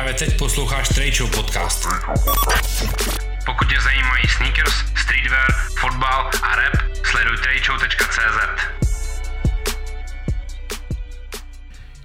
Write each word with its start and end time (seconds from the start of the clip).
Právě 0.00 0.14
teď 0.14 0.38
posloucháš 0.38 0.88
Trade 0.88 1.12
Show 1.12 1.30
podcast. 1.30 1.88
Pokud 3.46 3.68
tě 3.68 3.80
zajímají 3.84 4.24
sneakers, 4.36 4.72
streetwear, 5.02 5.52
fotbal 5.80 6.30
a 6.42 6.56
rap, 6.56 6.74
sleduj 7.04 7.36
tradeshow.cz. 7.36 8.38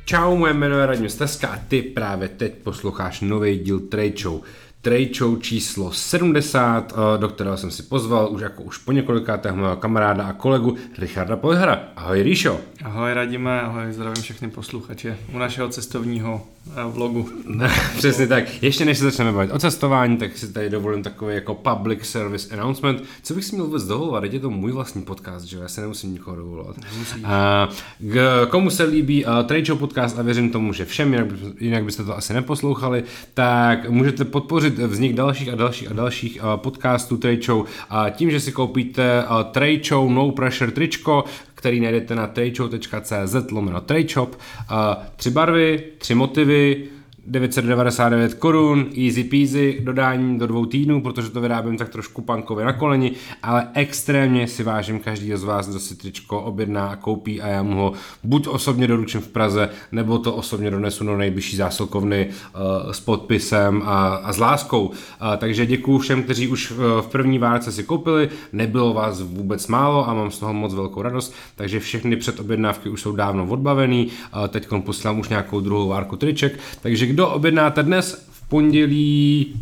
Čau, 0.05 0.35
moje 0.37 0.53
jméno 0.53 0.77
je 0.77 0.85
Radim 0.85 1.09
Steska 1.09 1.47
a 1.47 1.59
ty 1.67 1.81
právě 1.81 2.27
teď 2.29 2.53
posloucháš 2.53 3.21
nový 3.21 3.59
díl 3.59 3.79
Trade 3.79 4.17
Show. 4.17 4.41
Trade 4.81 5.13
Show 5.13 5.41
číslo 5.41 5.91
70, 5.91 6.93
eh, 6.93 7.17
do 7.17 7.29
kterého 7.29 7.57
jsem 7.57 7.71
si 7.71 7.83
pozval 7.83 8.27
už 8.31 8.41
jako 8.41 8.63
už 8.63 8.77
po 8.77 8.91
několikátého 8.91 9.57
mého 9.57 9.75
kamaráda 9.75 10.23
a 10.23 10.33
kolegu 10.33 10.77
Richarda 10.97 11.35
Polhara. 11.35 11.83
Ahoj 11.95 12.23
Ríšo. 12.23 12.59
Ahoj 12.83 13.13
Radime, 13.13 13.61
ahoj, 13.61 13.93
zdravím 13.93 14.23
všechny 14.23 14.49
posluchače 14.49 15.17
u 15.33 15.37
našeho 15.37 15.69
cestovního 15.69 16.47
vlogu. 16.91 17.29
Přesně 17.97 18.27
tak. 18.27 18.63
Ještě 18.63 18.85
než 18.85 18.97
se 18.97 19.03
začneme 19.03 19.31
bavit 19.31 19.51
o 19.51 19.59
cestování, 19.59 20.17
tak 20.17 20.37
si 20.37 20.53
tady 20.53 20.69
dovolím 20.69 21.03
takový 21.03 21.35
jako 21.35 21.55
public 21.55 22.05
service 22.05 22.53
announcement. 22.55 23.03
Co 23.23 23.33
bych 23.33 23.45
si 23.45 23.55
měl 23.55 23.65
vůbec 23.65 23.83
dovolovat? 23.83 24.23
Je 24.33 24.39
to 24.39 24.49
můj 24.49 24.71
vlastní 24.71 25.01
podcast, 25.01 25.45
že 25.45 25.57
jo? 25.57 25.61
Já 25.63 25.67
se 25.69 25.81
nemusím 25.81 26.13
nikoho 26.13 26.35
dovolovat. 26.37 26.75
A, 27.23 27.69
k, 27.99 28.45
komu 28.49 28.69
se 28.69 28.83
líbí 28.83 29.25
uh, 29.25 29.31
Trade 29.43 29.65
Show 29.65 29.79
podcast 29.79 30.19
a 30.19 30.21
věřím 30.21 30.49
tomu, 30.49 30.73
že 30.73 30.85
všem, 30.85 31.13
jinak, 31.13 31.27
by- 31.33 31.65
jinak 31.65 31.83
byste 31.83 32.03
to 32.03 32.17
asi 32.17 32.33
neposlouchali, 32.33 33.03
tak 33.33 33.89
můžete 33.89 34.25
podpořit 34.25 34.79
vznik 34.79 35.13
dalších 35.13 35.49
a 35.49 35.55
dalších 35.55 35.91
a 35.91 35.93
dalších 35.93 36.39
uh, 36.43 36.55
podcastů 36.59 37.17
Trade 37.17 37.41
Show 37.41 37.65
a 37.89 38.09
tím, 38.09 38.31
že 38.31 38.39
si 38.39 38.51
koupíte 38.51 39.23
uh, 39.23 39.43
Trade 39.43 39.83
Show 39.83 40.09
No 40.11 40.31
Pressure 40.31 40.71
tričko, 40.71 41.23
který 41.65 41.79
najdete 41.79 42.15
na 42.15 42.27
tradeshow.cz 42.27 43.51
lomeno 43.51 43.81
tradeshop. 43.81 44.35
Uh, 44.35 45.03
tři 45.15 45.29
barvy, 45.31 45.83
tři 45.97 46.15
motivy, 46.15 46.87
999 47.27 48.33
korun, 48.33 48.85
easy 49.05 49.23
peasy, 49.23 49.81
dodání 49.83 50.39
do 50.39 50.47
dvou 50.47 50.65
týdnů, 50.65 51.01
protože 51.01 51.29
to 51.29 51.41
vyrábím 51.41 51.77
tak 51.77 51.89
trošku 51.89 52.21
punkově 52.21 52.65
na 52.65 52.73
koleni, 52.73 53.11
ale 53.43 53.67
extrémně 53.73 54.47
si 54.47 54.63
vážím 54.63 54.99
každý 54.99 55.31
z 55.35 55.43
vás, 55.43 55.69
kdo 55.69 55.79
si 55.79 55.95
tričko 55.95 56.41
objedná 56.41 56.87
a 56.87 56.95
koupí 56.95 57.41
a 57.41 57.47
já 57.47 57.63
mu 57.63 57.75
ho 57.75 57.93
buď 58.23 58.47
osobně 58.47 58.87
doručím 58.87 59.21
v 59.21 59.27
Praze, 59.27 59.69
nebo 59.91 60.19
to 60.19 60.35
osobně 60.35 60.71
donesu 60.71 61.05
do 61.05 61.17
nejbližší 61.17 61.57
zásilkovny 61.57 62.27
uh, 62.27 62.91
s 62.91 62.99
podpisem 62.99 63.81
a, 63.85 64.15
a 64.15 64.33
s 64.33 64.37
láskou. 64.37 64.85
Uh, 64.85 64.93
takže 65.37 65.65
děkuji 65.65 65.99
všem, 65.99 66.23
kteří 66.23 66.47
už 66.47 66.71
uh, 66.71 66.77
v 67.01 67.07
první 67.07 67.39
várce 67.39 67.71
si 67.71 67.83
koupili, 67.83 68.29
nebylo 68.53 68.93
vás 68.93 69.21
vůbec 69.21 69.67
málo 69.67 70.09
a 70.09 70.13
mám 70.13 70.31
z 70.31 70.39
toho 70.39 70.53
moc 70.53 70.73
velkou 70.73 71.01
radost, 71.01 71.33
takže 71.55 71.79
všechny 71.79 72.15
předobjednávky 72.15 72.89
už 72.89 73.01
jsou 73.01 73.15
dávno 73.15 73.45
odbavený, 73.45 74.05
uh, 74.05 74.47
teď 74.47 74.67
posílám 74.79 75.19
už 75.19 75.29
nějakou 75.29 75.59
druhou 75.59 75.87
várku 75.87 76.15
triček, 76.15 76.59
takže 76.81 77.14
kdo 77.15 77.29
objednáte 77.29 77.83
dnes 77.83 78.27
v 78.31 78.49
pondělí 78.49 79.53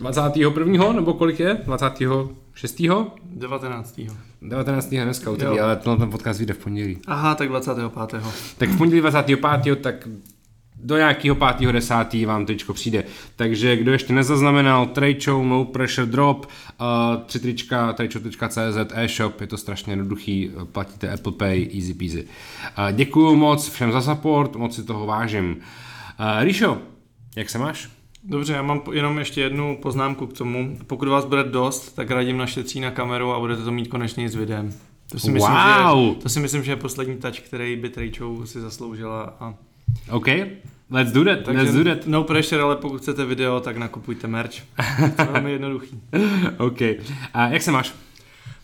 21. 0.00 0.92
nebo 0.92 1.12
kolik 1.14 1.40
je? 1.40 1.58
26. 1.64 2.82
19. 3.24 4.00
19. 4.42 4.88
dneska 4.88 5.30
Jo. 5.30 5.62
ale 5.62 5.76
tenhle 5.76 5.96
ten 5.96 6.10
podcast 6.10 6.38
vyjde 6.38 6.54
v 6.54 6.58
pondělí. 6.58 6.98
Aha, 7.06 7.34
tak 7.34 7.48
25. 7.48 7.92
Tak 8.58 8.68
v 8.68 8.78
pondělí 8.78 9.00
25. 9.00 9.82
tak 9.82 10.08
do 10.82 10.96
nějakého 10.96 11.36
5. 11.36 11.72
10. 11.72 11.94
vám 12.26 12.46
tričko 12.46 12.72
přijde. 12.72 13.04
Takže 13.36 13.76
kdo 13.76 13.92
ještě 13.92 14.12
nezaznamenal, 14.12 14.86
Trade 14.86 15.20
Show, 15.20 15.46
No 15.46 15.64
Pressure 15.64 16.06
Drop, 16.06 16.46
uh, 16.46 16.86
tři 17.26 17.40
trička, 17.40 17.92
tradeshow.cz, 17.92 18.92
e-shop, 18.94 19.40
je 19.40 19.46
to 19.46 19.56
strašně 19.56 19.92
jednoduchý, 19.92 20.50
platíte 20.72 21.10
Apple 21.10 21.32
Pay, 21.32 21.68
easy 21.74 21.94
peasy. 21.94 22.22
Uh, 22.22 22.92
děkuju 22.92 23.36
moc 23.36 23.70
všem 23.70 23.92
za 23.92 24.00
support, 24.00 24.56
moc 24.56 24.74
si 24.74 24.82
toho 24.84 25.06
vážím. 25.06 25.56
Uh, 26.20 26.44
Ríšo, 26.44 26.78
jak 27.36 27.50
se 27.50 27.58
máš? 27.58 27.88
Dobře, 28.24 28.52
já 28.52 28.62
mám 28.62 28.80
jenom 28.92 29.18
ještě 29.18 29.40
jednu 29.40 29.78
poznámku 29.82 30.26
k 30.26 30.32
tomu. 30.38 30.78
Pokud 30.86 31.08
vás 31.08 31.24
bude 31.24 31.44
dost, 31.44 31.92
tak 31.92 32.10
radím 32.10 32.36
našetří 32.36 32.80
na 32.80 32.90
kameru 32.90 33.32
a 33.32 33.38
budete 33.40 33.62
to 33.62 33.70
mít 33.72 33.88
konečně 33.88 34.24
i 34.24 34.28
s 34.28 34.34
videem. 34.34 34.72
To 35.10 35.18
si 35.18 35.30
myslím, 35.30 35.52
Wow. 35.54 36.14
že, 36.14 36.20
to 36.20 36.28
si 36.28 36.40
myslím, 36.40 36.64
že 36.64 36.72
je 36.72 36.76
poslední 36.76 37.16
touch, 37.16 37.38
který 37.40 37.76
by 37.76 37.92
Show 38.16 38.44
si 38.46 38.60
zasloužila. 38.60 39.36
A, 39.40 39.54
OK, 40.10 40.26
let's 40.90 41.12
do 41.12 41.24
that, 41.24 41.46
let's 41.46 41.72
do 41.74 41.84
that. 41.84 42.06
no 42.06 42.22
pressure, 42.24 42.62
ale 42.62 42.76
pokud 42.76 43.00
chcete 43.00 43.24
video, 43.24 43.60
tak 43.60 43.76
nakupujte 43.76 44.26
merch. 44.26 44.54
To 45.16 45.22
je 45.22 45.28
velmi 45.32 45.52
jednoduchý. 45.52 46.00
OK, 46.58 46.80
a 47.34 47.48
jak 47.48 47.62
se 47.62 47.72
máš? 47.72 47.94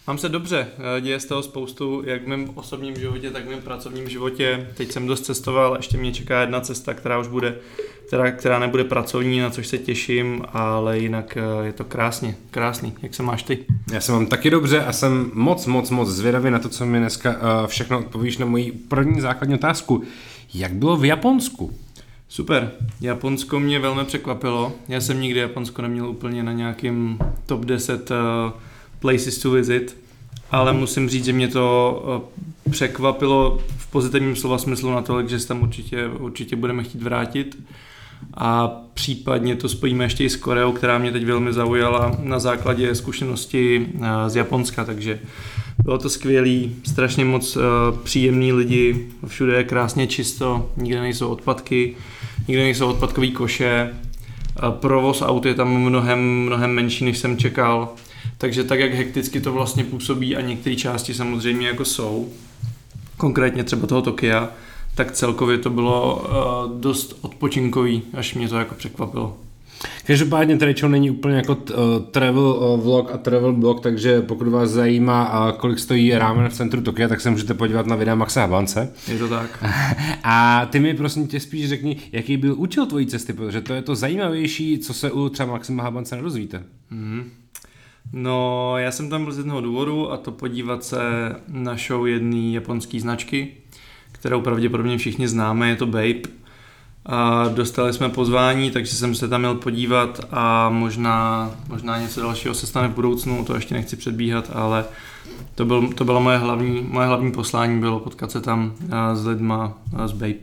Mám 0.06 0.18
se 0.18 0.28
dobře, 0.28 0.66
eh, 0.96 1.00
děje 1.00 1.20
z 1.20 1.24
toho 1.24 1.42
spoustu, 1.42 2.02
jak 2.06 2.24
v 2.24 2.26
mém 2.26 2.50
osobním 2.54 2.96
životě, 2.96 3.30
tak 3.30 3.46
v 3.46 3.48
mém 3.48 3.60
pracovním 3.60 4.08
životě. 4.08 4.68
Teď 4.76 4.92
jsem 4.92 5.06
dost 5.06 5.20
cestoval, 5.20 5.76
ještě 5.76 5.98
mě 5.98 6.12
čeká 6.12 6.40
jedna 6.40 6.60
cesta, 6.60 6.94
která 6.94 7.18
už 7.18 7.26
bude, 7.26 7.58
která, 8.06 8.30
která 8.30 8.58
nebude 8.58 8.84
pracovní, 8.84 9.40
na 9.40 9.50
což 9.50 9.66
se 9.66 9.78
těším, 9.78 10.44
ale 10.52 10.98
jinak 10.98 11.36
eh, 11.36 11.66
je 11.66 11.72
to 11.72 11.84
krásně, 11.84 12.36
krásný. 12.50 12.94
Jak 13.02 13.14
se 13.14 13.22
máš 13.22 13.42
ty? 13.42 13.64
Já 13.92 14.00
se 14.00 14.12
mám 14.12 14.26
taky 14.26 14.50
dobře 14.50 14.84
a 14.84 14.92
jsem 14.92 15.30
moc, 15.34 15.66
moc, 15.66 15.90
moc 15.90 16.08
zvědavý 16.08 16.50
na 16.50 16.58
to, 16.58 16.68
co 16.68 16.86
mi 16.86 16.98
dneska 16.98 17.30
uh, 17.30 17.66
všechno 17.66 17.98
odpovíš 17.98 18.38
na 18.38 18.46
moji 18.46 18.72
první 18.72 19.20
základní 19.20 19.54
otázku. 19.54 20.02
Jak 20.54 20.72
bylo 20.72 20.96
v 20.96 21.04
Japonsku? 21.04 21.78
Super, 22.28 22.70
Japonsko 23.00 23.60
mě 23.60 23.78
velmi 23.78 24.04
překvapilo. 24.04 24.72
Já 24.88 25.00
jsem 25.00 25.20
nikdy 25.20 25.40
Japonsko 25.40 25.82
neměl 25.82 26.08
úplně 26.08 26.42
na 26.42 26.52
nějakým 26.52 27.18
top 27.46 27.64
10 27.64 28.10
uh, 28.10 28.16
places 29.02 29.38
to 29.38 29.50
visit, 29.50 29.96
ale 30.50 30.72
musím 30.72 31.08
říct, 31.08 31.24
že 31.24 31.32
mě 31.32 31.48
to 31.48 32.02
uh, 32.66 32.72
překvapilo 32.72 33.58
v 33.76 33.90
pozitivním 33.90 34.36
slova 34.36 34.58
smyslu 34.58 34.90
natolik, 34.90 35.28
že 35.28 35.40
se 35.40 35.48
tam 35.48 35.62
určitě, 35.62 36.08
určitě 36.08 36.56
budeme 36.56 36.82
chtít 36.82 37.02
vrátit. 37.02 37.58
A 38.34 38.68
případně 38.94 39.56
to 39.56 39.68
spojíme 39.68 40.04
ještě 40.04 40.24
i 40.24 40.30
s 40.30 40.36
Koreou, 40.36 40.72
která 40.72 40.98
mě 40.98 41.12
teď 41.12 41.24
velmi 41.24 41.52
zaujala 41.52 42.16
na 42.22 42.38
základě 42.38 42.94
zkušenosti 42.94 43.86
uh, 43.94 44.04
z 44.26 44.36
Japonska, 44.36 44.84
takže 44.84 45.20
bylo 45.84 45.98
to 45.98 46.10
skvělý, 46.10 46.76
strašně 46.84 47.24
moc 47.24 47.56
uh, 47.56 47.62
příjemní 48.02 48.52
lidi, 48.52 49.06
všude 49.26 49.56
je 49.56 49.64
krásně 49.64 50.06
čisto, 50.06 50.70
nikde 50.76 51.00
nejsou 51.00 51.28
odpadky, 51.28 51.96
nikde 52.48 52.62
nejsou 52.62 52.88
odpadkové 52.90 53.26
koše, 53.26 53.90
provoz 54.70 55.22
aut 55.22 55.46
je 55.46 55.54
tam 55.54 55.68
mnohem, 55.68 56.44
mnohem 56.44 56.70
menší, 56.70 57.04
než 57.04 57.18
jsem 57.18 57.36
čekal, 57.36 57.88
takže 58.42 58.64
tak, 58.64 58.80
jak 58.80 58.94
hekticky 58.94 59.40
to 59.40 59.52
vlastně 59.52 59.84
působí 59.84 60.36
a 60.36 60.40
některé 60.40 60.76
části 60.76 61.14
samozřejmě 61.14 61.66
jako 61.66 61.84
jsou, 61.84 62.28
konkrétně 63.16 63.64
třeba 63.64 63.86
toho 63.86 64.02
Tokia, 64.02 64.50
tak 64.94 65.12
celkově 65.12 65.58
to 65.58 65.70
bylo 65.70 66.16
uh, 66.16 66.80
dost 66.80 67.18
odpočinkový, 67.20 68.02
až 68.14 68.34
mě 68.34 68.48
to 68.48 68.58
jako 68.58 68.74
překvapilo. 68.74 69.36
Každopádně 70.06 70.56
tady 70.56 70.74
čo 70.74 70.88
není 70.88 71.10
úplně 71.10 71.36
jako 71.36 71.54
t, 71.54 71.74
uh, 71.74 71.80
travel 72.10 72.42
uh, 72.42 72.80
vlog 72.80 73.10
a 73.12 73.18
travel 73.18 73.52
blog, 73.52 73.80
takže 73.80 74.22
pokud 74.22 74.48
vás 74.48 74.70
zajímá, 74.70 75.46
uh, 75.46 75.58
kolik 75.58 75.78
stojí 75.78 76.14
rámen 76.14 76.48
v 76.48 76.54
centru 76.54 76.80
Tokia, 76.80 77.08
tak 77.08 77.20
se 77.20 77.30
můžete 77.30 77.54
podívat 77.54 77.86
na 77.86 77.96
videa 77.96 78.14
Maxa 78.14 78.40
Habance. 78.40 78.92
Je 79.08 79.18
to 79.18 79.28
tak. 79.28 79.64
A 80.24 80.66
ty 80.66 80.80
mi 80.80 80.94
prosím 80.94 81.26
tě 81.26 81.40
spíš 81.40 81.68
řekni, 81.68 81.96
jaký 82.12 82.36
byl 82.36 82.54
účel 82.58 82.86
tvojí 82.86 83.06
cesty, 83.06 83.32
protože 83.32 83.60
to 83.60 83.74
je 83.74 83.82
to 83.82 83.94
zajímavější, 83.94 84.78
co 84.78 84.94
se 84.94 85.10
u 85.10 85.28
třeba 85.28 85.52
Maxima 85.52 85.82
Habance 85.82 86.16
nedozvíte. 86.16 86.62
Mhm. 86.90 87.30
No, 88.12 88.74
já 88.78 88.90
jsem 88.90 89.10
tam 89.10 89.24
byl 89.24 89.32
z 89.32 89.38
jednoho 89.38 89.60
důvodu 89.60 90.12
a 90.12 90.16
to 90.16 90.32
podívat 90.32 90.84
se 90.84 91.00
na 91.48 91.76
show 91.76 92.06
jedné 92.06 92.52
japonské 92.52 93.00
značky, 93.00 93.48
kterou 94.12 94.40
pravděpodobně 94.40 94.98
všichni 94.98 95.28
známe, 95.28 95.68
je 95.68 95.76
to 95.76 95.86
Babe. 95.86 96.42
A 97.06 97.48
dostali 97.48 97.92
jsme 97.92 98.08
pozvání, 98.08 98.70
takže 98.70 98.92
jsem 98.94 99.14
se 99.14 99.28
tam 99.28 99.40
měl 99.40 99.54
podívat 99.54 100.20
a 100.30 100.70
možná, 100.70 101.50
možná 101.68 102.00
něco 102.00 102.20
dalšího 102.20 102.54
se 102.54 102.66
stane 102.66 102.88
v 102.88 102.94
budoucnu, 102.94 103.44
to 103.44 103.54
ještě 103.54 103.74
nechci 103.74 103.96
předbíhat, 103.96 104.50
ale 104.54 104.84
to, 105.54 105.64
byl, 105.64 105.88
to 105.88 106.04
bylo 106.04 106.20
moje 106.20 106.38
hlavní, 106.38 106.86
moje 106.88 107.06
hlavní 107.06 107.32
poslání, 107.32 107.80
bylo 107.80 108.00
potkat 108.00 108.30
se 108.30 108.40
tam 108.40 108.74
s 109.14 109.26
lidma 109.26 109.78
s 110.06 110.12
Babe. 110.12 110.34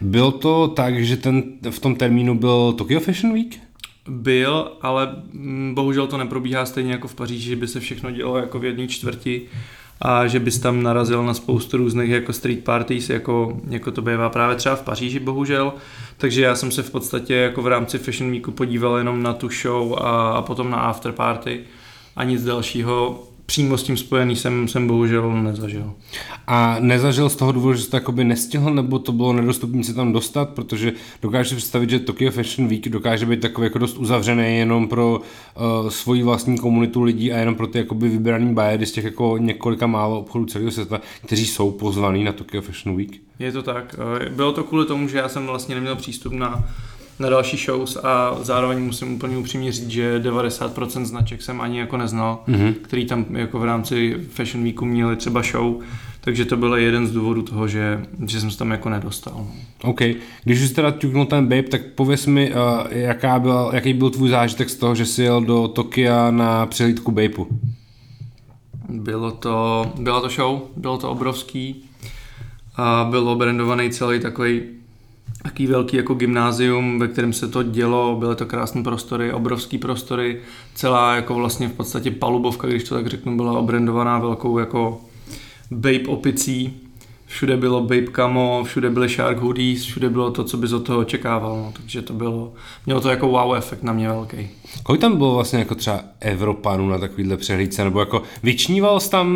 Bylo 0.00 0.32
to 0.32 0.68
tak, 0.68 1.04
že 1.04 1.16
ten, 1.16 1.42
v 1.70 1.78
tom 1.78 1.96
termínu 1.96 2.38
byl 2.38 2.72
Tokyo 2.72 3.00
Fashion 3.00 3.32
Week? 3.32 3.60
Byl, 4.08 4.72
ale 4.80 5.16
mm, 5.32 5.74
bohužel 5.74 6.06
to 6.06 6.16
neprobíhá 6.16 6.66
stejně 6.66 6.92
jako 6.92 7.08
v 7.08 7.14
Paříži, 7.14 7.48
že 7.50 7.56
by 7.56 7.68
se 7.68 7.80
všechno 7.80 8.10
dělo 8.10 8.36
jako 8.36 8.58
v 8.58 8.64
jedné 8.64 8.88
čtvrti 8.88 9.42
a 10.00 10.26
že 10.26 10.40
bys 10.40 10.58
tam 10.58 10.82
narazil 10.82 11.24
na 11.24 11.34
spoustu 11.34 11.76
různých 11.76 12.10
jako 12.10 12.32
street 12.32 12.64
parties, 12.64 13.10
jako, 13.10 13.60
jako 13.68 13.90
to 13.90 14.02
bývá 14.02 14.28
právě 14.28 14.56
třeba 14.56 14.76
v 14.76 14.82
Paříži 14.82 15.20
bohužel. 15.20 15.72
Takže 16.16 16.42
já 16.42 16.54
jsem 16.54 16.70
se 16.70 16.82
v 16.82 16.90
podstatě 16.90 17.34
jako 17.34 17.62
v 17.62 17.66
rámci 17.66 17.98
Fashion 17.98 18.30
Weeku 18.30 18.52
podíval 18.52 18.96
jenom 18.96 19.22
na 19.22 19.32
tu 19.32 19.48
show 19.48 19.94
a, 19.98 20.32
a 20.32 20.42
potom 20.42 20.70
na 20.70 20.76
after 20.76 21.12
party 21.12 21.60
a 22.16 22.24
nic 22.24 22.44
dalšího 22.44 23.28
přímo 23.46 23.78
s 23.78 23.82
tím 23.82 23.96
spojený 23.96 24.36
jsem, 24.36 24.68
jsem 24.68 24.86
bohužel 24.86 25.42
nezažil. 25.42 25.92
A 26.46 26.76
nezažil 26.80 27.28
z 27.28 27.36
toho 27.36 27.52
důvodu, 27.52 27.74
že 27.76 27.82
jsi 27.82 27.90
to 27.90 27.96
jakoby 27.96 28.24
nestihl, 28.24 28.74
nebo 28.74 28.98
to 28.98 29.12
bylo 29.12 29.32
nedostupné 29.32 29.84
se 29.84 29.94
tam 29.94 30.12
dostat, 30.12 30.48
protože 30.48 30.92
dokážeš 31.22 31.48
si 31.48 31.56
představit, 31.56 31.90
že 31.90 31.98
Tokyo 31.98 32.30
Fashion 32.30 32.68
Week 32.68 32.88
dokáže 32.88 33.26
být 33.26 33.40
takový 33.40 33.64
jako 33.64 33.78
dost 33.78 33.98
uzavřený 33.98 34.56
jenom 34.58 34.88
pro 34.88 35.20
uh, 35.82 35.88
svoji 35.88 36.22
vlastní 36.22 36.58
komunitu 36.58 37.02
lidí 37.02 37.32
a 37.32 37.38
jenom 37.38 37.54
pro 37.54 37.66
ty 37.66 37.78
jakoby 37.78 38.08
vybraný 38.08 38.54
bajery 38.54 38.86
z 38.86 38.92
těch 38.92 39.04
jako 39.04 39.38
několika 39.38 39.86
málo 39.86 40.20
obchodů 40.20 40.44
celého 40.44 40.70
světa, 40.70 41.00
kteří 41.26 41.46
jsou 41.46 41.70
pozvaní 41.70 42.24
na 42.24 42.32
Tokyo 42.32 42.62
Fashion 42.62 42.96
Week. 42.96 43.20
Je 43.38 43.52
to 43.52 43.62
tak. 43.62 43.96
Eh, 44.26 44.30
Bylo 44.30 44.52
to 44.52 44.64
kvůli 44.64 44.86
tomu, 44.86 45.08
že 45.08 45.18
já 45.18 45.28
jsem 45.28 45.46
vlastně 45.46 45.74
neměl 45.74 45.96
přístup 45.96 46.32
na 46.32 46.64
na 47.22 47.28
další 47.28 47.56
shows 47.56 47.96
a 47.96 48.38
zároveň 48.42 48.78
musím 48.78 49.14
úplně 49.14 49.36
upřímně 49.36 49.72
říct, 49.72 49.90
že 49.90 50.20
90% 50.20 51.04
značek 51.04 51.42
jsem 51.42 51.60
ani 51.60 51.78
jako 51.78 51.96
neznal, 51.96 52.38
mm-hmm. 52.48 52.74
který 52.82 53.06
tam 53.06 53.26
jako 53.36 53.58
v 53.58 53.64
rámci 53.64 54.16
Fashion 54.30 54.64
Weeku 54.64 54.84
měli 54.84 55.16
třeba 55.16 55.42
show, 55.42 55.74
takže 56.20 56.44
to 56.44 56.56
byl 56.56 56.74
jeden 56.74 57.06
z 57.06 57.12
důvodů 57.12 57.42
toho, 57.42 57.68
že, 57.68 58.02
že 58.26 58.40
jsem 58.40 58.50
se 58.50 58.58
tam 58.58 58.70
jako 58.70 58.88
nedostal. 58.88 59.46
OK. 59.82 60.00
Když 60.44 60.62
už 60.62 60.68
jsi 60.68 60.74
teda 60.74 60.90
ťuknul 60.90 61.26
ten 61.26 61.44
Babe, 61.44 61.62
tak 61.62 61.82
pověs 61.94 62.26
mi, 62.26 62.54
uh, 62.54 62.58
jaká 62.90 63.38
byl, 63.38 63.70
jaký 63.72 63.94
byl 63.94 64.10
tvůj 64.10 64.28
zážitek 64.28 64.70
z 64.70 64.76
toho, 64.76 64.94
že 64.94 65.06
jsi 65.06 65.22
jel 65.22 65.40
do 65.40 65.68
Tokia 65.68 66.30
na 66.30 66.66
přehlídku 66.66 67.12
Babeu. 67.12 67.46
Bylo 68.88 69.30
to, 69.30 69.86
byla 69.98 70.20
to 70.20 70.28
show, 70.28 70.60
bylo 70.76 70.98
to 70.98 71.10
obrovský 71.10 71.84
a 72.76 73.06
bylo 73.10 73.36
brandovaný 73.36 73.90
celý 73.90 74.20
takový 74.20 74.81
taký 75.42 75.66
velký 75.66 75.96
jako 75.96 76.14
gymnázium, 76.14 76.98
ve 76.98 77.08
kterém 77.08 77.32
se 77.32 77.48
to 77.48 77.62
dělo, 77.62 78.16
byly 78.18 78.36
to 78.36 78.46
krásné 78.46 78.82
prostory, 78.82 79.32
obrovský 79.32 79.78
prostory, 79.78 80.40
celá 80.74 81.16
jako 81.16 81.34
vlastně 81.34 81.68
v 81.68 81.72
podstatě 81.72 82.10
palubovka, 82.10 82.68
když 82.68 82.84
to 82.84 82.94
tak 82.94 83.06
řeknu, 83.06 83.36
byla 83.36 83.58
obrandovaná 83.58 84.18
velkou 84.18 84.58
jako 84.58 85.00
babe 85.70 86.06
opicí, 86.06 86.82
všude 87.26 87.56
bylo 87.56 87.80
babe 87.80 88.06
camo, 88.16 88.64
všude 88.64 88.90
byly 88.90 89.08
shark 89.08 89.38
hoodies, 89.38 89.82
všude 89.82 90.10
bylo 90.10 90.30
to, 90.30 90.44
co 90.44 90.56
bys 90.56 90.72
od 90.72 90.80
toho 90.80 90.98
očekával, 90.98 91.56
no. 91.56 91.72
takže 91.76 92.02
to 92.02 92.12
bylo, 92.12 92.52
mělo 92.86 93.00
to 93.00 93.08
jako 93.08 93.28
wow 93.28 93.54
efekt 93.54 93.82
na 93.82 93.92
mě 93.92 94.08
velký. 94.08 94.48
Kolik 94.82 95.00
tam 95.00 95.16
bylo 95.16 95.34
vlastně 95.34 95.58
jako 95.58 95.74
třeba 95.74 96.00
Evropanů 96.20 96.88
na 96.88 96.98
takovýhle 96.98 97.36
přehlídce, 97.36 97.84
nebo 97.84 98.00
jako 98.00 98.22
vyčníval 98.42 99.00
jsi 99.00 99.10
tam 99.10 99.28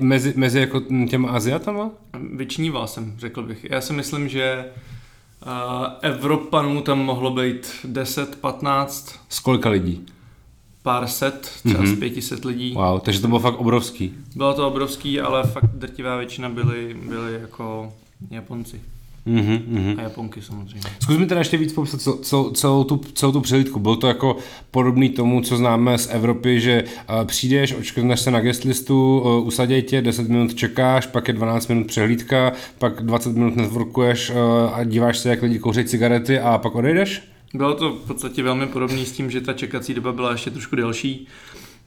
mezi, 0.00 0.32
mezi 0.36 0.60
jako 0.60 0.82
těma 1.08 1.30
Aziatama? 1.30 1.90
Vyčníval 2.34 2.86
jsem, 2.86 3.14
řekl 3.18 3.42
bych. 3.42 3.66
Já 3.70 3.80
si 3.80 3.92
myslím, 3.92 4.28
že 4.28 4.64
Evropanů 6.00 6.82
tam 6.82 6.98
mohlo 6.98 7.30
být 7.30 7.86
10-15, 7.92 9.14
Z 9.28 9.40
kolika 9.40 9.68
lidí? 9.68 10.06
pár 10.82 11.06
set, 11.06 11.52
třeba 11.64 11.84
mm-hmm. 11.84 11.96
z 11.96 11.98
500 11.98 12.44
lidí. 12.44 12.74
Wow, 12.74 13.00
takže 13.00 13.20
to 13.20 13.28
bylo 13.28 13.40
fakt 13.40 13.54
obrovský. 13.60 14.14
Bylo 14.36 14.54
to 14.54 14.68
obrovský, 14.68 15.20
ale 15.20 15.42
fakt 15.42 15.70
drtivá 15.74 16.16
většina 16.16 16.48
byli, 16.48 16.96
byli 17.08 17.32
jako 17.32 17.92
Japonci. 18.30 18.80
Mhm, 19.30 19.62
mhm. 19.66 19.94
A 19.98 20.02
Japonky 20.02 20.42
samozřejmě. 20.42 20.90
Zkus 21.00 21.16
mi 21.16 21.26
teda 21.26 21.40
ještě 21.40 21.56
víc 21.56 21.72
popsat 21.72 22.00
cel, 22.00 22.14
cel, 22.14 22.50
celou, 22.50 22.84
tu, 22.84 23.00
celou 23.14 23.32
tu 23.32 23.40
přehlídku. 23.40 23.80
Bylo 23.80 23.96
to 23.96 24.06
jako 24.06 24.36
podobný 24.70 25.08
tomu, 25.10 25.40
co 25.40 25.56
známe 25.56 25.98
z 25.98 26.08
Evropy, 26.10 26.60
že 26.60 26.84
uh, 26.84 27.24
přijdeš, 27.24 27.74
očkrtneš 27.74 28.20
se 28.20 28.30
na 28.30 28.40
guest 28.40 28.64
listu, 28.64 29.20
uh, 29.20 29.46
usaděj 29.46 29.82
tě, 29.82 30.02
10 30.02 30.28
minut 30.28 30.54
čekáš, 30.54 31.06
pak 31.06 31.28
je 31.28 31.34
12 31.34 31.68
minut 31.68 31.86
přehlídka, 31.86 32.52
pak 32.78 33.02
20 33.02 33.36
minut 33.36 33.56
networkuješ 33.56 34.30
uh, 34.30 34.36
a 34.74 34.84
díváš 34.84 35.18
se, 35.18 35.28
jak 35.28 35.42
lidi 35.42 35.58
kouří 35.58 35.84
cigarety 35.84 36.40
a 36.40 36.58
pak 36.58 36.74
odejdeš? 36.74 37.22
Bylo 37.54 37.74
to 37.74 37.90
v 37.90 38.06
podstatě 38.06 38.42
velmi 38.42 38.66
podobné 38.66 39.04
s 39.04 39.12
tím, 39.12 39.30
že 39.30 39.40
ta 39.40 39.52
čekací 39.52 39.94
doba 39.94 40.12
byla 40.12 40.32
ještě 40.32 40.50
trošku 40.50 40.76
delší, 40.76 41.26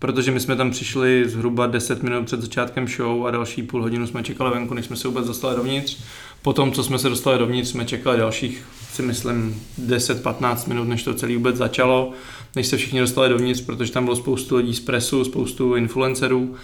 protože 0.03 0.31
my 0.31 0.39
jsme 0.39 0.55
tam 0.55 0.71
přišli 0.71 1.29
zhruba 1.29 1.67
10 1.67 2.03
minut 2.03 2.25
před 2.25 2.41
začátkem 2.41 2.88
show 2.88 3.27
a 3.27 3.31
další 3.31 3.63
půl 3.63 3.81
hodinu 3.81 4.07
jsme 4.07 4.23
čekali 4.23 4.51
venku, 4.51 4.73
než 4.73 4.85
jsme 4.85 4.95
se 4.95 5.07
vůbec 5.07 5.27
dostali 5.27 5.55
dovnitř. 5.55 5.97
Potom, 6.41 6.71
co 6.71 6.83
jsme 6.83 7.00
se 7.00 7.09
dostali 7.09 7.39
dovnitř, 7.39 7.69
jsme 7.69 7.85
čekali 7.85 8.17
dalších, 8.17 8.63
si 8.94 9.01
myslím, 9.01 9.61
10-15 9.85 10.67
minut, 10.69 10.83
než 10.83 11.03
to 11.03 11.13
celé 11.13 11.35
vůbec 11.35 11.55
začalo, 11.55 12.11
než 12.55 12.67
se 12.67 12.77
všichni 12.77 13.00
dostali 13.00 13.29
dovnitř, 13.29 13.61
protože 13.61 13.91
tam 13.91 14.03
bylo 14.03 14.15
spoustu 14.15 14.55
lidí 14.55 14.73
z 14.73 14.79
presu, 14.79 15.23
spoustu 15.23 15.75
influencerů 15.75 16.56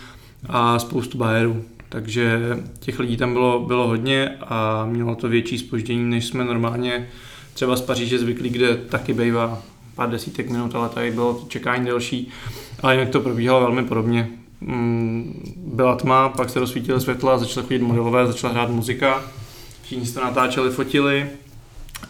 a 0.50 0.80
spoustu 0.80 1.18
bajerů. 1.18 1.64
Takže 1.90 2.58
těch 2.80 3.00
lidí 3.00 3.18
tam 3.18 3.34
bylo, 3.34 3.60
bylo 3.60 3.88
hodně 3.88 4.30
a 4.42 4.86
mělo 4.86 5.16
to 5.16 5.30
větší 5.30 5.58
spoždění, 5.58 6.10
než 6.10 6.26
jsme 6.26 6.46
normálně 6.46 7.10
třeba 7.54 7.76
z 7.76 7.82
Paříže 7.82 8.20
zvyklí, 8.20 8.50
kde 8.50 8.76
taky 8.76 9.14
bývá 9.14 9.64
pár 10.00 10.10
desítek 10.10 10.50
minut, 10.50 10.76
ale 10.76 10.90
tady 10.90 11.12
bylo 11.12 11.46
čekání 11.48 11.86
delší. 11.86 12.32
Ale 12.82 12.96
jinak 12.96 13.10
to 13.10 13.20
probíhalo 13.20 13.62
velmi 13.62 13.84
podobně. 13.84 14.30
Mm, 14.62 15.54
Byla 15.58 15.96
tma, 15.96 16.30
pak 16.30 16.50
se 16.50 16.60
rozsvítily 16.60 17.02
světla, 17.02 17.38
začaly 17.38 17.68
chodit 17.68 17.82
modelové, 17.82 18.28
začala 18.28 18.54
hrát 18.54 18.70
muzika. 18.70 19.24
Všichni 19.84 20.06
se 20.06 20.14
to 20.14 20.22
natáčeli, 20.22 20.70
fotili. 20.70 21.30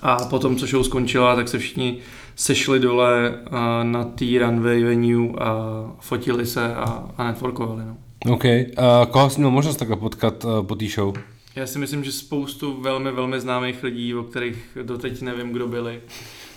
A 0.02 0.16
potom, 0.16 0.56
co 0.56 0.66
show 0.66 0.84
skončila, 0.84 1.36
tak 1.36 1.48
se 1.48 1.60
všichni 1.60 1.98
sešli 2.36 2.80
dole 2.80 3.40
a, 3.52 3.84
na 3.84 4.04
té 4.04 4.26
runway 4.40 4.84
venue 4.84 5.30
a 5.40 5.56
fotili 6.00 6.46
se 6.46 6.76
a, 6.76 7.04
a 7.18 7.24
networkovali. 7.24 7.84
No. 7.86 7.98
OK. 8.34 8.44
Uh, 8.44 9.12
koho 9.12 9.30
jsi 9.30 9.40
měl 9.40 9.52
možnost 9.52 9.76
takhle 9.76 9.96
potkat 9.96 10.44
uh, 10.44 10.66
po 10.66 10.76
té 10.76 10.86
show? 10.86 11.16
Já 11.56 11.68
si 11.68 11.80
myslím, 11.80 12.04
že 12.04 12.12
spoustu 12.12 12.82
velmi, 12.82 13.12
velmi 13.12 13.40
známých 13.40 13.84
lidí, 13.84 14.16
o 14.16 14.24
kterých 14.24 14.78
doteď 14.84 15.22
nevím, 15.22 15.52
kdo 15.52 15.68
byli, 15.68 16.00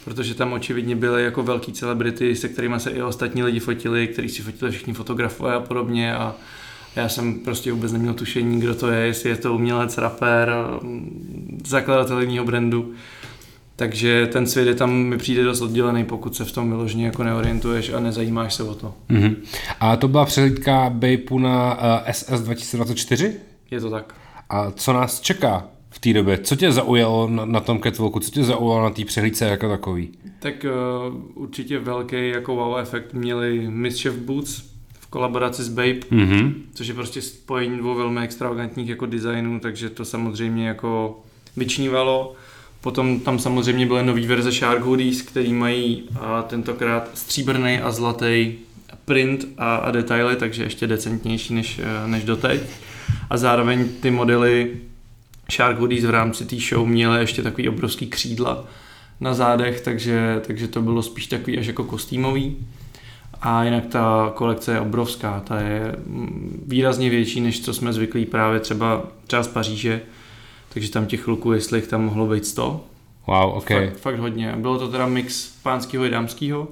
protože 0.04 0.34
tam 0.34 0.52
očividně 0.52 0.96
byly 0.96 1.25
jako 1.25 1.43
velký 1.43 1.72
celebrity, 1.72 2.37
se 2.37 2.49
kterými 2.49 2.81
se 2.81 2.90
i 2.90 3.02
ostatní 3.02 3.43
lidi 3.43 3.60
fotili, 3.60 4.08
kteří 4.08 4.28
si 4.28 4.43
fotili 4.43 4.70
všichni 4.70 4.93
fotografové 4.93 5.54
a 5.54 5.60
podobně 5.60 6.14
a 6.14 6.34
já 6.96 7.08
jsem 7.08 7.34
prostě 7.34 7.72
vůbec 7.72 7.93
neměl 7.93 8.14
tušení, 8.14 8.60
kdo 8.60 8.75
to 8.75 8.90
je, 8.90 9.06
jestli 9.06 9.31
je 9.31 9.37
to 9.37 9.54
umělec, 9.54 9.99
rapper, 9.99 10.54
zakladatel 11.66 12.20
jiného 12.20 12.46
brandu. 12.46 12.93
Takže 13.76 14.28
ten 14.32 14.46
svět 14.46 14.69
je 14.69 14.75
tam 14.75 14.93
mi 14.93 15.19
přijde 15.19 15.44
dost 15.44 15.60
oddělený, 15.60 16.04
pokud 16.04 16.37
se 16.37 16.44
v 16.44 16.52
tom 16.52 16.69
vyloženě 16.69 17.06
jako 17.06 17.25
neorientuješ 17.25 17.93
a 17.93 18.00
nezajímáš 18.00 18.54
se 18.54 18.62
o 18.62 18.75
to. 18.75 18.94
Mhm. 19.08 19.37
A 19.81 19.96
to 19.96 20.08
byla 20.08 20.25
přehlídka 20.25 20.90
Babeu 20.90 21.38
na 21.38 21.75
uh, 21.75 22.12
SS 22.12 22.40
2024? 22.40 23.34
Je 23.70 23.81
to 23.81 23.90
tak. 23.90 24.14
A 24.50 24.70
co 24.70 24.93
nás 24.93 25.20
čeká 25.20 25.64
v 25.92 25.98
té 25.98 26.12
době? 26.12 26.38
Co 26.38 26.56
tě 26.56 26.72
zaujalo 26.72 27.28
na, 27.28 27.44
na 27.44 27.60
tom 27.60 27.80
catwalku? 27.80 28.20
Co 28.20 28.30
tě 28.30 28.44
zaujalo 28.44 28.82
na 28.82 28.90
té 28.90 29.04
přehlídce 29.04 29.44
jako 29.44 29.68
takový? 29.68 30.10
Tak 30.38 30.66
uh, 31.08 31.14
určitě 31.34 31.78
velký 31.78 32.28
jako 32.28 32.54
wow 32.56 32.78
efekt 32.78 33.14
měli 33.14 33.66
Mischief 33.70 34.14
Boots 34.14 34.62
v 35.00 35.06
kolaboraci 35.06 35.62
s 35.62 35.68
Babe, 35.68 35.94
Mhm. 36.10 36.54
což 36.74 36.86
je 36.86 36.94
prostě 36.94 37.22
spojení 37.22 37.78
dvou 37.78 37.94
velmi 37.94 38.20
extravagantních 38.20 38.88
jako 38.88 39.06
designů, 39.06 39.60
takže 39.60 39.90
to 39.90 40.04
samozřejmě 40.04 40.68
jako 40.68 41.20
vyčnívalo. 41.56 42.34
Potom 42.80 43.20
tam 43.20 43.38
samozřejmě 43.38 43.86
byly 43.86 44.02
nový 44.06 44.26
verze 44.26 44.52
Shark 44.52 44.82
Hoodies, 44.82 45.22
který 45.22 45.52
mají 45.52 46.02
a 46.20 46.42
tentokrát 46.42 47.10
stříbrný 47.14 47.78
a 47.78 47.90
zlatý 47.90 48.52
print 49.04 49.46
a, 49.58 49.74
a 49.76 49.90
detaily, 49.90 50.36
takže 50.36 50.62
ještě 50.62 50.86
decentnější 50.86 51.54
než, 51.54 51.78
eh, 51.78 52.08
než 52.08 52.24
doteď. 52.24 52.60
A 53.30 53.36
zároveň 53.36 53.88
ty 54.00 54.10
modely 54.10 54.70
Shark 55.52 55.78
Hoodies 55.78 56.04
v 56.04 56.10
rámci 56.10 56.44
té 56.44 56.56
show 56.56 56.87
měly 56.87 57.20
ještě 57.20 57.43
takový 57.43 57.69
obrovský 57.69 58.06
křídla 58.06 58.64
na 59.20 59.34
zádech, 59.34 59.81
takže, 59.81 60.40
takže 60.47 60.68
to 60.68 60.82
bylo 60.82 61.02
spíš 61.02 61.26
takový 61.26 61.59
až 61.59 61.66
jako 61.66 61.85
kostýmový. 61.85 62.56
A 63.40 63.64
jinak 63.64 63.87
ta 63.87 64.32
kolekce 64.35 64.73
je 64.73 64.80
obrovská, 64.80 65.40
ta 65.40 65.61
je 65.61 65.97
mm, 66.06 66.64
výrazně 66.66 67.11
větší, 67.11 67.40
než 67.40 67.61
co 67.61 67.75
jsme 67.75 67.92
zvyklí 67.92 68.26
právě 68.26 68.61
třeba, 68.61 69.02
třeba 69.26 69.42
z 69.42 69.49
Paříže, 69.49 70.00
takže 70.68 70.90
tam 70.90 71.06
těch 71.06 71.28
luků, 71.28 71.52
jestli 71.52 71.78
jich 71.78 71.87
tam 71.87 72.04
mohlo 72.04 72.26
být 72.26 72.47
100, 72.47 72.85
Wow, 73.26 73.56
OK. 73.56 73.68
fakt, 73.68 73.97
fakt 73.97 74.18
hodně. 74.18 74.54
Bylo 74.56 74.78
to 74.78 74.88
teda 74.88 75.06
mix 75.06 75.49
pánského 75.62 76.04
i 76.04 76.11
dámského, 76.11 76.68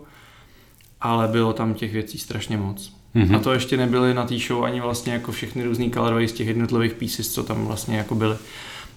ale 1.00 1.28
bylo 1.28 1.52
tam 1.52 1.74
těch 1.74 1.92
věcí 1.92 2.18
strašně 2.18 2.56
moc. 2.56 2.99
Mhm. 3.14 3.24
Mm-hmm. 3.24 3.36
A 3.36 3.38
to 3.38 3.52
ještě 3.52 3.76
nebyly 3.76 4.14
na 4.14 4.26
té 4.26 4.38
show 4.38 4.64
ani 4.64 4.80
vlastně 4.80 5.12
jako 5.12 5.32
všechny 5.32 5.64
různý 5.64 5.90
colorway 5.90 6.28
z 6.28 6.32
těch 6.32 6.46
jednotlivých 6.46 6.94
pieces, 6.94 7.32
co 7.32 7.42
tam 7.42 7.66
vlastně 7.66 7.96
jako 7.96 8.14
byly. 8.14 8.36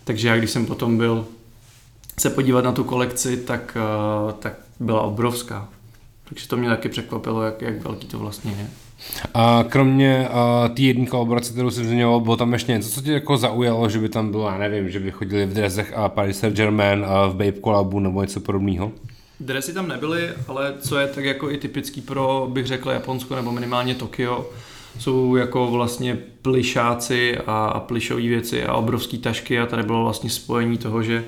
Takže 0.04 0.28
já 0.28 0.38
když 0.38 0.50
jsem 0.50 0.66
potom 0.66 0.98
byl 0.98 1.26
se 2.20 2.30
podívat 2.30 2.64
na 2.66 2.72
tu 2.72 2.84
kolekci, 2.84 3.38
tak, 3.38 3.78
eh, 3.80 4.34
tak 4.40 4.54
byla 4.80 5.02
obrovská. 5.02 5.70
Takže 6.30 6.48
to 6.48 6.58
mě 6.58 6.70
taky 6.70 6.90
překvapilo, 6.90 7.42
jak, 7.44 7.62
jak 7.62 7.82
velký 7.82 8.08
to 8.08 8.20
vlastně 8.20 8.52
je. 8.52 8.68
A 9.34 9.66
kromě 9.70 10.30
uh, 10.30 10.76
té 10.76 10.82
jedné 10.82 11.06
kolaborace, 11.06 11.54
kterou 11.54 11.72
jsem 11.72 11.86
zmiňoval, 11.86 12.20
bylo 12.20 12.38
tam 12.38 12.54
ještě 12.54 12.72
něco, 12.72 12.90
co 12.90 13.02
tě 13.02 13.12
jako 13.12 13.38
zaujalo, 13.38 13.90
že 13.90 14.00
by 14.00 14.10
tam 14.10 14.32
bylo, 14.32 14.48
já 14.48 14.58
nevím, 14.58 14.90
že 14.90 15.00
by 15.00 15.12
chodili 15.12 15.46
v 15.46 15.54
dresech 15.54 15.94
a 15.96 16.10
Paris 16.10 16.40
Saint-Germain 16.40 17.06
a 17.06 17.28
v 17.28 17.32
Babe 17.32 17.52
kolabu 17.52 18.00
nebo 18.00 18.22
něco 18.22 18.40
podobného? 18.40 18.92
Dresy 19.46 19.74
tam 19.74 19.88
nebyly, 19.88 20.30
ale 20.48 20.74
co 20.80 20.98
je 21.00 21.08
tak 21.08 21.26
jako 21.26 21.52
i 21.52 21.58
typický 21.58 22.02
pro, 22.02 22.50
bych 22.54 22.68
řekl, 22.68 22.90
Japonsko 22.90 23.36
nebo 23.36 23.52
minimálně 23.52 23.96
Tokio, 23.96 24.50
jsou 25.00 25.36
jako 25.36 25.68
vlastně 25.68 26.18
plišáci 26.42 27.38
a, 27.38 27.66
a 27.66 27.80
plišové 27.80 28.22
věci 28.22 28.64
a 28.64 28.74
obrovský 28.74 29.18
tašky 29.18 29.60
a 29.60 29.66
tady 29.66 29.84
bylo 29.84 30.04
vlastně 30.04 30.30
spojení 30.30 30.78
toho, 30.78 31.04
že 31.04 31.24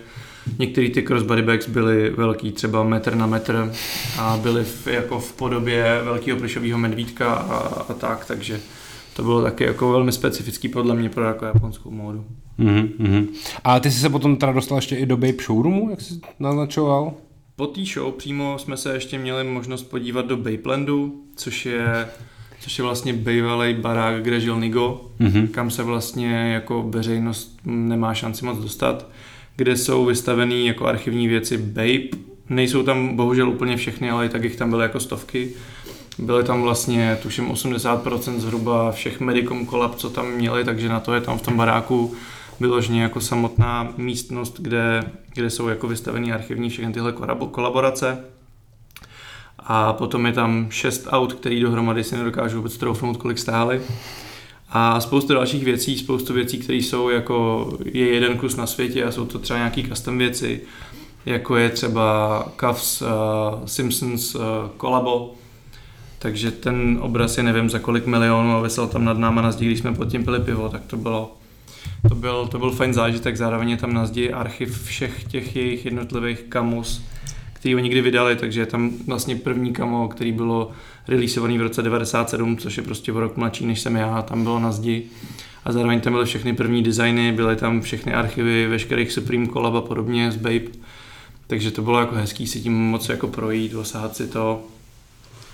některé 0.59 0.89
ty 0.89 1.01
crossbody 1.01 1.41
bags 1.41 1.69
byly 1.69 2.09
velký, 2.09 2.51
třeba 2.51 2.83
metr 2.83 3.15
na 3.15 3.27
metr 3.27 3.73
a 4.19 4.37
byly 4.37 4.63
v, 4.63 4.87
jako 4.87 5.19
v 5.19 5.33
podobě 5.33 6.01
velkého 6.03 6.39
plišového 6.39 6.77
medvídka 6.77 7.33
a, 7.33 7.57
a 7.89 7.93
tak, 7.93 8.25
takže 8.25 8.59
to 9.15 9.23
bylo 9.23 9.41
taky 9.41 9.63
jako 9.63 9.91
velmi 9.91 10.11
specifický 10.11 10.67
podle 10.67 10.95
mě 10.95 11.09
pro 11.09 11.23
jako 11.23 11.45
japonskou 11.45 11.91
módu. 11.91 12.25
Mhm, 12.57 12.89
mhm. 12.97 13.27
A 13.63 13.79
ty 13.79 13.91
jsi 13.91 13.99
se 13.99 14.09
potom 14.09 14.37
teda 14.37 14.51
dostal 14.51 14.77
ještě 14.77 14.95
i 14.95 15.05
do 15.05 15.17
Babe 15.17 15.43
showroomu, 15.45 15.89
jak 15.89 16.01
jsi 16.01 16.13
naznačoval? 16.39 17.13
Po 17.55 17.67
té 17.67 17.81
show 17.85 18.13
přímo 18.13 18.59
jsme 18.59 18.77
se 18.77 18.93
ještě 18.93 19.17
měli 19.19 19.43
možnost 19.43 19.83
podívat 19.83 20.25
do 20.25 20.37
Bapelandu, 20.37 21.21
což 21.35 21.65
je, 21.65 22.07
což 22.59 22.77
je 22.77 22.83
vlastně 22.83 23.13
bývalý 23.13 23.73
barák, 23.73 24.23
kde 24.23 24.39
žil 24.39 24.59
Nigo, 24.59 25.01
Mhm. 25.19 25.47
kam 25.47 25.71
se 25.71 25.83
vlastně 25.83 26.51
jako 26.53 26.83
veřejnost 26.89 27.57
nemá 27.65 28.13
šanci 28.13 28.45
moc 28.45 28.57
dostat, 28.59 29.07
kde 29.55 29.77
jsou 29.77 30.05
vystavený 30.05 30.67
jako 30.67 30.85
archivní 30.85 31.27
věci 31.27 31.57
Babe 31.57 32.25
Nejsou 32.49 32.83
tam 32.83 33.15
bohužel 33.15 33.49
úplně 33.49 33.77
všechny, 33.77 34.09
ale 34.09 34.25
i 34.25 34.29
tak 34.29 34.43
jich 34.43 34.55
tam 34.55 34.69
byly 34.69 34.83
jako 34.83 34.99
stovky. 34.99 35.49
Byly 36.19 36.43
tam 36.43 36.61
vlastně, 36.61 37.17
tuším, 37.21 37.51
80% 37.51 38.39
zhruba 38.39 38.91
všech 38.91 39.19
Medicom 39.19 39.65
kolab, 39.65 39.95
co 39.95 40.09
tam 40.09 40.31
měli, 40.31 40.63
takže 40.63 40.89
na 40.89 40.99
to 40.99 41.13
je 41.13 41.21
tam 41.21 41.37
v 41.37 41.41
tom 41.41 41.57
baráku 41.57 42.15
vyloženě 42.59 43.01
jako 43.01 43.21
samotná 43.21 43.93
místnost, 43.97 44.59
kde, 44.59 45.03
kde 45.33 45.49
jsou 45.49 45.67
jako 45.67 45.87
vystavený 45.87 46.33
archivní 46.33 46.69
všechny 46.69 46.93
tyhle 46.93 47.13
kolaborace. 47.51 48.17
A 49.59 49.93
potom 49.93 50.25
je 50.25 50.33
tam 50.33 50.67
šest 50.69 51.07
aut, 51.09 51.33
který 51.33 51.59
dohromady 51.59 52.03
si 52.03 52.17
nedokážu 52.17 52.57
vůbec 52.57 52.77
troufnout, 52.77 53.17
kolik 53.17 53.37
stály. 53.37 53.81
A 54.69 54.99
spoustu 54.99 55.33
dalších 55.33 55.63
věcí, 55.63 55.97
spoustu 55.97 56.33
věcí, 56.33 56.57
které 56.57 56.77
jsou 56.77 57.09
jako, 57.09 57.69
je 57.85 58.13
jeden 58.13 58.37
kus 58.37 58.55
na 58.55 58.67
světě 58.67 59.03
a 59.03 59.11
jsou 59.11 59.25
to 59.25 59.39
třeba 59.39 59.57
nějaký 59.57 59.83
custom 59.83 60.17
věci, 60.17 60.61
jako 61.25 61.55
je 61.55 61.69
třeba 61.69 62.45
Cavs 62.59 63.01
uh, 63.01 63.07
Simpsons 63.65 64.35
uh, 64.35 64.41
kolabo, 64.77 65.33
takže 66.19 66.51
ten 66.51 66.97
obraz 67.01 67.37
je 67.37 67.43
nevím 67.43 67.69
za 67.69 67.79
kolik 67.79 68.05
milionů 68.05 68.51
a 68.55 68.61
vysel 68.61 68.87
tam 68.87 69.05
nad 69.05 69.17
náma 69.17 69.41
na 69.41 69.51
zdi, 69.51 69.65
když 69.65 69.79
jsme 69.79 69.93
pod 69.93 70.05
tím 70.05 70.23
pili 70.23 70.39
pivo, 70.39 70.69
tak 70.69 70.85
to 70.85 70.97
bylo 70.97 71.37
to 72.09 72.15
byl, 72.15 72.47
to 72.47 72.59
byl 72.59 72.71
fajn 72.71 72.93
zážitek, 72.93 73.37
zároveň 73.37 73.69
je 73.69 73.77
tam 73.77 73.93
na 73.93 74.05
zdi 74.05 74.31
archiv 74.31 74.83
všech 74.83 75.23
těch 75.23 75.55
jejich 75.55 75.85
jednotlivých 75.85 76.43
kamus, 76.49 77.03
který 77.53 77.73
ho 77.73 77.79
nikdy 77.79 78.01
vydali, 78.01 78.35
takže 78.35 78.59
je 78.59 78.65
tam 78.65 78.91
vlastně 79.07 79.35
první 79.35 79.73
kamo, 79.73 80.07
který 80.07 80.31
bylo 80.31 80.71
releaseovaný 81.07 81.57
v 81.57 81.61
roce 81.61 81.81
97, 81.81 82.57
což 82.57 82.77
je 82.77 82.83
prostě 82.83 83.13
o 83.13 83.19
rok 83.19 83.37
mladší 83.37 83.65
než 83.65 83.81
jsem 83.81 83.95
já, 83.95 84.21
tam 84.21 84.43
bylo 84.43 84.59
na 84.59 84.71
zdi. 84.71 85.03
A 85.65 85.71
zároveň 85.71 86.01
tam 86.01 86.13
byly 86.13 86.25
všechny 86.25 86.53
první 86.53 86.83
designy, 86.83 87.31
byly 87.31 87.55
tam 87.55 87.81
všechny 87.81 88.13
archivy 88.13 88.67
veškerých 88.67 89.11
Supreme 89.11 89.47
Collab 89.47 89.75
a 89.75 89.81
podobně 89.81 90.31
z 90.31 90.35
Babe. 90.35 90.71
Takže 91.47 91.71
to 91.71 91.81
bylo 91.81 91.99
jako 91.99 92.15
hezký 92.15 92.47
si 92.47 92.61
tím 92.61 92.73
moc 92.73 93.09
jako 93.09 93.27
projít, 93.27 93.73
osahat 93.73 94.15
si 94.15 94.27
to, 94.27 94.63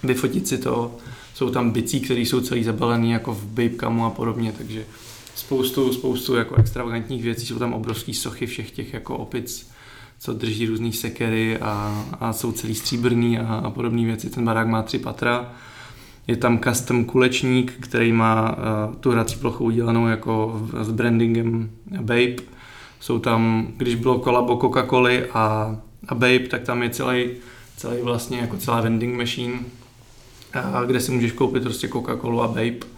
vyfotit 0.03 0.47
si 0.47 0.57
to. 0.57 0.97
Jsou 1.33 1.49
tam 1.49 1.71
bicí, 1.71 1.99
které 1.99 2.21
jsou 2.21 2.41
celý 2.41 2.63
zabalený 2.63 3.11
jako 3.11 3.33
v 3.33 3.45
Babe 3.45 3.77
Camu 3.79 4.05
a 4.05 4.09
podobně, 4.09 4.53
takže 4.57 4.85
spoustu, 5.35 5.93
spoustu 5.93 6.35
jako 6.35 6.55
extravagantních 6.55 7.23
věcí, 7.23 7.45
jsou 7.45 7.59
tam 7.59 7.73
obrovský 7.73 8.13
sochy 8.13 8.45
všech 8.45 8.71
těch 8.71 8.93
jako 8.93 9.17
opic, 9.17 9.71
co 10.19 10.33
drží 10.33 10.65
různé 10.65 10.91
sekery 10.91 11.57
a, 11.57 12.05
a 12.19 12.33
jsou 12.33 12.51
celý 12.51 12.75
stříbrný 12.75 13.39
a, 13.39 13.55
a 13.55 13.69
podobné 13.69 14.05
věci. 14.05 14.29
Ten 14.29 14.45
barák 14.45 14.67
má 14.67 14.81
tři 14.81 14.99
patra. 14.99 15.53
Je 16.27 16.37
tam 16.37 16.59
custom 16.59 17.05
kulečník, 17.05 17.73
který 17.79 18.11
má 18.11 18.51
uh, 18.51 18.95
tu 18.95 19.11
hrací 19.11 19.35
plochu 19.35 19.65
udělanou 19.65 20.07
jako 20.07 20.61
s 20.81 20.91
brandingem 20.91 21.69
Babe. 22.01 22.35
Jsou 22.99 23.19
tam, 23.19 23.67
když 23.77 23.95
bylo 23.95 24.19
kolabo 24.19 24.55
Coca-Coly 24.55 25.25
a, 25.33 25.75
a 26.07 26.15
Babe, 26.15 26.39
tak 26.39 26.61
tam 26.61 26.83
je 26.83 26.89
celý, 26.89 27.29
celý 27.77 28.01
vlastně 28.01 28.37
jako 28.37 28.57
celá 28.57 28.81
vending 28.81 29.17
machine, 29.17 29.53
uh, 29.53 30.85
kde 30.85 30.99
si 30.99 31.11
můžeš 31.11 31.31
koupit 31.31 31.63
prostě 31.63 31.87
Coca-Colu 31.87 32.41
a 32.41 32.47
Babe 32.47 32.90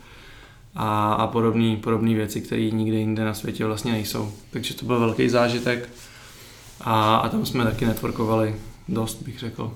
a, 0.76 1.14
a 1.14 1.28
podobné 1.28 1.78
podobný 1.78 2.16
věci, 2.16 2.42
které 2.42 2.70
nikde 2.70 2.98
jinde 2.98 3.26
na 3.26 3.34
světě 3.34 3.66
vlastně 3.66 3.92
nejsou. 3.92 4.32
Takže 4.52 4.74
to 4.74 4.86
byl 4.86 5.00
velký 5.00 5.30
zážitek 5.30 5.90
a, 6.82 7.16
a 7.16 7.30
tam 7.30 7.46
jsme 7.46 7.64
taky 7.64 7.86
networkovali 7.86 8.56
dost, 8.90 9.22
bych 9.22 9.40
řekl. 9.40 9.72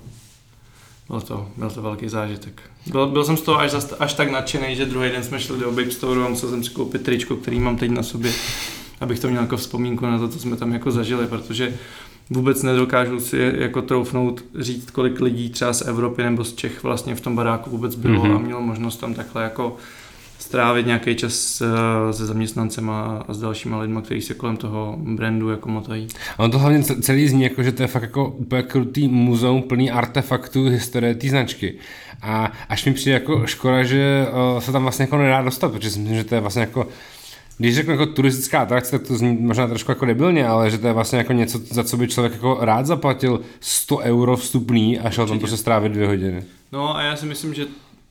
Byl 1.08 1.20
to, 1.20 1.48
byl 1.56 1.70
to 1.70 1.82
velký 1.82 2.08
zážitek. 2.08 2.62
Byl, 2.86 3.06
byl 3.06 3.24
jsem 3.24 3.36
z 3.36 3.42
toho 3.42 3.58
až, 3.58 3.72
až 3.98 4.14
tak 4.14 4.30
nadšený, 4.30 4.76
že 4.76 4.86
druhý 4.86 5.10
den 5.10 5.22
jsme 5.22 5.40
šli 5.40 5.58
do 5.58 5.72
Babe 5.72 5.90
Store 5.90 6.24
a 6.24 6.28
musel 6.28 6.50
jsem 6.50 6.64
si 6.64 6.70
koupit 6.70 7.02
tričko, 7.02 7.36
který 7.36 7.60
mám 7.60 7.76
teď 7.76 7.90
na 7.90 8.02
sobě, 8.02 8.32
abych 9.00 9.20
to 9.20 9.28
měl 9.28 9.42
jako 9.42 9.56
vzpomínku 9.56 10.06
na 10.06 10.18
to, 10.18 10.28
co 10.28 10.38
jsme 10.38 10.56
tam 10.56 10.72
jako 10.72 10.90
zažili, 10.90 11.26
protože 11.26 11.78
vůbec 12.30 12.62
nedokážu 12.62 13.20
si 13.20 13.52
jako 13.58 13.82
troufnout 13.82 14.44
říct, 14.58 14.90
kolik 14.90 15.20
lidí 15.20 15.50
třeba 15.50 15.72
z 15.72 15.82
Evropy 15.82 16.22
nebo 16.22 16.44
z 16.44 16.54
Čech 16.54 16.82
vlastně 16.82 17.14
v 17.14 17.20
tom 17.20 17.36
baráku 17.36 17.70
vůbec 17.70 17.94
bylo 17.94 18.24
mm-hmm. 18.24 18.36
a 18.36 18.38
mělo 18.38 18.60
možnost 18.60 18.96
tam 18.96 19.14
takhle 19.14 19.42
jako 19.42 19.76
strávit 20.38 20.86
nějaký 20.86 21.14
čas 21.14 21.60
eh, 21.60 22.12
se 22.12 22.26
zaměstnancem 22.26 22.90
a, 22.90 23.24
s 23.28 23.40
dalšíma 23.40 23.80
lidmi, 23.80 24.02
kteří 24.02 24.20
se 24.20 24.34
kolem 24.34 24.56
toho 24.56 24.96
brandu 24.98 25.50
jako 25.50 25.68
motají. 25.68 26.08
A 26.38 26.42
on 26.44 26.50
to 26.50 26.58
hlavně 26.58 26.82
celý 26.82 27.28
zní 27.28 27.42
jako, 27.42 27.62
že 27.62 27.72
to 27.72 27.82
je 27.82 27.86
fakt 27.86 28.02
jako 28.02 28.28
úplně 28.28 28.62
krutý 28.62 29.08
muzeum 29.08 29.62
plný 29.62 29.90
artefaktů 29.90 30.64
historie 30.64 31.14
té 31.14 31.28
značky. 31.28 31.74
A 32.22 32.52
až 32.68 32.84
mi 32.84 32.92
přijde 32.92 33.14
jako 33.14 33.46
škoda, 33.46 33.84
že 33.84 34.26
uh, 34.54 34.60
se 34.60 34.72
tam 34.72 34.82
vlastně 34.82 35.02
jako 35.02 35.18
nedá 35.18 35.42
dostat, 35.42 35.72
protože 35.72 35.90
si 35.90 35.98
myslím, 35.98 36.16
že 36.16 36.24
to 36.24 36.34
je 36.34 36.40
vlastně 36.40 36.60
jako 36.60 36.88
když 37.58 37.74
řeknu 37.74 37.92
jako 37.92 38.06
turistická 38.06 38.60
atrakce, 38.60 38.98
tak 38.98 39.08
to 39.08 39.16
zní 39.16 39.36
možná 39.40 39.66
trošku 39.66 39.90
jako 39.90 40.04
debilně, 40.04 40.46
ale 40.46 40.70
že 40.70 40.78
to 40.78 40.86
je 40.86 40.92
vlastně 40.92 41.18
jako 41.18 41.32
něco, 41.32 41.58
za 41.58 41.84
co 41.84 41.96
by 41.96 42.08
člověk 42.08 42.32
jako 42.32 42.58
rád 42.60 42.86
zaplatil 42.86 43.40
100 43.60 43.98
euro 43.98 44.36
vstupný 44.36 44.98
a 44.98 45.10
šel 45.10 45.24
Určitě. 45.24 45.32
tam 45.32 45.38
prostě 45.38 45.56
strávit 45.56 45.92
dvě 45.92 46.06
hodiny. 46.06 46.42
No 46.72 46.96
a 46.96 47.02
já 47.02 47.16
si 47.16 47.26
myslím, 47.26 47.54
že 47.54 47.66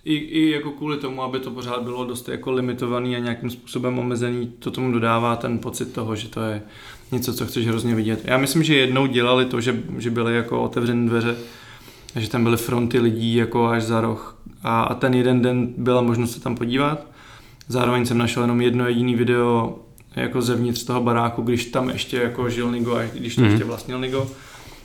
i, 0.07 0.15
i 0.15 0.51
jako 0.51 0.71
kvůli 0.71 0.97
tomu, 0.97 1.23
aby 1.23 1.39
to 1.39 1.51
pořád 1.51 1.83
bylo 1.83 2.05
dost 2.05 2.29
jako 2.29 2.51
limitovaný 2.51 3.15
a 3.15 3.19
nějakým 3.19 3.49
způsobem 3.49 3.99
omezený, 3.99 4.53
to 4.59 4.71
tomu 4.71 4.91
dodává 4.91 5.35
ten 5.35 5.59
pocit 5.59 5.93
toho, 5.93 6.15
že 6.15 6.27
to 6.27 6.41
je 6.41 6.61
něco, 7.11 7.33
co 7.33 7.45
chceš 7.45 7.67
hrozně 7.67 7.95
vidět. 7.95 8.21
Já 8.23 8.37
myslím, 8.37 8.63
že 8.63 8.75
jednou 8.75 9.05
dělali 9.05 9.45
to, 9.45 9.61
že, 9.61 9.83
že 9.97 10.09
byly 10.09 10.35
jako 10.35 10.61
otevřené 10.61 11.07
dveře, 11.07 11.35
že 12.15 12.29
tam 12.29 12.43
byly 12.43 12.57
fronty 12.57 12.99
lidí 12.99 13.35
jako 13.35 13.67
až 13.67 13.83
za 13.83 14.01
roh 14.01 14.39
a, 14.63 14.81
a 14.81 14.93
ten 14.93 15.13
jeden 15.13 15.41
den 15.41 15.73
byla 15.77 16.01
možnost 16.01 16.31
se 16.31 16.39
tam 16.39 16.55
podívat. 16.55 17.07
Zároveň 17.67 18.05
jsem 18.05 18.17
našel 18.17 18.43
jenom 18.43 18.61
jedno 18.61 18.87
jediný 18.87 19.15
video 19.15 19.79
jako 20.15 20.41
zevnitř 20.41 20.83
toho 20.83 21.01
baráku, 21.01 21.41
když 21.41 21.65
tam 21.65 21.89
ještě 21.89 22.17
jako 22.17 22.49
žil 22.49 22.71
Nigo 22.71 22.95
a 22.95 23.03
když 23.13 23.35
to 23.35 23.41
mm-hmm. 23.41 23.49
ještě 23.49 23.63
vlastnil 23.63 23.99
Nigo. 23.99 24.27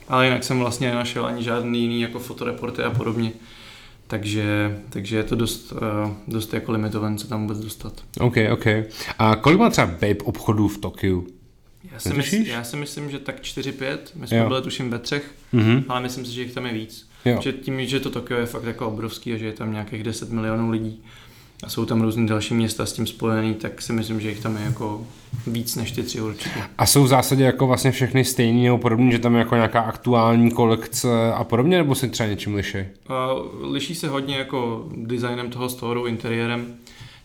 Ale 0.09 0.25
jinak 0.25 0.43
jsem 0.43 0.59
vlastně 0.59 0.89
nenašel 0.89 1.25
ani 1.25 1.43
žádný 1.43 1.81
jiný 1.81 2.01
jako 2.01 2.19
fotoreporty 2.19 2.83
a 2.83 2.89
podobně 2.89 3.31
takže, 4.13 4.77
takže 4.89 5.17
je 5.17 5.23
to 5.23 5.35
dost, 5.35 5.71
uh, 5.71 5.79
dost 6.27 6.53
jako 6.53 6.71
limitované, 6.71 7.17
co 7.17 7.27
tam 7.27 7.41
vůbec 7.41 7.59
dostat. 7.59 8.03
OK, 8.19 8.35
OK. 8.51 8.65
A 9.19 9.35
kolik 9.35 9.59
má 9.59 9.69
třeba 9.69 9.87
Babe 9.87 10.23
obchodů 10.23 10.67
v 10.67 10.77
Tokiu? 10.77 11.27
Já 11.91 11.99
si, 11.99 12.13
mysl, 12.13 12.35
já 12.35 12.63
si 12.63 12.75
myslím, 12.75 13.11
že 13.11 13.19
tak 13.19 13.41
4-5. 13.41 13.97
My 14.15 14.27
jsme 14.27 14.37
jo. 14.37 14.47
byli 14.47 14.61
tuším 14.61 14.89
ve 14.89 14.99
třech, 14.99 15.31
mm-hmm. 15.53 15.83
ale 15.89 16.01
myslím 16.01 16.25
si, 16.25 16.31
že 16.31 16.41
jich 16.41 16.53
tam 16.53 16.65
je 16.65 16.73
víc. 16.73 17.09
Jo. 17.25 17.39
Že 17.41 17.53
tím, 17.53 17.85
že 17.85 17.99
to 17.99 18.09
Tokio 18.09 18.39
je 18.39 18.45
fakt 18.45 18.63
jako 18.63 18.87
obrovský 18.87 19.33
a 19.33 19.37
že 19.37 19.45
je 19.45 19.53
tam 19.53 19.71
nějakých 19.71 20.03
10 20.03 20.29
milionů 20.29 20.69
lidí, 20.69 21.03
a 21.63 21.69
jsou 21.69 21.85
tam 21.85 22.01
různé 22.01 22.27
další 22.27 22.53
města 22.53 22.85
s 22.85 22.93
tím 22.93 23.07
spojený, 23.07 23.53
tak 23.53 23.81
si 23.81 23.93
myslím, 23.93 24.19
že 24.19 24.29
jich 24.29 24.39
tam 24.39 24.57
je 24.57 24.63
jako 24.63 25.01
víc 25.47 25.75
než 25.75 25.91
ty 25.91 26.03
tři 26.03 26.21
určitě. 26.21 26.63
A 26.77 26.85
jsou 26.85 27.03
v 27.03 27.07
zásadě 27.07 27.43
jako 27.43 27.67
vlastně 27.67 27.91
všechny 27.91 28.25
stejný 28.25 28.63
nebo 28.63 28.77
podobně, 28.77 29.11
že 29.11 29.19
tam 29.19 29.33
je 29.33 29.39
jako 29.39 29.55
nějaká 29.55 29.81
aktuální 29.81 30.51
kolekce 30.51 31.33
a 31.33 31.43
podobně, 31.43 31.77
nebo 31.77 31.95
se 31.95 32.07
třeba 32.07 32.29
něčím 32.29 32.55
liší? 32.55 32.77
Uh, 32.77 33.71
liší 33.71 33.95
se 33.95 34.07
hodně 34.07 34.35
jako 34.35 34.87
designem 34.95 35.49
toho 35.49 35.69
storu, 35.69 36.05
interiérem. 36.05 36.75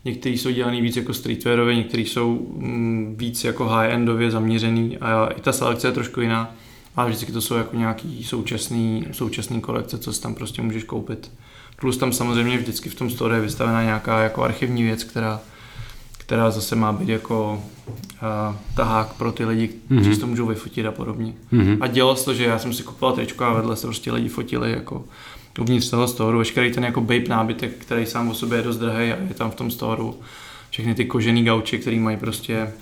Některý 0.04 0.38
jsou 0.38 0.50
dělaný 0.50 0.80
víc 0.80 0.96
jako 0.96 1.14
streetwearově, 1.14 1.74
některý 1.74 2.04
jsou 2.04 2.46
mm, 2.56 3.14
víc 3.18 3.44
jako 3.44 3.64
high-endově 3.64 4.30
zaměřený 4.30 4.98
a 4.98 5.26
i 5.26 5.40
ta 5.40 5.52
selekce 5.52 5.88
je 5.88 5.92
trošku 5.92 6.20
jiná. 6.20 6.54
Ale 6.96 7.08
vždycky 7.08 7.32
to 7.32 7.40
jsou 7.40 7.54
jako 7.54 7.76
nějaký 7.76 8.24
současný, 8.24 9.06
současný 9.12 9.60
kolekce, 9.60 9.98
co 9.98 10.12
si 10.12 10.22
tam 10.22 10.34
prostě 10.34 10.62
můžeš 10.62 10.84
koupit. 10.84 11.30
Plus 11.80 11.96
tam 11.96 12.12
samozřejmě 12.12 12.58
vždycky 12.58 12.88
v 12.88 12.94
tom 12.94 13.10
store 13.10 13.36
je 13.36 13.40
vystavená 13.40 13.82
nějaká 13.82 14.20
jako 14.20 14.42
archivní 14.42 14.82
věc, 14.82 15.04
která, 15.04 15.40
která 16.18 16.50
zase 16.50 16.76
má 16.76 16.92
být 16.92 17.08
jako 17.08 17.62
uh, 18.22 18.56
tahák 18.76 19.12
pro 19.12 19.32
ty 19.32 19.44
lidi, 19.44 19.70
mm-hmm. 19.90 20.00
kteří 20.00 20.20
to 20.20 20.26
můžou 20.26 20.46
vyfotit 20.46 20.86
a 20.86 20.92
podobně. 20.92 21.32
Mm-hmm. 21.52 21.78
A 21.80 21.86
dělo 21.86 22.16
se 22.16 22.24
to, 22.24 22.34
že 22.34 22.44
já 22.44 22.58
jsem 22.58 22.72
si 22.72 22.82
kupoval 22.82 23.14
tričko 23.14 23.44
a 23.44 23.52
vedle 23.52 23.76
se 23.76 23.86
prostě 23.86 24.12
lidi 24.12 24.28
fotili 24.28 24.70
jako 24.72 25.04
uvnitř 25.60 25.90
toho 25.90 26.08
storu, 26.08 26.38
veškerý 26.38 26.72
ten 26.72 26.84
jako 26.84 27.00
babe 27.00 27.28
nábytek, 27.28 27.72
který 27.78 28.06
sám 28.06 28.28
o 28.28 28.34
sobě 28.34 28.58
je 28.58 28.62
dost 28.62 28.76
drahý 28.76 29.12
a 29.12 29.16
je 29.28 29.34
tam 29.34 29.50
v 29.50 29.54
tom 29.54 29.70
storu. 29.70 30.20
Všechny 30.70 30.94
ty 30.94 31.04
kožený 31.04 31.44
gauči, 31.44 31.78
který 31.78 31.98
mají 31.98 32.16
prostě 32.16 32.72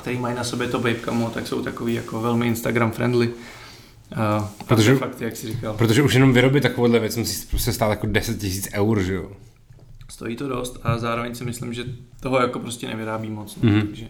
který 0.00 0.18
mají 0.18 0.36
na 0.36 0.44
sobě 0.44 0.68
to 0.68 0.78
babe 0.78 1.00
camo, 1.04 1.30
tak 1.30 1.46
jsou 1.46 1.62
takový 1.62 1.94
jako 1.94 2.20
velmi 2.20 2.46
Instagram 2.46 2.90
friendly. 2.90 3.30
Uh, 4.16 4.44
protože, 4.66 4.96
fakt, 4.96 5.20
jak 5.20 5.36
jsi 5.36 5.46
říkal. 5.46 5.74
Protože 5.74 6.02
už 6.02 6.14
jenom 6.14 6.32
vyrobit 6.32 6.62
takovouhle 6.62 6.98
věc 6.98 7.16
musí 7.16 7.46
prostě 7.46 7.72
stát 7.72 7.90
jako 7.90 8.06
10 8.06 8.38
tisíc 8.38 8.68
eur, 8.74 9.02
že 9.02 9.14
jo? 9.14 9.30
Stojí 10.08 10.36
to 10.36 10.48
dost 10.48 10.80
a 10.82 10.98
zároveň 10.98 11.34
si 11.34 11.44
myslím, 11.44 11.74
že 11.74 11.84
toho 12.20 12.40
jako 12.40 12.58
prostě 12.58 12.88
nevyrábí 12.88 13.30
moc. 13.30 13.56
No, 13.62 13.70
mm-hmm. 13.70 13.86
takže, 13.86 14.06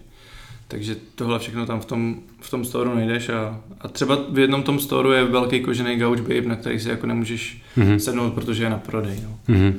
takže 0.69 0.97
tohle 1.14 1.38
všechno 1.38 1.66
tam 1.66 1.80
v 1.80 1.85
tom, 1.85 2.16
v 2.40 2.50
tom 2.50 2.64
storu 2.64 2.95
nejdeš 2.95 3.28
a, 3.28 3.61
a 3.80 3.88
třeba 3.88 4.19
v 4.30 4.38
jednom 4.38 4.62
tom 4.62 4.80
storu 4.80 5.12
je 5.12 5.25
velký 5.25 5.61
kožený 5.61 5.97
gauč 5.97 6.21
babe, 6.21 6.42
na 6.42 6.57
který 6.57 6.80
si 6.80 6.88
jako 6.88 7.07
nemůžeš 7.07 7.62
mm-hmm. 7.76 7.97
sednout, 7.97 8.35
protože 8.35 8.64
je 8.64 8.71
na 8.71 8.78
prodej. 8.78 9.21
No. 9.23 9.54
Mm-hmm. 9.54 9.75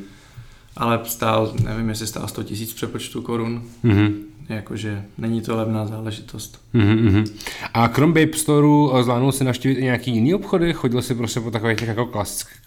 Ale 0.78 1.00
stál, 1.04 1.54
nevím, 1.64 1.90
jestli 1.90 2.08
stál 2.08 2.28
100 2.28 2.44
tisíc 2.44 2.74
přepočtu 2.74 3.22
korun. 3.22 3.64
Mm-hmm 3.84 4.31
jakože 4.56 5.04
není 5.18 5.42
to 5.42 5.58
levná 5.58 5.88
záležitost. 5.88 6.62
Mm-hmm. 6.74 7.32
A 7.74 7.88
krom 7.88 8.14
Babe 8.14 8.34
Storeu 8.34 8.92
zvládnul 9.02 9.32
si 9.32 9.44
navštívit 9.44 9.78
i 9.78 9.84
nějaký 9.84 10.12
jiný 10.12 10.34
obchody? 10.34 10.74
Chodil 10.74 11.02
si 11.02 11.16
prostě 11.16 11.40
po 11.40 11.52
takových 11.52 11.78
těch 11.78 11.88
jako 11.88 12.06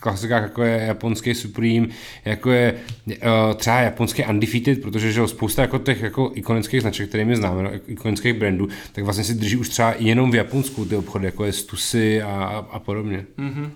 klasikách, 0.00 0.42
jako 0.42 0.62
je 0.62 0.84
japonský 0.86 1.34
Supreme, 1.34 1.86
jako 2.24 2.50
je 2.50 2.74
uh, 3.06 3.14
třeba 3.56 3.80
japonský 3.80 4.24
Undefeated, 4.24 4.82
protože 4.82 5.12
že 5.12 5.28
spousta 5.28 5.62
jako 5.62 5.78
těch 5.78 6.02
jako 6.02 6.30
ikonických 6.34 6.80
značek, 6.80 7.08
které 7.08 7.24
my 7.24 7.36
známe, 7.36 7.62
no, 7.62 7.70
ikonických 7.86 8.34
brandů, 8.34 8.68
tak 8.92 9.04
vlastně 9.04 9.24
si 9.24 9.34
drží 9.34 9.56
už 9.56 9.68
třeba 9.68 9.94
jenom 9.98 10.30
v 10.30 10.34
Japonsku 10.34 10.84
ty 10.84 10.96
obchody, 10.96 11.24
jako 11.24 11.44
je 11.44 11.52
Stussy 11.52 12.22
a, 12.22 12.30
a, 12.30 12.56
a 12.56 12.78
podobně. 12.78 13.26
Mm-hmm. 13.38 13.70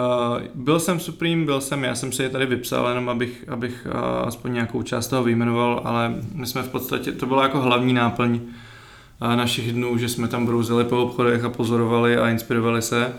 Uh, 0.00 0.42
byl 0.54 0.80
jsem 0.80 1.00
Supreme, 1.00 1.44
byl 1.44 1.60
jsem, 1.60 1.84
já 1.84 1.94
jsem 1.94 2.12
si 2.12 2.22
je 2.22 2.28
tady 2.28 2.46
vypsal, 2.46 2.88
jenom 2.88 3.08
abych, 3.08 3.44
abych 3.48 3.86
uh, 3.86 4.00
aspoň 4.28 4.52
nějakou 4.52 4.82
část 4.82 5.08
toho 5.08 5.24
vyjmenoval, 5.24 5.80
ale 5.84 6.14
my 6.34 6.46
jsme 6.46 6.62
v 6.62 6.68
podstatě, 6.68 7.12
to 7.12 7.26
byla 7.26 7.42
jako 7.42 7.60
hlavní 7.60 7.92
náplň 7.92 8.34
uh, 8.34 9.36
našich 9.36 9.72
dnů, 9.72 9.98
že 9.98 10.08
jsme 10.08 10.28
tam 10.28 10.46
brouzeli 10.46 10.84
po 10.84 11.02
obchodech 11.02 11.44
a 11.44 11.50
pozorovali 11.50 12.16
a 12.16 12.28
inspirovali 12.28 12.82
se. 12.82 13.12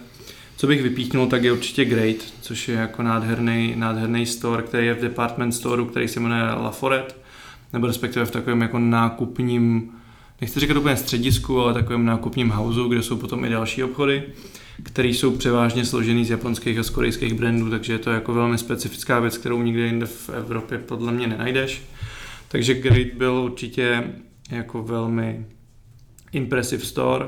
Co 0.57 0.67
bych 0.67 0.83
vypíchnul, 0.83 1.27
tak 1.27 1.43
je 1.43 1.51
určitě 1.51 1.85
Great, 1.85 2.17
což 2.41 2.67
je 2.67 2.75
jako 2.75 3.03
nádherný, 3.03 3.73
nádherný 3.77 4.25
store, 4.25 4.63
který 4.63 4.87
je 4.87 4.93
v 4.93 5.01
department 5.01 5.55
storeu, 5.55 5.85
který 5.85 6.07
se 6.07 6.19
jmenuje 6.19 6.43
La 6.43 6.71
Foret, 6.71 7.17
nebo 7.73 7.87
respektive 7.87 8.25
v 8.25 8.31
takovém 8.31 8.61
jako 8.61 8.79
nákupním, 8.79 9.91
nechci 10.41 10.59
říkat 10.59 10.77
úplně 10.77 10.97
středisku, 10.97 11.61
ale 11.61 11.73
takovém 11.73 12.05
nákupním 12.05 12.49
houseu, 12.49 12.87
kde 12.87 13.03
jsou 13.03 13.17
potom 13.17 13.45
i 13.45 13.49
další 13.49 13.83
obchody 13.83 14.23
které 14.83 15.07
jsou 15.07 15.37
převážně 15.37 15.85
složený 15.85 16.25
z 16.25 16.29
japonských 16.29 16.79
a 16.79 16.83
z 16.83 16.89
korejských 16.89 17.33
brandů, 17.33 17.69
takže 17.69 17.93
je 17.93 17.99
to 17.99 18.09
jako 18.09 18.33
velmi 18.33 18.57
specifická 18.57 19.19
věc, 19.19 19.37
kterou 19.37 19.61
nikde 19.61 19.85
jinde 19.85 20.05
v 20.05 20.29
Evropě 20.29 20.77
podle 20.77 21.11
mě 21.11 21.27
nenajdeš. 21.27 21.81
Takže 22.47 22.73
Grid 22.73 23.13
byl 23.13 23.33
určitě 23.33 24.03
jako 24.51 24.83
velmi 24.83 25.45
impressive 26.31 26.85
store. 26.85 27.25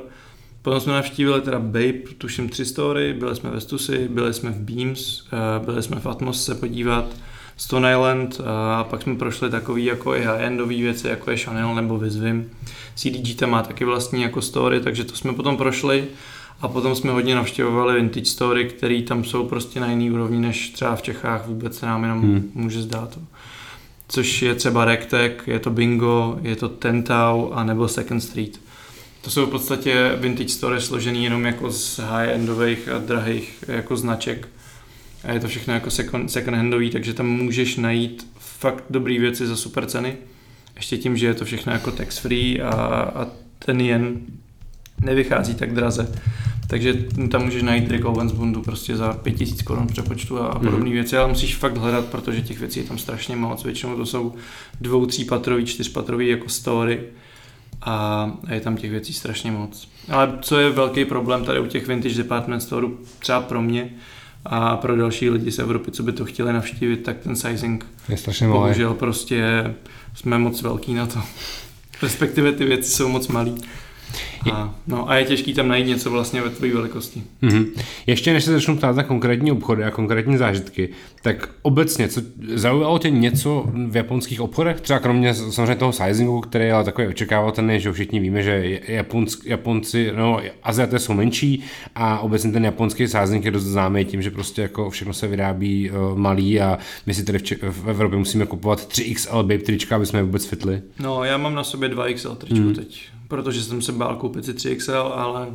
Potom 0.62 0.79
jsme 0.79 0.93
navštívili 0.93 1.41
teda 1.41 1.60
Babe, 1.60 1.93
tuším 2.17 2.50
tři 2.50 2.65
story, 2.65 3.13
byli 3.13 3.36
jsme 3.36 3.50
ve 3.50 3.62
Stussy, 3.62 4.07
byli 4.07 4.33
jsme 4.33 4.50
v 4.50 4.60
Beams, 4.60 5.27
eh, 5.33 5.65
byli 5.65 5.83
jsme 5.83 6.00
v 6.00 6.05
Atmos 6.05 6.45
se 6.45 6.55
podívat, 6.55 7.05
Stone 7.57 7.91
Island 7.91 8.39
eh, 8.39 8.43
a 8.75 8.83
pak 8.89 9.01
jsme 9.01 9.15
prošli 9.15 9.50
takový 9.50 9.86
jako 9.86 10.15
i 10.15 10.22
high-endový 10.22 10.81
věci, 10.81 11.07
jako 11.07 11.31
je 11.31 11.38
Chanel 11.38 11.75
nebo 11.75 11.98
Vizvim. 11.98 12.50
CDG 12.95 13.36
tam 13.36 13.50
má 13.50 13.62
taky 13.62 13.86
vlastní 13.86 14.22
jako 14.22 14.41
story, 14.41 14.79
takže 14.79 15.03
to 15.03 15.15
jsme 15.15 15.33
potom 15.33 15.57
prošli 15.57 16.07
a 16.62 16.67
potom 16.67 16.95
jsme 16.95 17.12
hodně 17.12 17.36
navštěvovali 17.36 17.95
vintage 17.95 18.25
story, 18.25 18.65
které 18.65 19.01
tam 19.01 19.24
jsou 19.24 19.45
prostě 19.45 19.79
na 19.79 19.89
jiný 19.89 20.12
úrovni, 20.12 20.39
než 20.39 20.69
třeba 20.69 20.95
v 20.95 21.01
Čechách 21.01 21.48
vůbec 21.48 21.77
se 21.77 21.86
nám 21.86 22.03
jenom 22.03 22.22
hmm. 22.22 22.51
může 22.53 22.81
zdát. 22.81 23.19
Což 24.07 24.41
je 24.41 24.55
třeba 24.55 24.86
Rectek, 24.86 25.43
je 25.48 25.60
to 25.60 25.69
Bingo, 25.69 26.39
je 26.41 26.55
to 26.55 26.69
Tentau 26.69 27.51
a 27.51 27.63
nebo 27.63 27.88
Second 27.88 28.24
Street. 28.24 28.60
To 29.22 29.29
jsou 29.29 29.45
v 29.45 29.50
podstatě 29.50 30.12
vintage 30.17 30.50
story 30.50 30.81
složený 30.81 31.24
jenom 31.24 31.45
jako 31.45 31.72
z 31.72 32.00
high-endových 32.00 32.89
a 32.89 32.98
drahých 32.98 33.63
jako 33.67 33.98
značek. 33.98 34.48
A 35.24 35.31
je 35.31 35.39
to 35.39 35.48
všechno 35.48 35.74
jako 35.74 35.91
second, 35.91 36.31
second 36.31 36.57
handový, 36.57 36.89
takže 36.89 37.13
tam 37.13 37.27
můžeš 37.27 37.75
najít 37.75 38.27
fakt 38.39 38.83
dobré 38.89 39.19
věci 39.19 39.48
za 39.48 39.55
super 39.55 39.86
ceny. 39.86 40.17
Ještě 40.75 40.98
tím, 40.98 41.17
že 41.17 41.25
je 41.25 41.33
to 41.33 41.45
všechno 41.45 41.74
jako 41.74 41.91
tax 41.91 42.17
free 42.17 42.62
a, 42.62 42.72
a 43.15 43.27
ten 43.60 43.81
jen 43.81 44.22
nevychází 45.03 45.55
tak 45.55 45.74
draze. 45.74 46.07
Takže 46.67 46.93
tam 47.31 47.45
můžeš 47.45 47.63
najít 47.63 47.91
Rick 47.91 48.05
Owens 48.05 48.31
bundu 48.31 48.62
prostě 48.62 48.98
za 48.98 49.13
5000 49.13 49.62
korun 49.62 49.88
přepočtu 49.88 50.39
a, 50.41 50.60
podobné 50.60 50.86
mm. 50.86 50.91
věci, 50.91 51.17
ale 51.17 51.29
musíš 51.29 51.55
fakt 51.55 51.77
hledat, 51.77 52.05
protože 52.05 52.41
těch 52.41 52.60
věcí 52.60 52.79
je 52.79 52.86
tam 52.86 52.98
strašně 52.98 53.36
moc. 53.36 53.63
Většinou 53.63 53.95
to 53.95 54.05
jsou 54.05 54.33
dvou, 54.81 55.05
třípatrový, 55.05 55.65
čtyřpatrový 55.65 56.27
jako 56.27 56.50
story 56.50 57.00
a, 57.81 58.31
je 58.50 58.62
tam 58.62 58.77
těch 58.77 58.91
věcí 58.91 59.13
strašně 59.13 59.51
moc. 59.51 59.89
Ale 60.10 60.38
co 60.41 60.60
je 60.60 60.69
velký 60.69 61.05
problém 61.05 61.45
tady 61.45 61.60
u 61.60 61.65
těch 61.65 61.88
vintage 61.88 62.15
department 62.15 62.63
store, 62.63 62.88
třeba 63.19 63.41
pro 63.41 63.62
mě 63.62 63.89
a 64.45 64.77
pro 64.77 64.98
další 64.98 65.29
lidi 65.29 65.51
z 65.51 65.60
Evropy, 65.60 65.91
co 65.91 66.03
by 66.03 66.12
to 66.12 66.25
chtěli 66.25 66.53
navštívit, 66.53 66.98
tak 66.98 67.17
ten 67.17 67.36
sizing 67.36 67.86
je 68.10 68.17
strašně 68.17 68.48
malý. 68.48 68.60
Bohužel 68.60 68.93
prostě 68.93 69.74
jsme 70.15 70.38
moc 70.38 70.62
velký 70.62 70.93
na 70.93 71.05
to. 71.05 71.19
Respektive 72.01 72.51
ty 72.51 72.65
věci 72.65 72.89
jsou 72.89 73.07
moc 73.07 73.27
malý. 73.27 73.55
A, 74.51 74.75
no 74.88 75.09
a 75.09 75.15
je 75.15 75.25
těžký 75.25 75.53
tam 75.53 75.67
najít 75.67 75.88
něco 75.88 76.12
vlastně 76.12 76.41
ve 76.41 76.50
tvojí 76.50 76.71
velikosti. 76.71 77.23
Mm-hmm. 77.43 77.65
Ještě 78.07 78.33
než 78.33 78.43
se 78.43 78.51
začnu 78.51 78.77
ptát 78.77 78.95
na 78.95 79.03
konkrétní 79.03 79.51
obchody 79.51 79.83
a 79.83 79.91
konkrétní 79.91 80.38
zážitky, 80.38 80.89
tak 81.21 81.50
obecně, 81.61 82.07
co 82.07 82.22
zaujalo 82.53 83.00
tě 83.00 83.09
něco 83.09 83.65
v 83.87 83.96
japonských 83.96 84.41
obchodech? 84.41 84.81
Třeba 84.81 85.00
kromě 85.00 85.33
samozřejmě 85.33 85.75
toho 85.75 85.91
sizingu, 85.91 86.41
který 86.41 86.65
je 86.65 86.74
ale 86.74 86.83
takový 86.83 87.07
očekávatelný, 87.07 87.79
že 87.79 87.91
všichni 87.91 88.20
víme, 88.20 88.44
že 88.44 88.79
Japonsk, 88.87 89.46
Japonci, 89.46 90.11
no 90.15 90.39
Aziaté 90.63 91.00
jsou 91.00 91.13
menší 91.13 91.63
a 91.96 92.20
obecně 92.20 92.51
ten 92.51 92.65
japonský 92.65 93.07
sizing 93.07 93.46
je 93.46 93.51
dost 93.51 93.63
známý 93.63 94.05
tím, 94.05 94.22
že 94.22 94.31
prostě 94.31 94.61
jako 94.61 94.89
všechno 94.89 95.13
se 95.13 95.27
vyrábí 95.27 95.91
uh, 95.91 96.18
malý 96.18 96.61
a 96.61 96.77
my 97.05 97.13
si 97.13 97.25
tady 97.25 97.39
v, 97.39 97.83
v 97.83 97.89
Evropě 97.89 98.20
musíme 98.20 98.46
kupovat 98.46 98.79
3XL 98.79 99.37
babe 99.37 99.57
trička, 99.57 99.96
aby 99.96 100.05
jsme 100.05 100.20
je 100.20 100.24
vůbec 100.24 100.46
fitli. 100.46 100.81
No 101.00 101.24
já 101.24 101.37
mám 101.37 101.55
na 101.55 101.63
sobě 101.63 101.89
2XL 101.89 102.35
tričku 102.35 102.65
mm. 102.65 102.74
teď 102.74 103.09
protože 103.27 103.63
jsem 103.63 103.81
se 103.81 103.91
bál 103.91 104.15
koupit 104.15 104.32
si 104.41 104.53
3XL, 104.53 105.11
ale 105.15 105.48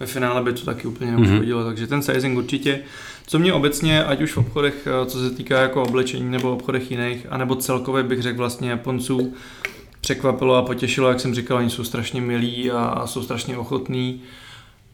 ve 0.00 0.06
finále 0.06 0.42
by 0.42 0.52
to 0.52 0.64
taky 0.64 0.88
úplně 0.88 1.12
neuškodilo, 1.12 1.60
mm-hmm. 1.60 1.66
takže 1.66 1.86
ten 1.86 2.02
sizing 2.02 2.38
určitě. 2.38 2.80
Co 3.26 3.38
mě 3.38 3.52
obecně, 3.52 4.04
ať 4.04 4.22
už 4.22 4.32
v 4.32 4.38
obchodech, 4.38 4.86
eh, 4.86 5.06
co 5.06 5.18
se 5.18 5.30
týká 5.34 5.60
jako 5.60 5.82
oblečení 5.82 6.30
nebo 6.30 6.52
obchodech 6.52 6.90
jiných, 6.90 7.26
anebo 7.30 7.56
celkově 7.56 8.02
bych 8.02 8.22
řekl 8.22 8.38
vlastně 8.38 8.70
Japonců, 8.70 9.34
překvapilo 10.00 10.54
a 10.54 10.62
potěšilo, 10.62 11.08
jak 11.08 11.20
jsem 11.20 11.34
říkal, 11.34 11.58
oni 11.58 11.70
jsou 11.70 11.84
strašně 11.84 12.20
milí 12.20 12.70
a, 12.70 12.84
a 12.84 13.06
jsou 13.06 13.22
strašně 13.22 13.56
ochotní. 13.56 14.22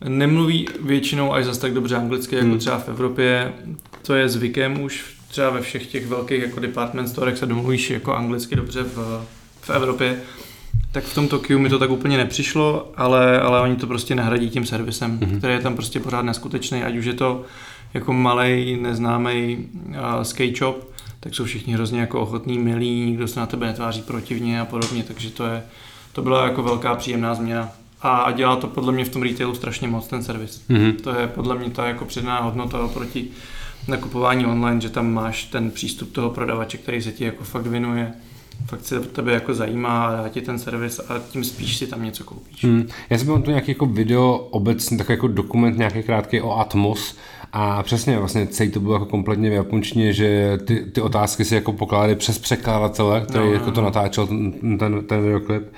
Nemluví 0.09 0.69
většinou 0.81 1.33
až 1.35 1.45
zase 1.45 1.61
tak 1.61 1.75
dobře 1.75 1.97
anglicky, 1.97 2.37
jako 2.37 2.49
mm. 2.49 2.59
třeba 2.59 2.79
v 2.79 2.89
Evropě. 2.89 3.53
To 4.03 4.15
je 4.15 4.29
zvykem 4.29 4.83
už 4.83 5.17
třeba 5.29 5.51
ve 5.51 5.61
všech 5.61 5.87
těch 5.87 6.07
velkých 6.07 6.43
jako 6.43 6.61
department 6.61 7.09
storech 7.09 7.39
se 7.39 7.47
domluvíš 7.47 7.91
jako 7.91 8.15
anglicky 8.15 8.57
dobře 8.57 8.83
v, 8.83 9.27
v 9.61 9.71
Evropě 9.71 10.21
tak 10.93 11.05
v 11.05 11.15
tom 11.15 11.29
Tokiu 11.29 11.59
mi 11.59 11.69
to 11.69 11.79
tak 11.79 11.91
úplně 11.91 12.17
nepřišlo, 12.17 12.93
ale, 12.97 13.41
ale 13.41 13.61
oni 13.61 13.77
to 13.77 13.87
prostě 13.87 14.15
nahradí 14.15 14.51
tím 14.51 14.67
servisem, 14.67 15.19
mm-hmm. 15.19 15.39
který 15.39 15.55
je 15.55 15.61
tam 15.61 15.75
prostě 15.75 16.01
pořád 16.01 16.23
neskutečný, 16.23 16.83
ať 16.83 16.97
už 16.97 17.05
je 17.05 17.13
to 17.13 17.45
jako 17.95 18.13
malý, 18.13 18.77
neznámý 18.77 19.59
uh, 19.89 20.23
skate 20.23 20.57
shop, 20.59 20.93
tak 21.21 21.35
jsou 21.35 21.45
všichni 21.45 21.75
hrozně 21.75 22.01
jako 22.01 22.21
ochotní, 22.21 22.59
milí, 22.59 23.07
nikdo 23.07 23.29
se 23.29 23.41
na 23.41 23.47
tebe 23.47 23.67
netváří 23.67 24.03
protivně 24.03 24.61
a 24.61 24.65
podobně, 24.65 25.03
takže 25.03 25.31
to 25.31 25.47
je, 25.47 25.63
to 26.13 26.23
byla 26.23 26.45
jako 26.45 26.63
velká 26.63 26.95
příjemná 26.95 27.35
změna. 27.35 27.69
A, 28.03 28.17
a 28.17 28.33
dělá 28.33 28.57
to 28.57 28.67
podle 28.67 28.93
mě 28.93 29.05
v 29.05 29.09
tom 29.09 29.23
retailu 29.23 29.55
strašně 29.55 29.89
moc 29.89 30.07
ten 30.07 30.23
servis. 30.23 30.65
Mm-hmm. 30.71 30.95
To 30.97 31.11
je 31.11 31.27
podle 31.27 31.59
mě 31.59 31.71
ta 31.71 31.89
jako 31.89 32.05
předná 32.05 32.41
hodnota 32.41 32.85
oproti 32.85 33.29
nakupování 33.89 34.47
online, 34.47 34.81
že 34.81 34.89
tam 34.89 35.13
máš 35.13 35.45
ten 35.45 35.71
přístup 35.71 36.13
toho 36.13 36.31
prodavače, 36.31 36.79
který 36.79 37.03
se 37.03 37.13
ti 37.13 37.25
jako 37.25 37.45
fakt 37.45 37.67
věnuje 37.67 38.13
fakt 38.67 38.85
se 38.85 39.01
tebe 39.01 39.33
jako 39.33 39.55
zajímá 39.55 40.05
a 40.05 40.23
dá 40.23 40.29
ti 40.29 40.41
ten 40.41 40.59
servis 40.59 41.01
a 41.09 41.19
tím 41.31 41.45
spíš 41.45 41.77
si 41.77 41.87
tam 41.87 42.05
něco 42.05 42.25
koupíš. 42.25 42.65
Hmm. 42.65 42.89
Já 43.11 43.19
jsem 43.19 43.27
měl 43.27 43.43
tu 43.43 43.51
nějaký 43.51 43.71
jako 43.71 43.87
video 43.87 44.49
obecně, 44.51 44.99
takový 44.99 45.15
jako 45.15 45.29
dokument 45.29 45.79
nějaký 45.79 46.03
krátký 46.03 46.41
o 46.41 46.59
Atmos 46.59 47.17
a 47.53 47.83
přesně 47.83 48.19
vlastně 48.19 48.47
celý 48.47 48.71
to 48.71 48.81
bylo 48.81 48.95
jako 48.95 49.07
kompletně 49.07 49.51
v 49.51 49.53
japonštině, 49.53 50.13
že 50.13 50.59
ty, 50.65 50.77
ty 50.77 51.01
otázky 51.01 51.45
si 51.45 51.55
jako 51.55 51.73
pokládaly 51.73 52.17
přes 52.17 52.39
překladatele, 52.39 53.21
který 53.21 53.45
no, 53.45 53.53
jako 53.53 53.71
to 53.71 53.83
natáčel 53.83 54.27
ten, 54.27 54.53
ten, 54.79 55.07
ten 55.07 55.23
videoklip 55.23 55.73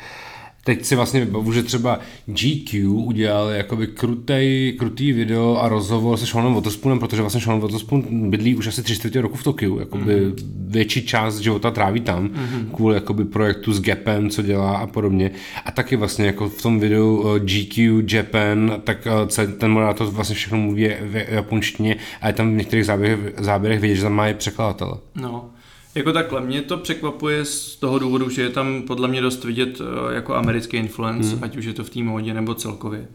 teď 0.65 0.85
si 0.85 0.97
vlastně 0.97 1.21
vybavu, 1.21 1.53
že 1.53 1.63
třeba 1.63 1.99
GQ 2.27 2.89
udělal 2.89 3.49
jakoby 3.49 3.87
krutej, 3.87 4.75
krutý 4.79 5.13
video 5.13 5.57
a 5.57 5.69
rozhovor 5.69 6.17
se 6.17 6.27
Seanem 6.27 6.55
Waterspoonem, 6.55 6.99
protože 6.99 7.23
vlastně 7.23 7.41
Sean 7.41 7.61
Waterspoon 7.61 8.31
bydlí 8.31 8.55
už 8.55 8.67
asi 8.67 8.83
tři 8.83 8.95
čtvrtě 8.95 9.21
roku 9.21 9.37
v 9.37 9.43
Tokiu, 9.43 9.79
jakoby 9.79 10.05
mm-hmm. 10.05 10.35
větší 10.69 11.07
část 11.07 11.39
života 11.39 11.71
tráví 11.71 12.01
tam, 12.01 12.29
mm-hmm. 12.29 12.75
kvůli 12.75 12.95
jakoby 12.95 13.25
projektu 13.25 13.73
s 13.73 13.81
Gapem, 13.81 14.31
co 14.31 14.43
dělá 14.43 14.77
a 14.77 14.87
podobně. 14.87 15.31
A 15.65 15.71
taky 15.71 15.97
vlastně 15.97 16.27
jako 16.27 16.49
v 16.49 16.63
tom 16.63 16.81
videu 16.81 17.25
eh, 17.27 17.41
GQ, 17.41 18.03
Japan, 18.17 18.73
tak 18.85 19.09
eh, 19.39 19.47
ten 19.47 19.71
moderátor 19.71 20.07
vlastně 20.07 20.37
všechno 20.37 20.59
mluví 20.59 20.89
v 21.01 21.25
japonštině 21.29 21.97
a 22.21 22.27
je 22.27 22.33
tam 22.33 22.53
v 22.53 22.57
některých 22.57 22.87
záběrech, 22.87 23.19
záběrech 23.39 23.81
vidět, 23.81 23.95
že 23.95 24.03
tam 24.03 24.13
má 24.13 24.29
i 24.29 24.35
překladatele. 24.35 24.95
No, 25.15 25.51
jako 25.95 26.13
takhle, 26.13 26.41
mě 26.41 26.63
to 26.63 26.77
překvapuje 26.77 27.45
z 27.45 27.77
toho 27.77 27.99
důvodu, 27.99 28.31
že 28.31 28.43
je 28.43 28.51
tam 28.51 28.83
podle 28.83 29.09
mě 29.09 29.21
dost 29.21 29.45
vidět 29.45 29.81
eh, 29.81 30.15
jako 30.15 30.35
americký 30.35 30.77
influence, 30.77 31.35
hmm. 31.35 31.45
ať 31.45 31.57
už 31.57 31.65
je 31.65 31.73
to 31.73 31.85
v 31.85 31.91
té 31.91 32.03
módě 32.03 32.35
nebo 32.35 32.55
celkově. 32.55 33.07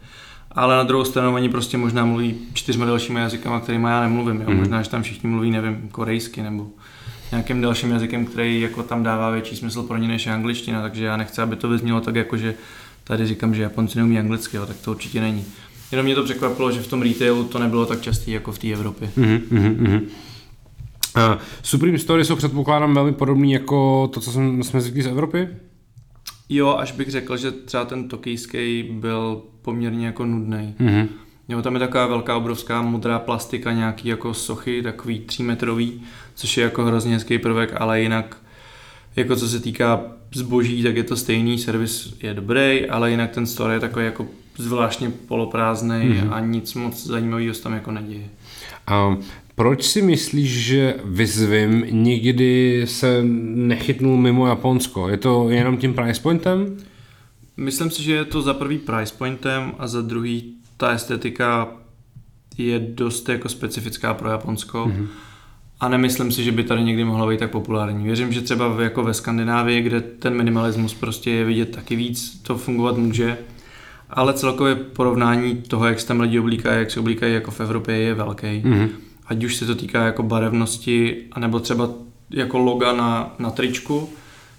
Ale 0.52 0.76
na 0.76 0.84
druhou 0.84 1.06
stranu 1.06 1.34
oni 1.34 1.50
prostě 1.50 1.78
možná 1.78 2.06
mluví 2.06 2.36
čtyřma 2.54 2.86
dalšími 2.86 3.20
jazykama, 3.20 3.60
kterými 3.60 3.88
já 3.88 4.02
nemluvím. 4.02 4.42
Jo? 4.42 4.48
Hmm. 4.48 4.58
Možná, 4.58 4.82
že 4.82 4.90
tam 4.90 5.04
všichni 5.04 5.30
mluví, 5.30 5.52
nevím, 5.52 5.90
korejsky 5.92 6.42
nebo 6.42 6.68
nějakým 7.32 7.62
dalším 7.62 7.92
jazykem, 7.92 8.26
který 8.26 8.62
jako 8.62 8.84
tam 8.84 9.04
dává 9.04 9.30
větší 9.30 9.56
smysl 9.56 9.84
pro 9.84 9.98
ně 9.98 10.08
než 10.08 10.28
angličtina, 10.28 10.82
takže 10.82 11.06
já 11.06 11.18
nechci, 11.18 11.42
aby 11.42 11.56
to 11.56 11.70
vyznělo 11.70 12.02
tak 12.02 12.16
jako, 12.16 12.38
že 12.38 12.56
tady 13.04 13.28
říkám, 13.28 13.56
že 13.56 13.62
Japonci 13.62 13.98
neumí 13.98 14.20
anglicky, 14.20 14.58
jo, 14.58 14.66
tak 14.66 14.78
to 14.78 14.92
určitě 14.92 15.22
není. 15.22 15.46
Jenom 15.92 16.06
mě 16.06 16.16
to 16.16 16.24
překvapilo, 16.24 16.72
že 16.72 16.82
v 16.82 16.88
tom 16.88 17.02
retailu 17.02 17.44
to 17.44 17.60
nebylo 17.60 17.86
tak 17.86 18.02
častý 18.02 18.32
jako 18.32 18.52
v 18.52 18.60
té 18.60 18.68
Evropě. 18.68 19.10
Mm-hmm. 19.18 20.02
Uh, 20.02 20.02
Supreme 21.64 22.00
Story 22.00 22.26
jsou 22.26 22.36
předpokládám 22.36 22.94
velmi 22.94 23.12
podobný 23.12 23.52
jako 23.52 24.10
to, 24.14 24.20
co 24.20 24.32
jsme, 24.32 24.64
jsme 24.64 24.82
zvyklí 24.82 25.02
z 25.02 25.08
Evropy? 25.08 25.48
Jo, 26.50 26.76
až 26.80 26.92
bych 26.92 27.10
řekl, 27.10 27.38
že 27.38 27.52
třeba 27.52 27.86
ten 27.86 28.08
tokijský 28.08 28.84
byl 28.92 29.42
poměrně 29.62 30.06
jako 30.06 30.26
nudný. 30.26 30.76
Mm-hmm. 30.80 31.08
Jo, 31.48 31.62
tam 31.62 31.74
je 31.74 31.80
taková 31.80 32.08
velká, 32.08 32.38
obrovská 32.38 32.82
modrá 32.82 33.20
plastika, 33.20 33.72
nějaký 33.72 34.08
jako 34.08 34.34
sochy, 34.34 34.84
takový 34.84 35.20
třímetrový, 35.20 36.02
což 36.36 36.58
je 36.58 36.64
jako 36.64 36.86
hrozně 36.86 37.14
hezký 37.14 37.38
prvek, 37.38 37.74
ale 37.78 38.02
jinak 38.02 38.38
jako 39.16 39.36
co 39.36 39.50
se 39.50 39.60
týká 39.60 40.02
zboží, 40.34 40.84
tak 40.84 40.96
je 40.96 41.04
to 41.04 41.16
stejný, 41.16 41.58
servis 41.58 42.14
je 42.24 42.34
dobrý, 42.34 42.90
ale 42.90 43.12
jinak 43.12 43.32
ten 43.32 43.46
store 43.46 43.74
je 43.74 43.80
takový 43.80 44.06
jako 44.06 44.28
zvláštně 44.58 45.10
poloprázdný 45.10 45.96
mm-hmm. 45.96 46.34
a 46.34 46.40
nic 46.40 46.74
moc 46.74 47.06
zajímavého 47.06 47.54
se 47.54 47.64
tam 47.64 47.74
jako 47.74 47.92
neděje. 47.92 48.30
A 48.90 49.18
proč 49.56 49.84
si 49.84 50.02
myslíš, 50.02 50.66
že 50.66 50.96
Vyzvim 51.06 51.86
nikdy 51.90 52.82
se 52.86 53.24
nechytnul 53.56 54.18
mimo 54.18 54.48
Japonsko? 54.48 55.10
Je 55.10 55.18
to 55.18 55.50
jenom 55.50 55.78
tím 55.78 55.94
price 55.94 56.22
pointem? 56.22 56.78
Myslím 57.58 57.92
si, 57.92 58.04
že 58.04 58.14
je 58.14 58.26
to 58.26 58.42
za 58.42 58.54
prvý 58.54 58.78
price 58.78 59.14
pointem 59.18 59.72
a 59.80 59.88
za 59.88 60.02
druhý 60.02 60.54
ta 60.78 60.92
estetika 60.92 61.68
je 62.58 62.80
dost 62.80 63.30
jako 63.30 63.50
specifická 63.50 64.14
pro 64.14 64.30
Japonsko. 64.30 64.86
Mm-hmm. 64.86 65.08
A 65.80 65.90
nemyslím 65.90 66.32
si, 66.32 66.44
že 66.44 66.52
by 66.52 66.64
tady 66.64 66.84
někdy 66.84 67.04
mohla 67.04 67.28
být 67.30 67.40
tak 67.40 67.52
populární. 67.52 68.04
Věřím, 68.04 68.34
že 68.34 68.42
třeba 68.42 68.76
jako 68.82 69.04
ve 69.04 69.14
Skandinávii, 69.14 69.82
kde 69.82 70.02
ten 70.02 70.34
minimalismus 70.34 70.94
prostě 70.94 71.32
je 71.32 71.46
vidět 71.46 71.72
taky 71.76 71.96
víc, 71.96 72.40
to 72.44 72.58
fungovat 72.58 72.98
může. 72.98 73.38
Ale 74.10 74.34
celkově 74.34 74.76
porovnání 74.76 75.56
toho, 75.56 75.86
jak 75.86 76.00
se 76.00 76.08
tam 76.08 76.20
lidi 76.20 76.40
oblíkají, 76.40 76.80
jak 76.80 76.92
se 76.92 77.00
oblíkají 77.00 77.34
jako 77.34 77.52
v 77.52 77.60
Evropě, 77.60 77.98
je 77.98 78.14
velký. 78.14 78.48
Mm-hmm. 78.48 78.90
Ať 79.28 79.44
už 79.44 79.56
se 79.56 79.66
to 79.66 79.76
týká 79.76 80.06
jako 80.06 80.24
barevnosti, 80.24 81.24
anebo 81.32 81.60
třeba 81.60 81.90
jako 82.30 82.58
loga 82.58 82.94
na, 82.94 83.36
na 83.40 83.50
tričku, 83.50 84.10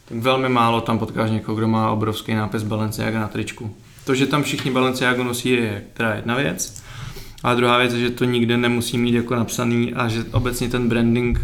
tak 0.09 0.19
velmi 0.19 0.49
málo 0.49 0.81
tam 0.81 0.99
potkáš 0.99 1.31
někoho, 1.31 1.57
kdo 1.57 1.69
má 1.69 1.91
obrovský 1.91 2.35
nápis 2.35 2.63
Balenciaga 2.63 3.21
na 3.21 3.29
tričku. 3.29 3.77
To, 4.05 4.15
že 4.15 4.27
tam 4.27 4.43
všichni 4.43 4.71
Balenciaga 4.71 5.25
nosí, 5.25 5.49
je 5.49 5.85
teda 5.95 6.15
jedna 6.15 6.37
věc. 6.37 6.83
A 7.43 7.55
druhá 7.55 7.79
věc 7.79 7.93
je, 7.93 8.01
že 8.01 8.11
to 8.11 8.25
nikde 8.25 8.57
nemusí 8.57 8.99
mít 8.99 9.15
jako 9.15 9.35
napsaný 9.35 9.95
a 9.95 10.09
že 10.09 10.25
obecně 10.33 10.69
ten 10.69 10.89
branding 10.89 11.41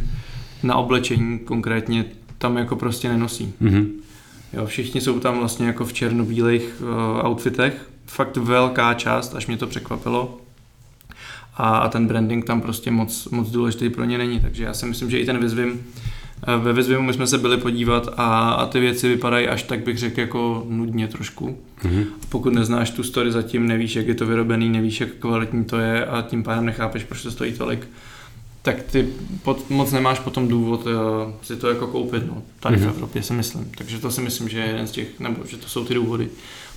na 0.62 0.76
oblečení 0.76 1.38
konkrétně 1.38 2.04
tam 2.38 2.56
jako 2.56 2.76
prostě 2.76 3.08
nenosí. 3.08 3.54
Mm-hmm. 3.62 3.86
Jo, 4.52 4.66
všichni 4.66 5.00
jsou 5.00 5.20
tam 5.20 5.38
vlastně 5.38 5.66
jako 5.66 5.84
v 5.84 5.92
černobílých 5.92 6.82
uh, 6.82 7.26
outfitech. 7.30 7.90
Fakt 8.06 8.36
velká 8.36 8.94
část, 8.94 9.34
až 9.34 9.46
mě 9.46 9.56
to 9.56 9.66
překvapilo. 9.66 10.40
A, 11.56 11.76
a 11.78 11.88
ten 11.88 12.06
branding 12.06 12.44
tam 12.44 12.60
prostě 12.60 12.90
moc, 12.90 13.28
moc 13.28 13.50
důležitý 13.50 13.90
pro 13.90 14.04
ně 14.04 14.18
není. 14.18 14.40
Takže 14.40 14.64
já 14.64 14.74
si 14.74 14.86
myslím, 14.86 15.10
že 15.10 15.18
i 15.18 15.26
ten 15.26 15.38
Vizvim 15.38 15.80
ve 16.58 16.72
Vezvimu 16.72 17.02
my 17.02 17.12
jsme 17.12 17.26
se 17.26 17.38
byli 17.38 17.56
podívat 17.56 18.08
a, 18.16 18.50
a 18.50 18.66
ty 18.66 18.80
věci 18.80 19.08
vypadají 19.08 19.48
až 19.48 19.62
tak 19.62 19.80
bych 19.80 19.98
řekl 19.98 20.20
jako 20.20 20.66
nudně 20.68 21.08
trošku. 21.08 21.58
Mm-hmm. 21.82 22.04
Pokud 22.28 22.54
neznáš 22.54 22.90
tu 22.90 23.02
story 23.02 23.32
zatím, 23.32 23.68
nevíš, 23.68 23.96
jak 23.96 24.06
je 24.06 24.14
to 24.14 24.26
vyrobený, 24.26 24.68
nevíš, 24.68 25.00
jak 25.00 25.10
kvalitní 25.10 25.64
to 25.64 25.78
je 25.78 26.06
a 26.06 26.22
tím 26.22 26.42
pádem 26.42 26.66
nechápeš, 26.66 27.04
proč 27.04 27.22
to 27.22 27.30
stojí 27.30 27.52
tolik, 27.52 27.88
tak 28.66 28.82
ty 28.82 29.08
pod, 29.42 29.70
moc 29.70 29.92
nemáš 29.92 30.18
potom 30.18 30.48
důvod 30.48 30.86
uh, 30.86 30.92
si 31.42 31.56
to 31.56 31.68
jako 31.68 31.86
koupit, 31.86 32.26
no, 32.26 32.42
tady 32.60 32.76
mm-hmm. 32.76 32.80
v 32.80 32.82
mhm. 32.82 32.90
Evropě 32.90 33.22
si 33.22 33.32
myslím. 33.32 33.70
Takže 33.78 33.98
to 33.98 34.10
si 34.10 34.20
myslím, 34.20 34.48
že 34.48 34.58
je 34.58 34.66
jeden 34.66 34.86
z 34.86 34.90
těch, 34.90 35.20
nebo 35.20 35.46
že 35.46 35.56
to 35.56 35.68
jsou 35.68 35.84
ty 35.84 35.94
důvody, 35.94 36.28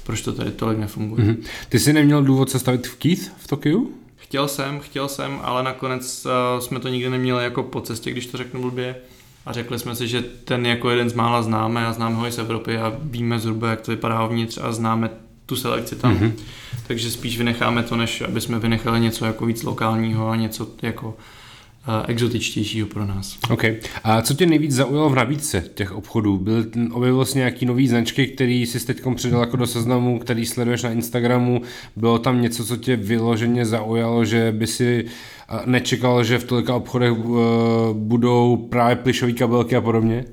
proč 0.03 0.21
to 0.21 0.33
tady 0.33 0.51
tolik 0.51 0.77
nefunguje. 0.77 1.25
Mm-hmm. 1.25 1.37
Ty 1.69 1.79
jsi 1.79 1.93
neměl 1.93 2.23
důvod 2.23 2.49
se 2.49 2.59
stavit 2.59 2.87
v 2.87 2.95
Keith 2.95 3.31
v 3.37 3.47
Tokiu? 3.47 3.93
Chtěl 4.15 4.47
jsem, 4.47 4.79
chtěl 4.79 5.07
jsem, 5.07 5.39
ale 5.43 5.63
nakonec 5.63 6.25
uh, 6.25 6.59
jsme 6.59 6.79
to 6.79 6.87
nikdy 6.87 7.09
neměli 7.09 7.43
jako 7.43 7.63
po 7.63 7.81
cestě, 7.81 8.11
když 8.11 8.25
to 8.25 8.37
řeknu 8.37 8.61
blbě 8.61 8.95
a 9.45 9.53
řekli 9.53 9.79
jsme 9.79 9.95
si, 9.95 10.07
že 10.07 10.21
ten 10.21 10.65
jako 10.65 10.89
jeden 10.89 11.09
z 11.09 11.13
mála 11.13 11.41
známe 11.41 11.85
a 11.85 11.93
známe 11.93 12.15
ho 12.15 12.27
i 12.27 12.31
z 12.31 12.37
Evropy 12.37 12.77
a 12.77 12.93
víme 13.01 13.39
zhruba, 13.39 13.69
jak 13.69 13.81
to 13.81 13.91
vypadá 13.91 14.25
uvnitř 14.25 14.59
a 14.61 14.71
známe 14.71 15.09
tu 15.45 15.55
selekci 15.55 15.95
tam. 15.95 16.17
Mm-hmm. 16.17 16.31
Takže 16.87 17.11
spíš 17.11 17.37
vynecháme 17.37 17.83
to, 17.83 17.95
než 17.95 18.21
aby 18.21 18.41
jsme 18.41 18.59
vynechali 18.59 18.99
něco 18.99 19.25
jako 19.25 19.45
víc 19.45 19.63
lokálního 19.63 20.29
a 20.29 20.35
něco 20.35 20.67
jako 20.81 21.17
exotičtějšího 22.07 22.87
pro 22.87 23.05
nás. 23.05 23.37
OK. 23.49 23.63
A 24.03 24.21
co 24.21 24.33
tě 24.33 24.45
nejvíc 24.45 24.71
zaujalo 24.71 25.09
v 25.09 25.15
nabídce 25.15 25.63
těch 25.73 25.91
obchodů? 25.91 26.37
Byl, 26.37 26.65
objevilo 26.91 27.25
se 27.25 27.37
nějaký 27.37 27.65
nový 27.65 27.87
značky, 27.87 28.27
který 28.27 28.65
jsi 28.65 28.85
teď 28.85 29.01
přidal 29.15 29.41
jako 29.41 29.57
do 29.57 29.67
seznamu, 29.67 30.19
který 30.19 30.45
sleduješ 30.45 30.83
na 30.83 30.91
Instagramu? 30.91 31.61
Bylo 31.95 32.19
tam 32.19 32.41
něco, 32.41 32.65
co 32.65 32.77
tě 32.77 32.95
vyloženě 32.95 33.65
zaujalo, 33.65 34.25
že 34.25 34.51
by 34.51 34.67
si 34.67 35.05
nečekal, 35.65 36.23
že 36.23 36.37
v 36.37 36.43
tolika 36.43 36.75
obchodech 36.75 37.11
uh, 37.11 37.37
budou 37.93 38.57
právě 38.57 38.95
plišové 38.95 39.31
kabelky 39.31 39.75
a 39.75 39.81
podobně? 39.81 40.25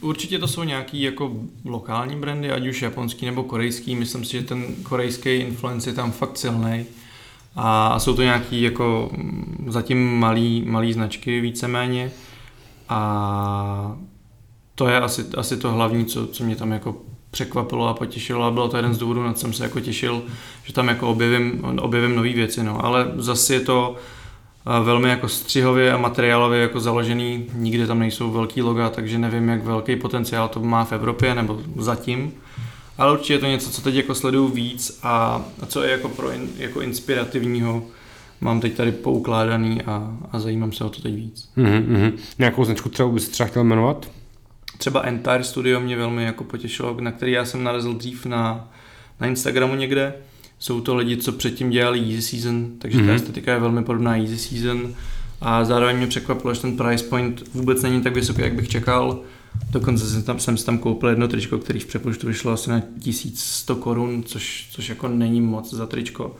Určitě 0.00 0.38
to 0.38 0.48
jsou 0.48 0.62
nějaký 0.62 1.02
jako 1.02 1.32
lokální 1.64 2.16
brandy, 2.16 2.50
ať 2.50 2.66
už 2.66 2.82
japonský 2.82 3.26
nebo 3.26 3.42
korejský. 3.42 3.96
Myslím 3.96 4.24
si, 4.24 4.32
že 4.32 4.42
ten 4.42 4.64
korejský 4.82 5.36
influence 5.36 5.90
je 5.90 5.94
tam 5.94 6.12
fakt 6.12 6.38
silný. 6.38 6.84
A 7.56 7.98
jsou 7.98 8.14
to 8.14 8.22
nějaký 8.22 8.62
jako 8.62 9.10
zatím 9.66 10.18
malý, 10.18 10.64
malý 10.66 10.92
značky 10.92 11.40
víceméně. 11.40 12.10
A 12.88 13.96
to 14.74 14.88
je 14.88 15.00
asi, 15.00 15.24
asi 15.36 15.56
to 15.56 15.72
hlavní, 15.72 16.04
co, 16.04 16.26
co 16.26 16.44
mě 16.44 16.56
tam 16.56 16.72
jako 16.72 16.96
překvapilo 17.30 17.88
a 17.88 17.94
potěšilo 17.94 18.44
a 18.44 18.50
bylo 18.50 18.68
to 18.68 18.76
jeden 18.76 18.94
z 18.94 18.98
důvodů, 18.98 19.22
na 19.22 19.32
co 19.32 19.40
jsem 19.40 19.52
se 19.52 19.64
jako 19.64 19.80
těšil, 19.80 20.22
že 20.64 20.72
tam 20.72 20.88
jako 20.88 21.08
objevím, 21.08 21.64
objevím 21.80 22.16
nové 22.16 22.32
věci, 22.32 22.62
no. 22.62 22.84
ale 22.84 23.12
zase 23.16 23.54
je 23.54 23.60
to 23.60 23.96
eh, 23.96 24.84
velmi 24.84 25.08
jako 25.08 25.28
střihově 25.28 25.92
a 25.92 25.96
materiálově 25.96 26.60
jako 26.60 26.80
založený, 26.80 27.46
nikde 27.54 27.86
tam 27.86 27.98
nejsou 27.98 28.30
velký 28.30 28.62
loga, 28.62 28.90
takže 28.90 29.18
nevím, 29.18 29.48
jak 29.48 29.64
velký 29.64 29.96
potenciál 29.96 30.48
to 30.48 30.60
má 30.60 30.84
v 30.84 30.92
Evropě, 30.92 31.34
nebo 31.34 31.60
zatím, 31.76 32.32
ale 32.98 33.12
určitě 33.12 33.32
je 33.32 33.38
to 33.38 33.46
něco, 33.46 33.70
co 33.70 33.82
teď 33.82 33.94
jako 33.94 34.14
sleduju 34.14 34.48
víc 34.48 34.98
a, 35.02 35.44
a 35.60 35.66
co 35.66 35.82
je 35.82 35.90
jako 35.90 36.08
pro 36.08 36.30
in, 36.30 36.48
jako 36.56 36.80
inspirativního, 36.80 37.82
mám 38.40 38.60
teď 38.60 38.74
tady 38.74 38.92
poukládaný 38.92 39.82
a, 39.82 40.16
a 40.32 40.40
zajímám 40.40 40.72
se 40.72 40.84
o 40.84 40.90
to 40.90 41.02
teď 41.02 41.14
víc. 41.14 41.48
Mm-hmm. 41.56 42.12
Nějakou 42.38 42.64
značku 42.64 42.88
třeba 42.88 43.08
bys 43.08 43.28
třeba 43.28 43.48
chtěl 43.48 43.64
jmenovat? 43.64 44.10
Třeba 44.78 45.00
Entire 45.00 45.44
Studio 45.44 45.80
mě 45.80 45.96
velmi 45.96 46.24
jako 46.24 46.44
potěšilo, 46.44 46.96
na 47.00 47.12
který 47.12 47.32
já 47.32 47.44
jsem 47.44 47.64
narazil 47.64 47.94
dřív 47.94 48.26
na, 48.26 48.68
na 49.20 49.26
Instagramu 49.26 49.74
někde. 49.74 50.14
Jsou 50.58 50.80
to 50.80 50.94
lidi, 50.94 51.16
co 51.16 51.32
předtím 51.32 51.70
dělali 51.70 52.00
Easy 52.00 52.22
Season, 52.22 52.70
takže 52.78 52.98
mm-hmm. 52.98 53.06
ta 53.06 53.06
mhm. 53.06 53.16
estetika 53.16 53.52
je 53.52 53.60
velmi 53.60 53.84
podobná 53.84 54.16
Easy 54.16 54.38
Season. 54.38 54.94
A 55.40 55.64
zároveň 55.64 55.96
mě 55.96 56.06
překvapilo, 56.06 56.54
že 56.54 56.60
ten 56.60 56.76
price 56.76 57.04
point 57.04 57.42
vůbec 57.54 57.82
není 57.82 58.02
tak 58.02 58.14
vysoký, 58.14 58.42
jak 58.42 58.54
bych 58.54 58.68
čekal. 58.68 59.20
Dokonce 59.70 60.10
jsem 60.10 60.22
tam, 60.22 60.38
jsem 60.38 60.56
si 60.56 60.66
tam 60.66 60.78
koupil 60.78 61.08
jedno 61.08 61.28
tričko, 61.28 61.58
který 61.58 61.80
v 61.80 61.86
přepočtu 61.86 62.26
vyšlo 62.26 62.52
asi 62.52 62.70
na 62.70 62.82
1100 63.00 63.76
korun, 63.76 64.22
což, 64.22 64.68
což 64.70 64.88
jako 64.88 65.08
není 65.08 65.40
moc 65.40 65.74
za 65.74 65.86
tričko 65.86 66.36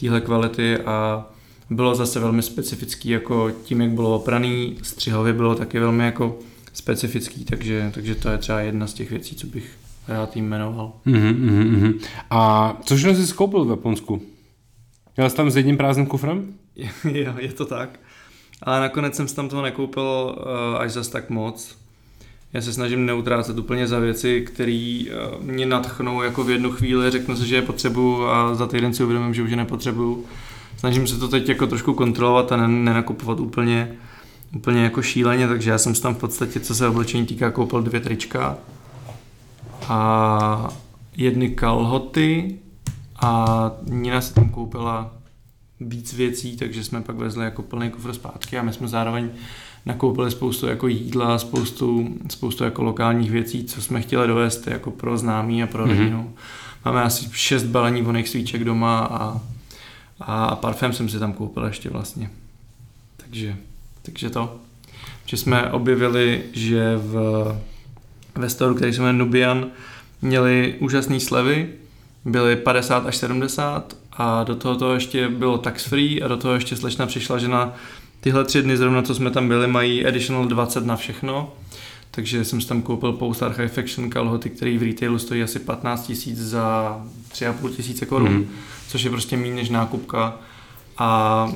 téhle 0.00 0.20
kvality 0.20 0.78
a 0.78 1.26
bylo 1.70 1.94
zase 1.94 2.20
velmi 2.20 2.42
specifický, 2.42 3.08
jako 3.08 3.50
tím, 3.64 3.80
jak 3.80 3.90
bylo 3.90 4.16
opraný, 4.16 4.76
střihově 4.82 5.32
bylo 5.32 5.54
taky 5.54 5.78
velmi 5.78 6.04
jako 6.04 6.38
specifický, 6.72 7.44
takže, 7.44 7.90
takže 7.94 8.14
to 8.14 8.28
je 8.28 8.38
třeba 8.38 8.60
jedna 8.60 8.86
z 8.86 8.94
těch 8.94 9.10
věcí, 9.10 9.36
co 9.36 9.46
bych 9.46 9.70
rád 10.08 10.36
jim 10.36 10.48
jmenoval. 10.48 10.92
Mm-hmm, 11.06 11.34
mm-hmm. 11.34 12.00
A 12.30 12.72
což 12.84 13.02
jsi 13.02 13.26
skoupil 13.26 13.64
v 13.64 13.70
Japonsku? 13.70 14.22
Jel 15.16 15.30
jsi 15.30 15.36
tam 15.36 15.50
s 15.50 15.56
jedním 15.56 15.76
prázdným 15.76 16.06
kufrem? 16.06 16.54
jo, 17.04 17.34
je 17.38 17.52
to 17.52 17.66
tak. 17.66 18.00
Ale 18.62 18.80
nakonec 18.80 19.16
jsem 19.16 19.28
si 19.28 19.36
tam 19.36 19.48
toho 19.48 19.62
nekoupil 19.62 20.36
uh, 20.36 20.80
až 20.80 20.92
zas 20.92 21.08
tak 21.08 21.30
moc. 21.30 21.78
Já 22.52 22.62
se 22.62 22.72
snažím 22.72 23.06
neutrácet 23.06 23.58
úplně 23.58 23.86
za 23.86 23.98
věci, 23.98 24.40
které 24.40 25.02
uh, 25.04 25.44
mě 25.44 25.66
natchnou 25.66 26.22
jako 26.22 26.44
v 26.44 26.50
jednu 26.50 26.70
chvíli, 26.70 27.10
řeknu 27.10 27.36
si, 27.36 27.46
že 27.46 27.56
je 27.56 27.62
potřebuju 27.62 28.24
a 28.24 28.54
za 28.54 28.66
týden 28.66 28.94
si 28.94 29.04
uvědomím, 29.04 29.34
že 29.34 29.42
už 29.42 29.50
je 29.50 29.56
nepotřebuju. 29.56 30.24
Snažím 30.76 31.06
se 31.06 31.18
to 31.18 31.28
teď 31.28 31.48
jako 31.48 31.66
trošku 31.66 31.94
kontrolovat 31.94 32.52
a 32.52 32.56
nenakupovat 32.56 33.40
úplně 33.40 33.96
úplně 34.54 34.82
jako 34.82 35.02
šíleně, 35.02 35.48
takže 35.48 35.70
já 35.70 35.78
jsem 35.78 35.94
si 35.94 36.02
tam 36.02 36.14
v 36.14 36.18
podstatě, 36.18 36.60
co 36.60 36.74
se 36.74 36.88
oblečení 36.88 37.26
týká, 37.26 37.50
koupil 37.50 37.82
dvě 37.82 38.00
trička 38.00 38.56
a 39.88 40.68
jedny 41.16 41.48
kalhoty 41.48 42.58
a 43.20 43.72
Nina 43.88 44.20
si 44.20 44.34
tam 44.34 44.48
koupila 44.48 45.17
víc 45.80 46.14
věcí, 46.14 46.56
takže 46.56 46.84
jsme 46.84 47.02
pak 47.02 47.16
vezli 47.16 47.44
jako 47.44 47.62
plný 47.62 47.90
kufr 47.90 48.12
zpátky 48.12 48.58
a 48.58 48.62
my 48.62 48.72
jsme 48.72 48.88
zároveň 48.88 49.30
nakoupili 49.86 50.30
spoustu 50.30 50.66
jako 50.66 50.88
jídla, 50.88 51.38
spoustu, 51.38 52.16
spoustu 52.28 52.64
jako 52.64 52.82
lokálních 52.82 53.30
věcí, 53.30 53.64
co 53.64 53.82
jsme 53.82 54.02
chtěli 54.02 54.28
dovést 54.28 54.66
jako 54.66 54.90
pro 54.90 55.18
známí 55.18 55.62
a 55.62 55.66
pro 55.66 55.84
mm-hmm. 55.84 55.98
rodinu. 55.98 56.34
Máme 56.84 57.02
asi 57.02 57.28
šest 57.32 57.64
balení 57.64 58.02
voných 58.02 58.28
svíček 58.28 58.64
doma 58.64 58.98
a, 58.98 59.40
a 60.20 60.56
parfém 60.56 60.92
jsem 60.92 61.08
si 61.08 61.18
tam 61.18 61.32
koupil 61.32 61.64
ještě 61.64 61.90
vlastně. 61.90 62.30
Takže 63.16 63.56
takže 64.08 64.30
to, 64.30 64.56
že 65.26 65.36
jsme 65.36 65.70
objevili, 65.70 66.42
že 66.52 66.96
v, 66.96 67.56
ve 68.34 68.50
storu, 68.50 68.74
který 68.74 68.92
se 68.92 69.00
jmenuje 69.00 69.18
Nubian, 69.18 69.66
měli 70.22 70.76
úžasné 70.78 71.20
slevy, 71.20 71.68
byly 72.24 72.56
50 72.56 73.06
až 73.06 73.16
70 73.16 73.96
a 74.18 74.44
do 74.44 74.56
toho 74.56 74.76
to 74.76 74.94
ještě 74.94 75.28
bylo 75.28 75.58
tax 75.58 75.84
free 75.84 76.22
a 76.22 76.28
do 76.28 76.36
toho 76.36 76.54
ještě 76.54 76.76
slečna 76.76 77.06
přišla, 77.06 77.38
že 77.38 77.48
na 77.48 77.74
tyhle 78.20 78.44
tři 78.44 78.62
dny 78.62 78.76
zrovna, 78.76 79.02
co 79.02 79.14
jsme 79.14 79.30
tam 79.30 79.48
byli, 79.48 79.66
mají 79.66 80.06
additional 80.06 80.46
20 80.46 80.86
na 80.86 80.96
všechno. 80.96 81.52
Takže 82.10 82.44
jsem 82.44 82.60
si 82.60 82.68
tam 82.68 82.82
koupil 82.82 83.12
Poustar 83.12 83.52
High 83.52 83.68
Faction 83.68 84.10
kalhoty, 84.10 84.50
který 84.50 84.78
v 84.78 84.82
retailu 84.82 85.18
stojí 85.18 85.42
asi 85.42 85.58
15 85.58 86.06
tisíc 86.06 86.38
za 86.38 86.98
3,5 87.32 87.70
tisíce 87.70 88.06
korun, 88.06 88.32
mm. 88.32 88.48
což 88.88 89.02
je 89.02 89.10
prostě 89.10 89.36
méně 89.36 89.54
než 89.54 89.68
nákupka 89.68 90.36
a 90.98 91.48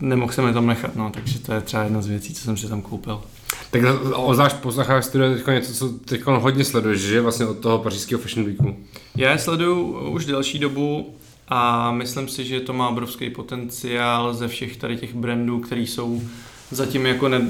nemohl 0.00 0.32
jsem 0.32 0.46
je 0.46 0.52
tam 0.52 0.66
nechat, 0.66 0.96
no, 0.96 1.10
takže 1.10 1.38
to 1.38 1.52
je 1.52 1.60
třeba 1.60 1.82
jedna 1.82 2.02
z 2.02 2.06
věcí, 2.06 2.34
co 2.34 2.42
jsem 2.44 2.56
si 2.56 2.68
tam 2.68 2.82
koupil. 2.82 3.22
Tak 3.70 3.82
oznáš 4.14 4.52
posloucháš 4.52 5.04
studuje 5.04 5.36
teď 5.36 5.46
něco, 5.46 5.74
co 5.74 5.88
teď 5.88 6.22
hodně 6.24 6.64
sleduješ, 6.64 7.00
že 7.00 7.20
vlastně 7.20 7.46
od 7.46 7.58
toho 7.58 7.78
pařížského 7.78 8.20
Fashion 8.20 8.46
Weeku? 8.46 8.76
Já 9.16 9.32
je 9.32 9.38
sleduju 9.38 9.98
už 10.08 10.24
delší 10.24 10.58
dobu 10.58 11.14
a 11.48 11.92
myslím 11.92 12.28
si, 12.28 12.44
že 12.44 12.60
to 12.60 12.72
má 12.72 12.88
obrovský 12.88 13.30
potenciál 13.30 14.34
ze 14.34 14.48
všech 14.48 14.76
tady 14.76 14.96
těch 14.96 15.14
brandů, 15.14 15.58
který 15.58 15.86
jsou 15.86 16.22
zatím 16.70 17.06
jako 17.06 17.28
ne, 17.28 17.40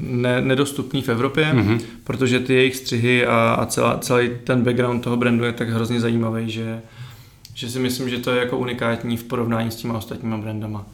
ne, 0.00 0.40
nedostupný 0.40 1.02
v 1.02 1.08
Evropě, 1.08 1.52
mm-hmm. 1.52 1.80
protože 2.04 2.40
ty 2.40 2.54
jejich 2.54 2.76
střihy 2.76 3.26
a, 3.26 3.56
a 3.60 3.66
celá, 3.66 3.98
celý 3.98 4.30
ten 4.44 4.62
background 4.62 5.04
toho 5.04 5.16
brandu 5.16 5.44
je 5.44 5.52
tak 5.52 5.68
hrozně 5.68 6.00
zajímavý, 6.00 6.50
že, 6.50 6.82
že 7.54 7.70
si 7.70 7.78
myslím, 7.78 8.08
že 8.08 8.18
to 8.18 8.30
je 8.30 8.40
jako 8.40 8.58
unikátní 8.58 9.16
v 9.16 9.24
porovnání 9.24 9.70
s 9.70 9.76
těma 9.76 9.94
ostatníma 9.94 10.36
brandama. 10.36 10.86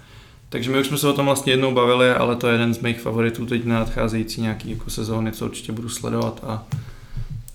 Takže 0.48 0.70
my 0.70 0.80
už 0.80 0.86
jsme 0.86 0.98
se 0.98 1.08
o 1.08 1.12
tom 1.12 1.26
vlastně 1.26 1.52
jednou 1.52 1.74
bavili, 1.74 2.10
ale 2.10 2.36
to 2.36 2.46
je 2.46 2.54
jeden 2.54 2.74
z 2.74 2.78
mých 2.78 3.00
favoritů 3.00 3.46
teď 3.46 3.64
na 3.64 3.78
nadcházející 3.78 4.40
nějaký 4.40 4.70
jako 4.70 4.90
sezóny, 4.90 5.32
co 5.32 5.44
určitě 5.44 5.72
budu 5.72 5.88
sledovat 5.88 6.44
a 6.46 6.66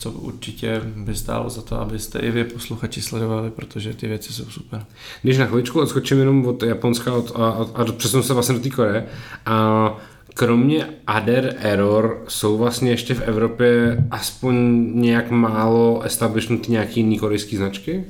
co 0.03 0.11
určitě 0.11 0.81
by 0.95 1.15
stálo 1.15 1.49
za 1.49 1.61
to, 1.61 1.79
abyste 1.79 2.19
i 2.19 2.31
vy 2.31 2.43
posluchači 2.43 3.01
sledovali, 3.01 3.51
protože 3.51 3.93
ty 3.93 4.07
věci 4.07 4.33
jsou 4.33 4.45
super. 4.45 4.85
Když 5.21 5.37
na 5.37 5.45
chviličku 5.45 5.79
odskočím 5.79 6.19
jenom 6.19 6.45
od 6.45 6.63
Japonska 6.63 7.13
od, 7.13 7.31
a, 7.35 7.49
a, 7.49 7.81
a 7.81 7.91
přesunu 7.91 8.23
se 8.23 8.33
vlastně 8.33 8.55
do 8.55 8.61
té 8.61 8.69
Koreje, 8.69 9.05
a 9.45 9.97
kromě 10.33 10.85
Ader 11.07 11.55
Error 11.59 12.23
jsou 12.27 12.57
vlastně 12.57 12.89
ještě 12.89 13.13
v 13.13 13.21
Evropě 13.21 13.97
aspoň 14.11 14.55
nějak 14.95 15.31
málo 15.31 16.01
establishnuty 16.01 16.71
nějaký 16.71 16.99
jiný 16.99 17.19
korejský 17.19 17.57
značky? 17.57 18.03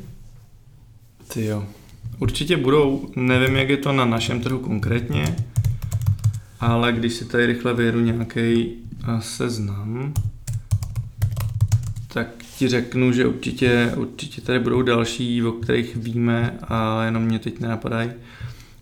Ty 1.34 1.46
jo. 1.46 1.66
Určitě 2.20 2.58
budou, 2.58 3.10
nevím, 3.16 3.56
jak 3.56 3.70
je 3.70 3.78
to 3.78 3.92
na 3.92 4.06
našem 4.06 4.42
trhu 4.42 4.60
konkrétně, 4.60 5.36
ale 6.60 6.92
když 6.92 7.14
si 7.14 7.26
tady 7.26 7.46
rychle 7.46 7.74
vyjedu 7.74 8.00
nějaký 8.00 8.74
seznam, 9.20 10.14
tak 12.13 12.28
ti 12.58 12.67
řeknu, 12.67 13.12
že 13.12 13.28
určitě, 13.28 13.93
určitě 13.95 14.41
tady 14.41 14.60
budou 14.60 14.82
další, 14.82 15.43
o 15.43 15.52
kterých 15.52 15.95
víme, 15.95 16.58
a 16.67 17.04
jenom 17.04 17.23
mě 17.23 17.39
teď 17.39 17.60
nenapadají. 17.60 18.12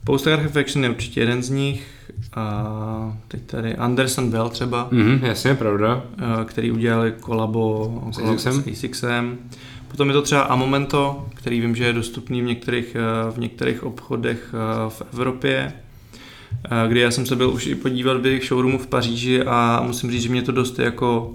Postcard 0.04 0.44
Reflection 0.44 0.84
je 0.84 0.90
určitě 0.90 1.20
jeden 1.20 1.44
z 1.44 1.50
nich, 1.50 1.88
a 2.36 3.18
teď 3.28 3.42
tady 3.46 3.76
Anderson 3.76 4.32
Bell 4.32 4.50
třeba. 4.50 4.88
Mhm, 4.92 5.26
jasně, 5.26 5.56
pravda. 5.56 6.04
Který 6.46 6.72
udělali 6.72 7.14
kolabo 7.20 8.12
s 8.12 8.20
ASICSem. 8.68 9.38
Potom 9.88 10.08
je 10.08 10.14
to 10.14 10.22
třeba 10.22 10.42
Amomento, 10.42 11.28
který 11.34 11.62
vím, 11.62 11.76
že 11.76 11.86
je 11.86 11.94
dostupný 11.94 12.42
v 12.42 12.46
některých, 12.46 12.96
v 13.32 13.40
některých 13.40 13.84
obchodech 13.84 14.54
v 14.90 15.02
Evropě 15.14 15.74
kdy 16.88 17.00
já 17.00 17.12
jsem 17.12 17.26
se 17.26 17.36
byl 17.36 17.50
už 17.50 17.68
i 17.68 17.76
podívat 17.76 18.22
v 18.22 18.26
jejich 18.26 18.46
showroomu 18.46 18.78
v 18.78 18.88
Paříži 18.88 19.44
a 19.44 19.84
musím 19.88 20.12
říct, 20.12 20.24
že 20.24 20.30
mě 20.30 20.42
to 20.42 20.52
dost 20.52 20.80
jako 20.80 21.32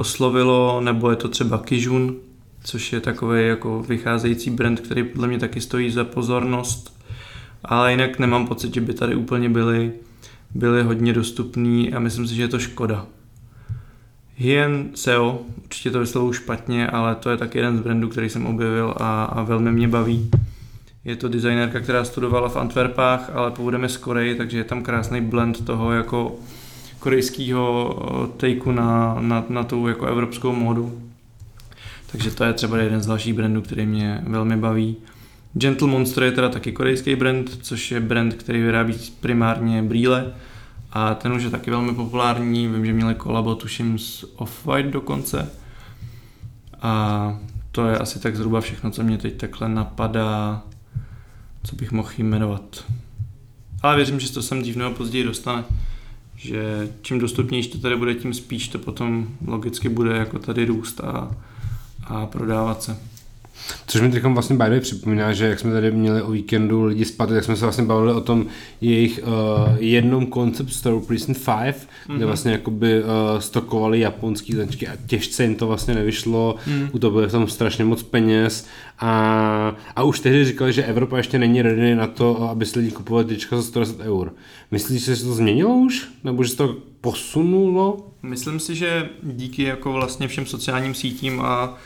oslovilo, 0.00 0.80
nebo 0.80 1.10
je 1.10 1.16
to 1.16 1.28
třeba 1.28 1.58
Kijun, 1.58 2.16
což 2.64 2.92
je 2.92 3.00
takový 3.00 3.46
jako 3.46 3.82
vycházející 3.82 4.50
brand, 4.50 4.80
který 4.80 5.04
podle 5.04 5.28
mě 5.28 5.38
taky 5.38 5.60
stojí 5.60 5.90
za 5.90 6.04
pozornost, 6.04 7.00
ale 7.64 7.90
jinak 7.90 8.18
nemám 8.18 8.46
pocit, 8.46 8.74
že 8.74 8.80
by 8.80 8.94
tady 8.94 9.14
úplně 9.14 9.48
byly, 9.48 9.92
byly 10.54 10.82
hodně 10.82 11.12
dostupný 11.12 11.92
a 11.92 11.98
myslím 11.98 12.26
si, 12.26 12.34
že 12.34 12.42
je 12.42 12.48
to 12.48 12.58
škoda. 12.58 13.06
Hien 14.36 14.90
Seo, 14.94 15.40
určitě 15.64 15.90
to 15.90 16.00
vyslovu 16.00 16.32
špatně, 16.32 16.86
ale 16.86 17.14
to 17.14 17.30
je 17.30 17.36
taky 17.36 17.58
jeden 17.58 17.78
z 17.78 17.80
brandů, 17.80 18.08
který 18.08 18.28
jsem 18.28 18.46
objevil 18.46 18.94
a, 18.96 19.24
a 19.24 19.42
velmi 19.42 19.72
mě 19.72 19.88
baví. 19.88 20.30
Je 21.04 21.16
to 21.16 21.28
designérka, 21.28 21.80
která 21.80 22.04
studovala 22.04 22.48
v 22.48 22.56
Antwerpách, 22.56 23.30
ale 23.34 23.50
původem 23.50 23.82
je 23.82 23.88
z 23.88 23.96
Koreji, 23.96 24.34
takže 24.34 24.58
je 24.58 24.64
tam 24.64 24.82
krásný 24.82 25.20
blend 25.20 25.64
toho 25.64 25.92
jako 25.92 26.38
korejského 27.00 27.94
takeu 28.36 28.72
na, 28.72 29.16
na, 29.20 29.44
na 29.48 29.64
tu 29.64 29.88
jako 29.88 30.06
evropskou 30.06 30.52
módu. 30.52 31.02
Takže 32.12 32.30
to 32.30 32.44
je 32.44 32.52
třeba 32.52 32.78
jeden 32.78 33.00
z 33.00 33.06
dalších 33.06 33.34
brandů, 33.34 33.62
který 33.62 33.86
mě 33.86 34.22
velmi 34.26 34.56
baví. 34.56 34.96
Gentle 35.54 35.88
Monster 35.88 36.22
je 36.22 36.32
teda 36.32 36.48
taky 36.48 36.72
korejský 36.72 37.16
brand, 37.16 37.50
což 37.62 37.90
je 37.90 38.00
brand, 38.00 38.34
který 38.34 38.62
vyrábí 38.62 38.94
primárně 39.20 39.82
brýle 39.82 40.32
a 40.92 41.14
ten 41.14 41.32
už 41.32 41.42
je 41.42 41.50
taky 41.50 41.70
velmi 41.70 41.94
populární. 41.94 42.68
Vím, 42.68 42.86
že 42.86 42.92
měli 42.92 43.14
kolabo, 43.14 43.54
tuším, 43.54 43.98
s 43.98 44.36
Off-White 44.36 44.90
dokonce. 44.90 45.50
A 46.82 47.38
to 47.72 47.86
je 47.86 47.98
asi 47.98 48.18
tak 48.18 48.36
zhruba 48.36 48.60
všechno, 48.60 48.90
co 48.90 49.02
mě 49.02 49.18
teď 49.18 49.36
takhle 49.36 49.68
napadá, 49.68 50.62
co 51.62 51.76
bych 51.76 51.92
mohl 51.92 52.10
jmenovat. 52.18 52.84
Ale 53.82 53.96
věřím, 53.96 54.20
že 54.20 54.32
to 54.32 54.42
sem 54.42 54.60
dřív 54.60 54.76
nebo 54.76 54.90
později 54.90 55.24
dostane 55.24 55.64
že 56.40 56.92
čím 57.02 57.18
dostupnější 57.18 57.70
to 57.70 57.78
tady 57.78 57.96
bude, 57.96 58.14
tím 58.14 58.34
spíš 58.34 58.68
to 58.68 58.78
potom 58.78 59.28
logicky 59.46 59.88
bude 59.88 60.16
jako 60.16 60.38
tady 60.38 60.64
růst 60.64 61.00
a, 61.00 61.36
a 62.04 62.26
prodávat 62.26 62.82
se. 62.82 62.96
Což 63.86 64.00
mi 64.00 64.10
teď 64.10 64.22
vlastně 64.22 64.56
by 64.56 64.80
připomíná, 64.80 65.32
že 65.32 65.46
jak 65.46 65.60
jsme 65.60 65.72
tady 65.72 65.90
měli 65.90 66.22
o 66.22 66.30
víkendu 66.30 66.84
lidi 66.84 67.04
zpátky, 67.04 67.34
tak 67.34 67.44
jsme 67.44 67.56
se 67.56 67.64
vlastně 67.64 67.84
bavili 67.84 68.12
o 68.12 68.20
tom 68.20 68.46
jejich 68.80 69.20
uh, 69.22 69.76
jednom 69.78 70.32
concept 70.32 70.72
store 70.72 71.06
Prison 71.06 71.34
5, 71.34 71.44
mm-hmm. 71.46 71.76
kde 72.06 72.14
mhm. 72.14 72.26
vlastně 72.26 72.52
jakoby 72.52 73.02
uh, 73.02 73.08
stokovali 73.38 74.00
japonský 74.00 74.52
značky 74.52 74.88
a 74.88 74.96
těžce 75.06 75.42
jim 75.42 75.54
to 75.54 75.66
vlastně 75.66 75.94
nevyšlo, 75.94 76.54
mm. 76.66 76.88
utopili 76.92 77.26
v 77.26 77.32
tom 77.32 77.48
strašně 77.48 77.84
moc 77.84 78.02
peněz 78.02 78.66
a, 78.98 79.76
a 79.96 80.02
už 80.02 80.20
tehdy 80.20 80.44
říkali, 80.44 80.72
že 80.72 80.84
Evropa 80.84 81.16
ještě 81.16 81.38
není 81.38 81.62
ready 81.62 81.94
na 81.94 82.06
to, 82.06 82.50
aby 82.50 82.66
si 82.66 82.78
lidi 82.78 82.90
kupovali 82.90 83.24
tyčka 83.24 83.56
za 83.56 83.62
110 83.62 84.00
eur. 84.00 84.32
Myslíš, 84.70 85.04
že 85.04 85.16
se 85.16 85.24
to 85.24 85.34
změnilo 85.34 85.74
už? 85.74 86.08
Nebo 86.24 86.44
že 86.44 86.50
se 86.50 86.56
to 86.56 86.76
posunulo? 87.00 88.06
Myslím 88.22 88.60
si, 88.60 88.74
že 88.74 89.08
díky 89.22 89.62
jako 89.62 89.92
vlastně 89.92 90.28
všem 90.28 90.46
sociálním 90.46 90.94
sítím 90.94 91.40
a 91.40 91.78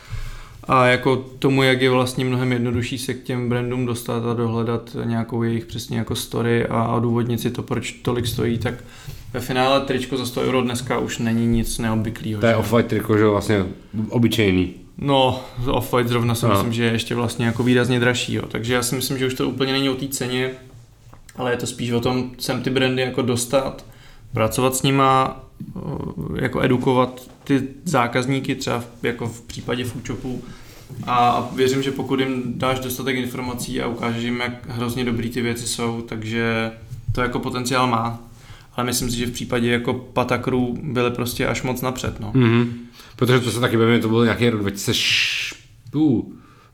a 0.68 0.86
jako 0.86 1.16
tomu, 1.16 1.62
jak 1.62 1.82
je 1.82 1.90
vlastně 1.90 2.24
mnohem 2.24 2.52
jednodušší 2.52 2.98
se 2.98 3.14
k 3.14 3.22
těm 3.22 3.48
brandům 3.48 3.86
dostat 3.86 4.26
a 4.26 4.34
dohledat 4.34 4.96
nějakou 5.04 5.42
jejich 5.42 5.66
přesně 5.66 5.98
jako 5.98 6.14
story 6.14 6.66
a 6.66 6.94
odůvodnit 6.94 7.40
si 7.40 7.50
to, 7.50 7.62
proč 7.62 7.92
tolik 7.92 8.26
stojí, 8.26 8.58
tak 8.58 8.74
ve 9.32 9.40
finále 9.40 9.80
tričko 9.80 10.16
za 10.16 10.26
100 10.26 10.40
euro 10.40 10.62
dneska 10.62 10.98
už 10.98 11.18
není 11.18 11.46
nic 11.46 11.78
neobvyklého. 11.78 12.40
To 12.40 12.46
je 12.46 12.56
off-white 12.56 12.86
triko, 12.86 13.18
že 13.18 13.26
vlastně 13.26 13.66
obyčejný. 14.08 14.74
No, 14.98 15.40
off-white 15.66 16.06
zrovna 16.06 16.34
si 16.34 16.46
no. 16.46 16.52
myslím, 16.52 16.72
že 16.72 16.84
je 16.84 16.92
ještě 16.92 17.14
vlastně 17.14 17.46
jako 17.46 17.62
výrazně 17.62 18.00
dražší, 18.00 18.34
jo. 18.34 18.42
takže 18.48 18.74
já 18.74 18.82
si 18.82 18.94
myslím, 18.94 19.18
že 19.18 19.26
už 19.26 19.34
to 19.34 19.48
úplně 19.48 19.72
není 19.72 19.88
o 19.88 19.94
té 19.94 20.08
ceně, 20.08 20.50
ale 21.36 21.50
je 21.50 21.56
to 21.56 21.66
spíš 21.66 21.90
o 21.90 22.00
tom 22.00 22.30
sem 22.38 22.62
ty 22.62 22.70
brandy 22.70 23.02
jako 23.02 23.22
dostat, 23.22 23.84
pracovat 24.32 24.76
s 24.76 24.82
nima, 24.82 25.43
jako 26.36 26.62
edukovat 26.62 27.30
ty 27.44 27.62
zákazníky, 27.84 28.54
třeba 28.54 28.84
jako 29.02 29.26
v 29.26 29.40
případě 29.40 29.84
foodshopu. 29.84 30.44
A 31.06 31.48
věřím, 31.54 31.82
že 31.82 31.90
pokud 31.90 32.20
jim 32.20 32.42
dáš 32.46 32.80
dostatek 32.80 33.16
informací 33.16 33.80
a 33.80 33.88
ukážeš 33.88 34.24
jim, 34.24 34.40
jak 34.40 34.68
hrozně 34.68 35.04
dobrý 35.04 35.30
ty 35.30 35.42
věci 35.42 35.68
jsou, 35.68 36.02
takže 36.02 36.72
to 37.12 37.20
jako 37.20 37.38
potenciál 37.38 37.86
má. 37.86 38.22
Ale 38.76 38.86
myslím 38.86 39.10
si, 39.10 39.16
že 39.16 39.26
v 39.26 39.32
případě 39.32 39.70
jako 39.70 39.94
Patakru 39.94 40.78
byly 40.82 41.10
prostě 41.10 41.46
až 41.46 41.62
moc 41.62 41.80
napřed. 41.80 42.20
No. 42.20 42.32
Mm-hmm. 42.32 42.72
Protože 43.16 43.40
to 43.40 43.50
se 43.50 43.60
taky 43.60 43.76
bavíme, 43.76 43.98
to 43.98 44.08
byl 44.08 44.24
nějaký 44.24 44.50
rok 44.50 44.60
2000, 44.60 44.92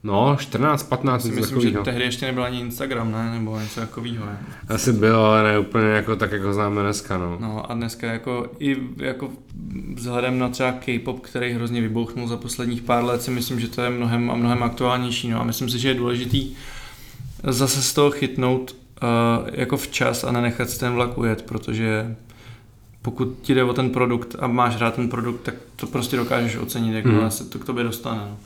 No, 0.03 0.37
14, 0.41 0.83
15, 0.83 1.25
něco 1.25 1.37
Myslím, 1.37 1.59
takovýho. 1.59 1.81
že 1.81 1.85
tehdy 1.85 2.05
ještě 2.05 2.27
nebyl 2.27 2.45
ani 2.45 2.61
Instagram, 2.61 3.13
ne? 3.13 3.31
Nebo 3.31 3.61
něco 3.61 3.81
takového. 3.81 4.27
Jako. 4.27 4.75
Asi 4.75 4.93
bylo, 4.93 5.25
ale 5.25 5.43
ne 5.43 5.59
úplně 5.59 5.87
jako 5.87 6.17
tak, 6.17 6.33
jako 6.33 6.53
známe 6.53 6.83
dneska, 6.83 7.19
no. 7.19 7.37
No 7.41 7.71
a 7.71 7.75
dneska 7.75 8.07
jako 8.07 8.47
i 8.59 8.77
jako 8.97 9.31
vzhledem 9.95 10.39
na 10.39 10.49
třeba 10.49 10.73
K-pop, 10.73 11.21
který 11.21 11.53
hrozně 11.53 11.81
vybouchnul 11.81 12.29
za 12.29 12.37
posledních 12.37 12.83
pár 12.83 13.05
let, 13.05 13.23
si 13.23 13.31
myslím, 13.31 13.61
že 13.61 13.69
to 13.69 13.83
je 13.83 13.91
mnohem 13.91 14.31
a 14.31 14.35
mnohem 14.35 14.63
aktuálnější. 14.63 15.29
No 15.29 15.41
a 15.41 15.45
myslím 15.45 15.71
si, 15.71 15.79
že 15.79 15.89
je 15.89 15.95
důležitý 15.95 16.55
zase 17.43 17.83
z 17.83 17.93
toho 17.93 18.11
chytnout 18.11 18.77
uh, 19.03 19.49
jako 19.53 19.77
včas 19.77 20.25
a 20.25 20.33
nenechat 20.33 20.71
si 20.71 20.81
ten 20.81 20.93
vlak 20.93 21.19
ujet, 21.19 21.43
protože 21.43 22.17
pokud 23.03 23.39
ti 23.43 23.55
jde 23.55 23.65
o 23.65 23.73
ten 23.73 23.91
produkt 23.91 24.37
a 24.39 24.47
máš 24.47 24.81
rád 24.81 24.95
ten 24.95 25.09
produkt, 25.09 25.41
tak 25.43 25.55
to 25.77 25.87
prostě 25.87 26.17
dokážeš 26.17 26.57
ocenit, 26.57 26.95
jak 26.95 27.05
mm. 27.05 27.31
se 27.31 27.45
to 27.45 27.59
k 27.59 27.65
tobě 27.65 27.85
dostane. 27.85 28.19
No. 28.19 28.37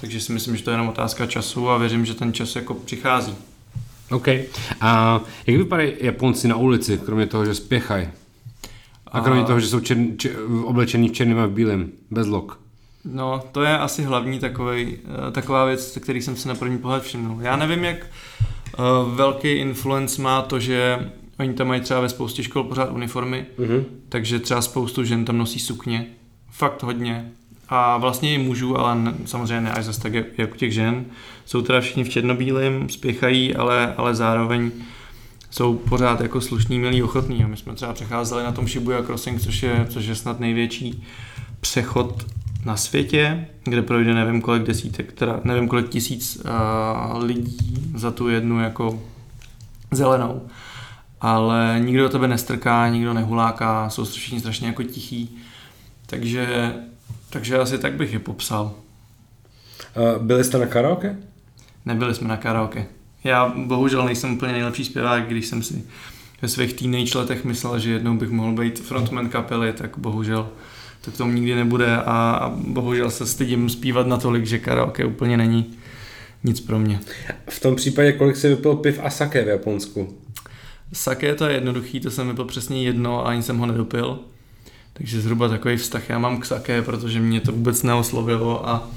Takže 0.00 0.20
si 0.20 0.32
myslím, 0.32 0.56
že 0.56 0.62
to 0.62 0.70
je 0.70 0.74
jenom 0.74 0.88
otázka 0.88 1.26
času 1.26 1.70
a 1.70 1.78
věřím, 1.78 2.06
že 2.06 2.14
ten 2.14 2.32
čas 2.32 2.56
jako 2.56 2.74
přichází. 2.74 3.34
OK. 4.10 4.28
A 4.80 5.20
jak 5.46 5.56
vypadají 5.56 5.92
Japonci 6.00 6.48
na 6.48 6.56
ulici, 6.56 6.98
kromě 6.98 7.26
toho, 7.26 7.44
že 7.44 7.54
spěchají? 7.54 8.08
A 9.06 9.20
kromě 9.20 9.42
a... 9.42 9.44
toho, 9.44 9.60
že 9.60 9.66
jsou 9.66 9.80
čern, 9.80 10.18
č, 10.18 10.30
oblečení 10.64 11.08
v 11.08 11.12
černém 11.12 11.38
a 11.38 11.46
v 11.46 11.50
bílém, 11.50 11.88
bez 12.10 12.26
lok. 12.26 12.60
No, 13.04 13.42
to 13.52 13.62
je 13.62 13.78
asi 13.78 14.02
hlavní 14.02 14.38
takovej, 14.38 14.98
eh, 15.28 15.30
taková 15.30 15.64
věc, 15.64 15.98
který 16.02 16.22
jsem 16.22 16.36
si 16.36 16.48
na 16.48 16.54
první 16.54 16.78
pohled 16.78 17.02
všiml. 17.02 17.38
Já 17.40 17.56
nevím, 17.56 17.84
jak 17.84 17.96
uh, 18.78 19.14
velký 19.14 19.52
influence 19.52 20.22
má 20.22 20.42
to, 20.42 20.60
že 20.60 21.10
oni 21.38 21.54
tam 21.54 21.68
mají 21.68 21.80
třeba 21.80 22.00
ve 22.00 22.08
spoustě 22.08 22.42
škol 22.42 22.64
pořád 22.64 22.90
uniformy, 22.90 23.46
uh-huh. 23.58 23.84
takže 24.08 24.38
třeba 24.38 24.62
spoustu 24.62 25.04
žen 25.04 25.24
tam 25.24 25.38
nosí 25.38 25.60
sukně. 25.60 26.06
Fakt 26.50 26.82
hodně 26.82 27.32
a 27.70 27.96
vlastně 27.96 28.34
i 28.34 28.38
mužů, 28.38 28.78
ale 28.78 28.94
ne, 28.94 29.14
samozřejmě 29.24 29.60
ne 29.60 29.72
až 29.72 29.84
zase 29.84 30.00
tak 30.00 30.12
jako 30.38 30.56
těch 30.56 30.72
žen. 30.72 31.04
Jsou 31.44 31.62
teda 31.62 31.80
všichni 31.80 32.04
v 32.04 32.08
černobílém, 32.08 32.88
spěchají, 32.88 33.56
ale, 33.56 33.94
ale 33.96 34.14
zároveň 34.14 34.70
jsou 35.50 35.76
pořád 35.76 36.20
jako 36.20 36.40
slušní, 36.40 36.78
milí, 36.78 37.02
ochotní. 37.02 37.44
A 37.44 37.46
my 37.46 37.56
jsme 37.56 37.74
třeba 37.74 37.92
přecházeli 37.92 38.44
na 38.44 38.52
tom 38.52 38.68
Shibuya 38.68 39.02
Crossing, 39.02 39.40
což 39.40 39.62
je, 39.62 39.86
což 39.88 40.06
je 40.06 40.14
snad 40.14 40.40
největší 40.40 41.04
přechod 41.60 42.26
na 42.64 42.76
světě, 42.76 43.46
kde 43.64 43.82
projde 43.82 44.14
nevím 44.14 44.40
kolik 44.40 44.62
desítek, 44.62 45.12
teda 45.12 45.40
nevím 45.44 45.68
kolik 45.68 45.88
tisíc 45.88 46.36
uh, 46.36 47.24
lidí 47.24 47.90
za 47.94 48.10
tu 48.10 48.28
jednu 48.28 48.60
jako 48.60 49.02
zelenou. 49.90 50.42
Ale 51.20 51.80
nikdo 51.84 52.02
do 52.02 52.08
tebe 52.08 52.28
nestrká, 52.28 52.88
nikdo 52.88 53.14
nehuláká, 53.14 53.90
jsou 53.90 54.04
všichni 54.04 54.40
strašně 54.40 54.66
jako 54.66 54.82
tichý. 54.82 55.38
Takže, 56.06 56.74
takže 57.30 57.58
asi 57.58 57.78
tak 57.78 57.92
bych 57.92 58.12
je 58.12 58.18
popsal. 58.18 58.74
Byli 60.18 60.44
jste 60.44 60.58
na 60.58 60.66
karaoke? 60.66 61.16
Nebyli 61.84 62.14
jsme 62.14 62.28
na 62.28 62.36
karaoke. 62.36 62.86
Já 63.24 63.54
bohužel 63.56 64.04
nejsem 64.04 64.32
úplně 64.32 64.52
nejlepší 64.52 64.84
zpěvák, 64.84 65.28
když 65.28 65.46
jsem 65.46 65.62
si 65.62 65.84
ve 66.42 66.48
svých 66.48 66.72
teenage 66.72 67.18
letech 67.18 67.44
myslel, 67.44 67.78
že 67.78 67.90
jednou 67.90 68.16
bych 68.16 68.30
mohl 68.30 68.52
být 68.52 68.80
frontman 68.80 69.28
kapely, 69.28 69.72
tak 69.72 69.98
bohužel 69.98 70.48
to 71.04 71.10
k 71.10 71.16
tomu 71.16 71.32
nikdy 71.32 71.54
nebude 71.54 71.96
a, 71.96 72.02
a 72.02 72.48
bohužel 72.48 73.10
se 73.10 73.26
stydím 73.26 73.68
zpívat 73.68 74.06
natolik, 74.06 74.46
že 74.46 74.58
karaoke 74.58 75.04
úplně 75.04 75.36
není 75.36 75.78
nic 76.44 76.60
pro 76.60 76.78
mě. 76.78 77.00
V 77.48 77.60
tom 77.60 77.76
případě 77.76 78.12
kolik 78.12 78.36
si 78.36 78.48
vypil 78.48 78.76
piv 78.76 79.00
a 79.02 79.10
sake 79.10 79.44
v 79.44 79.48
Japonsku? 79.48 80.18
Sake 80.92 81.34
to 81.34 81.46
je 81.46 81.54
jednoduchý, 81.54 82.00
to 82.00 82.10
jsem 82.10 82.28
vypil 82.28 82.44
přesně 82.44 82.84
jedno 82.84 83.26
a 83.26 83.28
ani 83.28 83.42
jsem 83.42 83.58
ho 83.58 83.66
nedopil. 83.66 84.18
Takže 84.92 85.20
zhruba 85.20 85.48
takový 85.48 85.76
vztah 85.76 86.08
já 86.08 86.18
mám 86.18 86.40
k 86.40 86.44
sake, 86.44 86.82
protože 86.82 87.20
mě 87.20 87.40
to 87.40 87.52
vůbec 87.52 87.82
neoslovilo 87.82 88.68
a, 88.68 88.88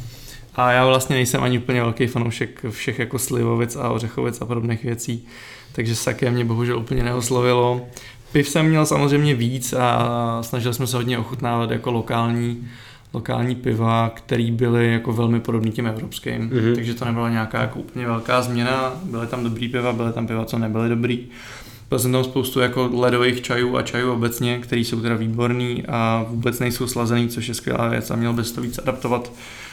a 0.56 0.72
já 0.72 0.86
vlastně 0.86 1.16
nejsem 1.16 1.44
ani 1.44 1.58
úplně 1.58 1.82
velký 1.82 2.08
fanoušek 2.08 2.66
všech 2.70 3.00
jako 3.00 3.20
slivovic 3.20 3.76
a 3.76 3.90
ořechovic 3.90 4.42
a 4.42 4.46
podobných 4.46 4.84
věcí. 4.84 5.28
Takže 5.72 5.96
sake 5.96 6.32
mě 6.32 6.46
bohužel 6.46 6.80
úplně 6.80 7.04
neoslovilo. 7.04 7.82
Piv 8.32 8.50
jsem 8.50 8.66
měl 8.66 8.86
samozřejmě 8.86 9.36
víc 9.36 9.74
a 9.74 10.44
snažili 10.44 10.74
jsme 10.74 10.88
se 10.88 10.98
hodně 10.98 11.18
ochutnávat 11.18 11.72
jako 11.72 11.92
lokální, 11.92 12.68
lokální 13.14 13.56
piva, 13.56 14.12
které 14.16 14.52
byly 14.52 14.92
jako 14.92 15.14
velmi 15.14 15.40
podobné 15.40 15.72
těm 15.72 15.88
evropským. 15.88 16.50
Mm-hmm. 16.50 16.76
Takže 16.76 16.94
to 16.94 17.06
nebyla 17.06 17.30
nějaká 17.30 17.62
jako 17.62 17.80
úplně 17.80 18.08
velká 18.08 18.42
změna. 18.42 18.94
Byly 19.04 19.28
tam 19.28 19.44
dobrý 19.44 19.70
piva, 19.70 19.94
byly 19.94 20.14
tam 20.14 20.28
piva, 20.28 20.46
co 20.46 20.60
nebyly 20.60 20.90
dobrý. 20.90 21.28
Byl 21.94 22.00
jsem 22.00 22.12
tam 22.12 22.24
spoustu 22.24 22.60
jako 22.60 22.90
ledových 22.94 23.42
čajů 23.42 23.78
a 23.78 23.82
čajů 23.82 24.12
obecně, 24.12 24.60
které 24.60 24.82
jsou 24.82 25.02
teda 25.02 25.16
výborný 25.16 25.84
a 25.88 26.26
vůbec 26.30 26.60
nejsou 26.60 26.88
slazený, 26.88 27.30
což 27.30 27.48
je 27.48 27.54
skvělá 27.54 27.88
věc 27.88 28.12
a 28.12 28.16
měl 28.16 28.34
bys 28.34 28.52
to 28.52 28.62
víc 28.62 28.78
adaptovat 28.78 29.32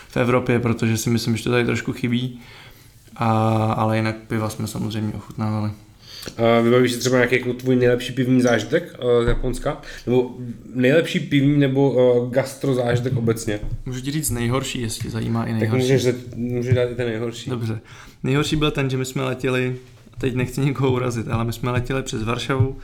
v 0.09 0.17
Evropě, 0.17 0.59
protože 0.59 0.97
si 0.97 1.11
myslím, 1.11 1.37
že 1.37 1.45
to 1.45 1.51
tady 1.51 1.65
trošku 1.65 1.93
chybí. 1.93 2.41
A, 3.17 3.29
ale 3.73 3.97
jinak 3.97 4.17
piva 4.29 4.49
jsme 4.51 4.67
samozřejmě 4.67 5.13
ochutnávali. 5.15 5.71
Vybavíš 6.63 6.93
si 6.93 6.99
třeba 6.99 7.17
nějaký 7.17 7.35
jako 7.35 7.53
tvůj 7.53 7.77
nejlepší 7.77 8.13
pivní 8.13 8.41
zážitek 8.41 8.97
uh, 9.03 9.25
z 9.25 9.29
Japonska? 9.29 9.81
Nebo 10.07 10.31
nejlepší 10.75 11.21
pivní 11.21 11.59
nebo 11.59 11.91
uh, 11.91 12.31
gastro 12.33 12.75
zážitek 12.75 13.17
obecně? 13.17 13.61
Můžu 13.87 14.01
ti 14.01 14.11
říct 14.11 14.31
nejhorší, 14.31 14.81
jestli 14.81 15.11
zajímá 15.11 15.45
i 15.45 15.51
Tak 15.51 15.61
nejhorší. 15.61 15.93
můžeš, 15.93 16.15
můžeš 16.37 16.75
dát 16.75 16.91
i 16.91 16.95
ten 16.95 17.09
nejhorší. 17.09 17.51
Dobře. 17.51 17.81
Nejhorší 18.23 18.57
byl 18.57 18.71
ten, 18.71 18.91
že 18.91 18.97
my 18.97 19.05
jsme 19.05 19.25
letěli, 19.25 19.77
teď 20.21 20.35
nechci 20.35 20.61
nikoho 20.61 20.93
urazit, 20.93 21.29
ale 21.29 21.45
my 21.45 21.53
jsme 21.53 21.71
letěli 21.71 22.03
přes 22.03 22.23
Varšavu 22.23 22.77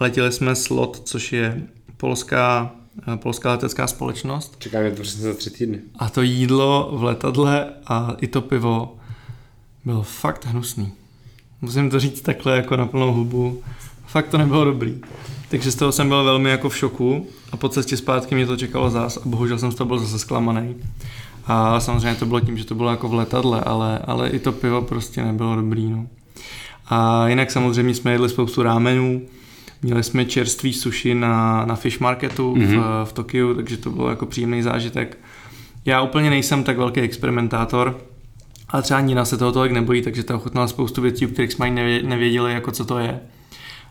letěli 0.00 0.32
jsme 0.32 0.54
s 0.54 0.70
LOT, 0.70 1.02
což 1.04 1.32
je 1.32 1.62
polská, 1.96 2.70
polská 3.16 3.50
letecká 3.50 3.86
společnost. 3.86 4.56
Čekám 4.58 4.82
mě 4.82 4.90
to 4.90 5.02
přesně 5.02 5.22
za 5.22 5.34
tři 5.34 5.50
týdny. 5.50 5.78
A 5.98 6.08
to 6.08 6.22
jídlo 6.22 6.90
v 6.92 7.04
letadle 7.04 7.66
a 7.86 8.16
i 8.20 8.26
to 8.26 8.40
pivo 8.40 8.96
bylo 9.84 10.02
fakt 10.02 10.46
hnusný. 10.46 10.92
Musím 11.60 11.90
to 11.90 12.00
říct 12.00 12.20
takhle 12.20 12.56
jako 12.56 12.76
na 12.76 12.86
plnou 12.86 13.12
hubu. 13.12 13.62
Fakt 14.06 14.28
to 14.28 14.38
nebylo 14.38 14.64
dobrý. 14.64 15.00
Takže 15.48 15.70
z 15.70 15.74
toho 15.74 15.92
jsem 15.92 16.08
byl 16.08 16.24
velmi 16.24 16.50
jako 16.50 16.68
v 16.68 16.76
šoku 16.76 17.26
a 17.52 17.56
po 17.56 17.68
cestě 17.68 17.96
zpátky 17.96 18.34
mě 18.34 18.46
to 18.46 18.56
čekalo 18.56 18.90
zás 18.90 19.16
a 19.16 19.20
bohužel 19.24 19.58
jsem 19.58 19.72
z 19.72 19.74
toho 19.74 19.88
byl 19.88 19.98
zase 19.98 20.18
zklamaný. 20.18 20.76
A 21.46 21.80
samozřejmě 21.80 22.14
to 22.14 22.26
bylo 22.26 22.40
tím, 22.40 22.58
že 22.58 22.64
to 22.64 22.74
bylo 22.74 22.90
jako 22.90 23.08
v 23.08 23.14
letadle, 23.14 23.60
ale, 23.60 23.98
ale 23.98 24.28
i 24.28 24.38
to 24.38 24.52
pivo 24.52 24.82
prostě 24.82 25.24
nebylo 25.24 25.56
dobrý. 25.56 25.90
No. 25.90 26.06
A 26.88 27.28
jinak 27.28 27.50
samozřejmě 27.50 27.94
jsme 27.94 28.12
jedli 28.12 28.28
spoustu 28.28 28.62
rámenů, 28.62 29.22
měli 29.82 30.02
jsme 30.02 30.24
čerstvý 30.24 30.72
sushi 30.72 31.14
na, 31.14 31.64
na 31.66 31.74
fish 31.76 32.00
marketu 32.00 32.54
mm-hmm. 32.54 32.80
v, 33.04 33.08
v 33.08 33.12
Tokiu, 33.12 33.54
takže 33.54 33.76
to 33.76 33.90
bylo 33.90 34.10
jako 34.10 34.26
příjemný 34.26 34.62
zážitek. 34.62 35.18
Já 35.84 36.02
úplně 36.02 36.30
nejsem 36.30 36.64
tak 36.64 36.78
velký 36.78 37.00
experimentátor, 37.00 38.00
ale 38.68 38.82
třeba 38.82 39.00
Nina 39.00 39.24
se 39.24 39.36
toho 39.36 39.52
tolik 39.52 39.72
nebojí, 39.72 40.02
takže 40.02 40.22
ta 40.22 40.36
ochutnala 40.36 40.68
spoustu 40.68 41.02
věcí, 41.02 41.26
o 41.26 41.28
kterých 41.28 41.52
jsme 41.52 41.66
ani 41.66 41.80
nevě- 41.80 42.06
nevěděli, 42.06 42.52
jako 42.52 42.72
co 42.72 42.84
to 42.84 42.98
je. 42.98 43.20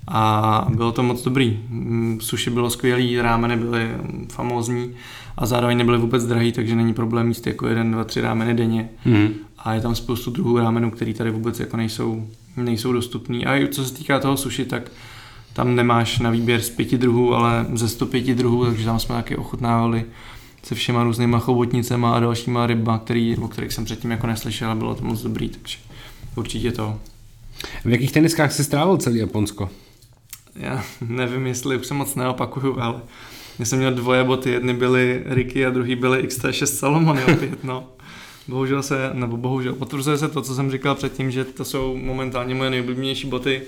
A 0.08 0.68
bylo 0.76 0.92
to 0.92 1.04
moc 1.04 1.24
dobrý. 1.24 1.60
Mm, 1.70 2.20
Sushi 2.22 2.50
bylo 2.50 2.70
skvělý, 2.70 3.22
rámeny 3.22 3.58
byly 3.58 3.90
famózní 4.30 4.94
a 5.38 5.46
zároveň 5.46 5.78
nebyly 5.78 5.98
vůbec 5.98 6.26
drahý, 6.26 6.52
takže 6.52 6.76
není 6.76 6.94
problém 6.94 7.28
jíst 7.28 7.48
jako 7.48 7.68
jeden, 7.68 7.92
dva, 7.92 8.04
tři 8.04 8.22
rámeny 8.22 8.54
denně. 8.54 8.90
Mm. 9.06 9.30
A 9.58 9.74
je 9.74 9.82
tam 9.82 9.96
spoustu 9.96 10.32
druhů 10.32 10.58
rámenů, 10.58 10.92
které 10.92 11.14
tady 11.14 11.32
vůbec 11.32 11.60
jako 11.60 11.78
nejsou, 11.78 12.28
nejsou 12.58 12.94
dostupný. 12.94 13.46
A 13.46 13.58
i 13.58 13.68
co 13.68 13.86
se 13.86 13.94
týká 13.94 14.20
toho 14.20 14.38
sushi, 14.38 14.66
tak 14.66 14.92
tam 15.54 15.76
nemáš 15.76 16.20
na 16.20 16.30
výběr 16.30 16.62
z 16.62 16.70
pěti 16.70 16.98
druhů, 16.98 17.34
ale 17.34 17.66
ze 17.74 17.90
105 17.90 18.28
druhů, 18.28 18.66
takže 18.66 18.86
tam 18.86 19.00
jsme 19.00 19.16
taky 19.16 19.36
ochutnávali 19.36 20.06
se 20.66 20.76
všema 20.76 21.04
různýma 21.04 21.40
chobotnicema 21.40 22.16
a 22.16 22.20
dalšíma 22.20 22.68
ryba, 22.68 22.98
který, 22.98 23.38
o 23.38 23.48
kterých 23.48 23.74
jsem 23.74 23.86
předtím 23.86 24.12
jako 24.12 24.28
neslyšel 24.28 24.72
a 24.72 24.76
bylo 24.76 24.96
to 24.96 25.06
moc 25.06 25.22
dobrý, 25.22 25.50
takže 25.50 25.78
určitě 26.36 26.72
to. 26.72 27.00
V 27.86 27.90
jakých 27.90 28.12
teniskách 28.12 28.52
jsi 28.52 28.64
strávil 28.64 28.98
celý 28.98 29.20
Japonsko? 29.20 29.70
Já 30.56 30.84
nevím, 31.02 31.48
jestli 31.48 31.78
už 31.78 31.88
se 31.88 31.94
moc 31.94 32.16
neopakuju, 32.16 32.80
ale 32.80 33.02
já 33.60 33.66
jsem 33.66 33.80
měl 33.80 33.94
dvoje 33.94 34.24
boty, 34.24 34.50
jedny 34.50 34.74
byly 34.74 35.24
Ricky 35.26 35.66
a 35.66 35.70
druhý 35.70 35.96
byly 35.96 36.28
XT6 36.28 36.66
Salomony 36.66 37.24
opět, 37.24 37.64
no. 37.64 37.88
Bohužel 38.48 38.84
se, 38.84 39.10
nebo 39.14 39.38
bohužel, 39.38 39.74
potvrzuje 39.74 40.18
se 40.18 40.28
to, 40.28 40.42
co 40.42 40.56
jsem 40.56 40.72
říkal 40.72 40.96
předtím, 40.96 41.32
že 41.32 41.44
to 41.44 41.66
jsou 41.66 41.98
momentálně 41.98 42.56
moje 42.56 42.70
nejoblíbenější 42.70 43.28
boty. 43.28 43.62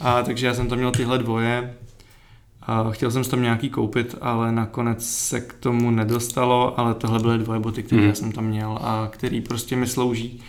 A 0.00 0.22
takže 0.22 0.46
já 0.46 0.54
jsem 0.54 0.68
tam 0.68 0.78
měl 0.78 0.90
tyhle 0.90 1.18
dvoje. 1.18 1.74
A 2.62 2.90
chtěl 2.90 3.10
jsem 3.10 3.24
si 3.24 3.30
tam 3.30 3.42
nějaký 3.42 3.70
koupit, 3.70 4.14
ale 4.20 4.52
nakonec 4.52 5.06
se 5.06 5.40
k 5.40 5.52
tomu 5.52 5.90
nedostalo, 5.90 6.80
ale 6.80 6.94
tohle 6.94 7.18
byly 7.18 7.38
dvoje 7.38 7.60
boty, 7.60 7.82
které 7.82 8.02
já 8.02 8.14
jsem 8.14 8.32
tam 8.32 8.44
měl 8.44 8.78
a 8.82 9.08
který 9.12 9.40
prostě 9.40 9.76
mi 9.76 9.86
slouží 9.86 10.42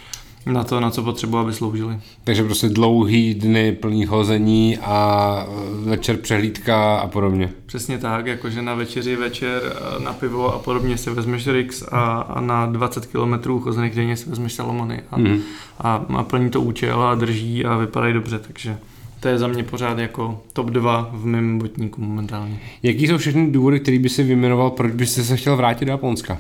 na 0.45 0.63
to, 0.63 0.79
na 0.79 0.91
co 0.91 1.03
potřebuji, 1.03 1.37
aby 1.37 1.53
sloužily. 1.53 1.99
Takže 2.23 2.43
prostě 2.43 2.69
dlouhý 2.69 3.33
dny 3.33 3.71
plný 3.71 4.05
hození 4.05 4.77
a 4.77 5.45
večer 5.83 6.17
přehlídka 6.17 6.95
a 6.97 7.07
podobně. 7.07 7.49
Přesně 7.65 7.97
tak, 7.97 8.25
jakože 8.25 8.61
na 8.61 8.73
večeři 8.75 9.15
večer 9.15 9.61
eh, 9.65 10.03
na 10.03 10.13
pivo 10.13 10.53
a 10.53 10.59
podobně 10.59 10.97
si 10.97 11.09
vezmeš 11.09 11.47
Rix 11.47 11.83
a, 11.91 11.97
a 12.21 12.41
na 12.41 12.65
20 12.65 13.05
km 13.05 13.59
chozených 13.59 13.95
denně 13.95 14.17
si 14.17 14.29
vezmeš 14.29 14.53
Salomony 14.53 15.01
a, 15.11 15.17
Mm. 15.17 15.39
a, 15.79 16.05
a 16.17 16.23
plní 16.23 16.49
to 16.49 16.61
účel 16.61 17.01
a 17.03 17.15
drží 17.15 17.65
a 17.65 17.77
vypadají 17.77 18.13
dobře, 18.13 18.39
takže 18.39 18.77
to 19.19 19.27
je 19.27 19.37
za 19.37 19.47
mě 19.47 19.63
pořád 19.63 19.97
jako 19.99 20.41
top 20.53 20.69
2 20.69 21.09
v 21.13 21.25
mém 21.25 21.57
botníku 21.59 22.01
momentálně. 22.01 22.59
Jaký 22.83 23.07
jsou 23.07 23.17
všechny 23.17 23.51
důvody, 23.51 23.79
který 23.79 23.99
by 23.99 24.09
si 24.09 24.23
vyjmenoval, 24.23 24.69
proč 24.69 24.91
byste 24.93 25.23
se 25.23 25.37
chtěl 25.37 25.55
vrátit 25.57 25.85
do 25.85 25.91
Japonska? 25.91 26.37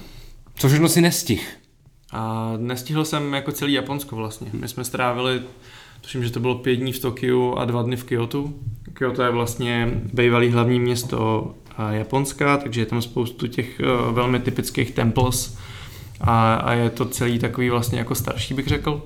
Co 0.55 0.67
všechno 0.67 0.89
si 0.89 1.01
nestih? 1.01 1.57
A 2.11 2.53
nestihl 2.57 3.05
jsem 3.05 3.33
jako 3.33 3.51
celý 3.51 3.73
Japonsko 3.73 4.15
vlastně. 4.15 4.49
My 4.53 4.67
jsme 4.67 4.83
strávili, 4.83 5.41
tuším, 6.01 6.23
že 6.23 6.31
to 6.31 6.39
bylo 6.39 6.55
pět 6.55 6.75
dní 6.75 6.93
v 6.93 6.99
Tokiu 6.99 7.55
a 7.55 7.65
dva 7.65 7.81
dny 7.81 7.95
v 7.95 8.03
Kyoto. 8.03 8.49
Kyoto 8.93 9.23
je 9.23 9.31
vlastně 9.31 10.01
bývalý 10.13 10.49
hlavní 10.49 10.79
město 10.79 11.51
a, 11.77 11.91
Japonska, 11.91 12.57
takže 12.57 12.81
je 12.81 12.85
tam 12.85 13.01
spoustu 13.01 13.47
těch 13.47 13.79
eh, 13.79 13.83
velmi 14.11 14.39
typických 14.39 14.91
temples 14.91 15.57
a, 16.21 16.53
a 16.53 16.73
je 16.73 16.89
to 16.89 17.05
celý 17.05 17.39
takový 17.39 17.69
vlastně 17.69 17.99
jako 17.99 18.15
starší, 18.15 18.53
bych 18.53 18.67
řekl. 18.67 19.03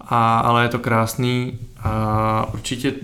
A, 0.00 0.38
ale 0.38 0.64
je 0.64 0.68
to 0.68 0.78
krásný 0.78 1.58
a 1.82 2.54
určitě 2.54 2.94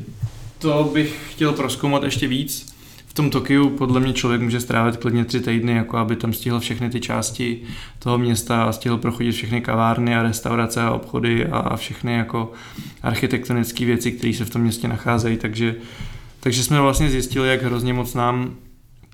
to 0.59 0.91
bych 0.93 1.33
chtěl 1.33 1.53
proskoumat 1.53 2.03
ještě 2.03 2.29
víc. 2.29 2.76
V 3.17 3.23
tom 3.25 3.31
Tokiu 3.31 3.71
podle 3.71 4.01
mě 4.01 4.13
člověk 4.13 4.41
může 4.41 4.61
strávit 4.61 4.97
klidně 4.97 5.25
tři 5.25 5.41
týdny, 5.41 5.73
jako 5.73 5.97
aby 5.97 6.17
tam 6.17 6.33
stihl 6.33 6.61
všechny 6.61 6.91
ty 6.91 7.01
části 7.01 7.63
toho 7.99 8.19
města 8.19 8.65
a 8.65 8.73
stihl 8.73 8.99
prochodit 8.99 9.35
všechny 9.35 9.61
kavárny 9.61 10.17
a 10.17 10.23
restaurace 10.23 10.83
a 10.83 10.91
obchody 10.91 11.47
a, 11.47 11.59
a 11.59 11.77
všechny 11.77 12.15
jako 12.15 12.53
architektonické 13.03 13.85
věci, 13.85 14.13
které 14.13 14.33
se 14.35 14.45
v 14.45 14.51
tom 14.51 14.63
městě 14.63 14.89
nacházejí, 14.89 15.37
takže, 15.37 15.75
takže 16.41 16.65
jsme 16.65 16.81
vlastně 16.81 17.11
zjistili, 17.11 17.49
jak 17.49 17.63
hrozně 17.63 17.93
moc 17.93 18.15
nám 18.15 18.57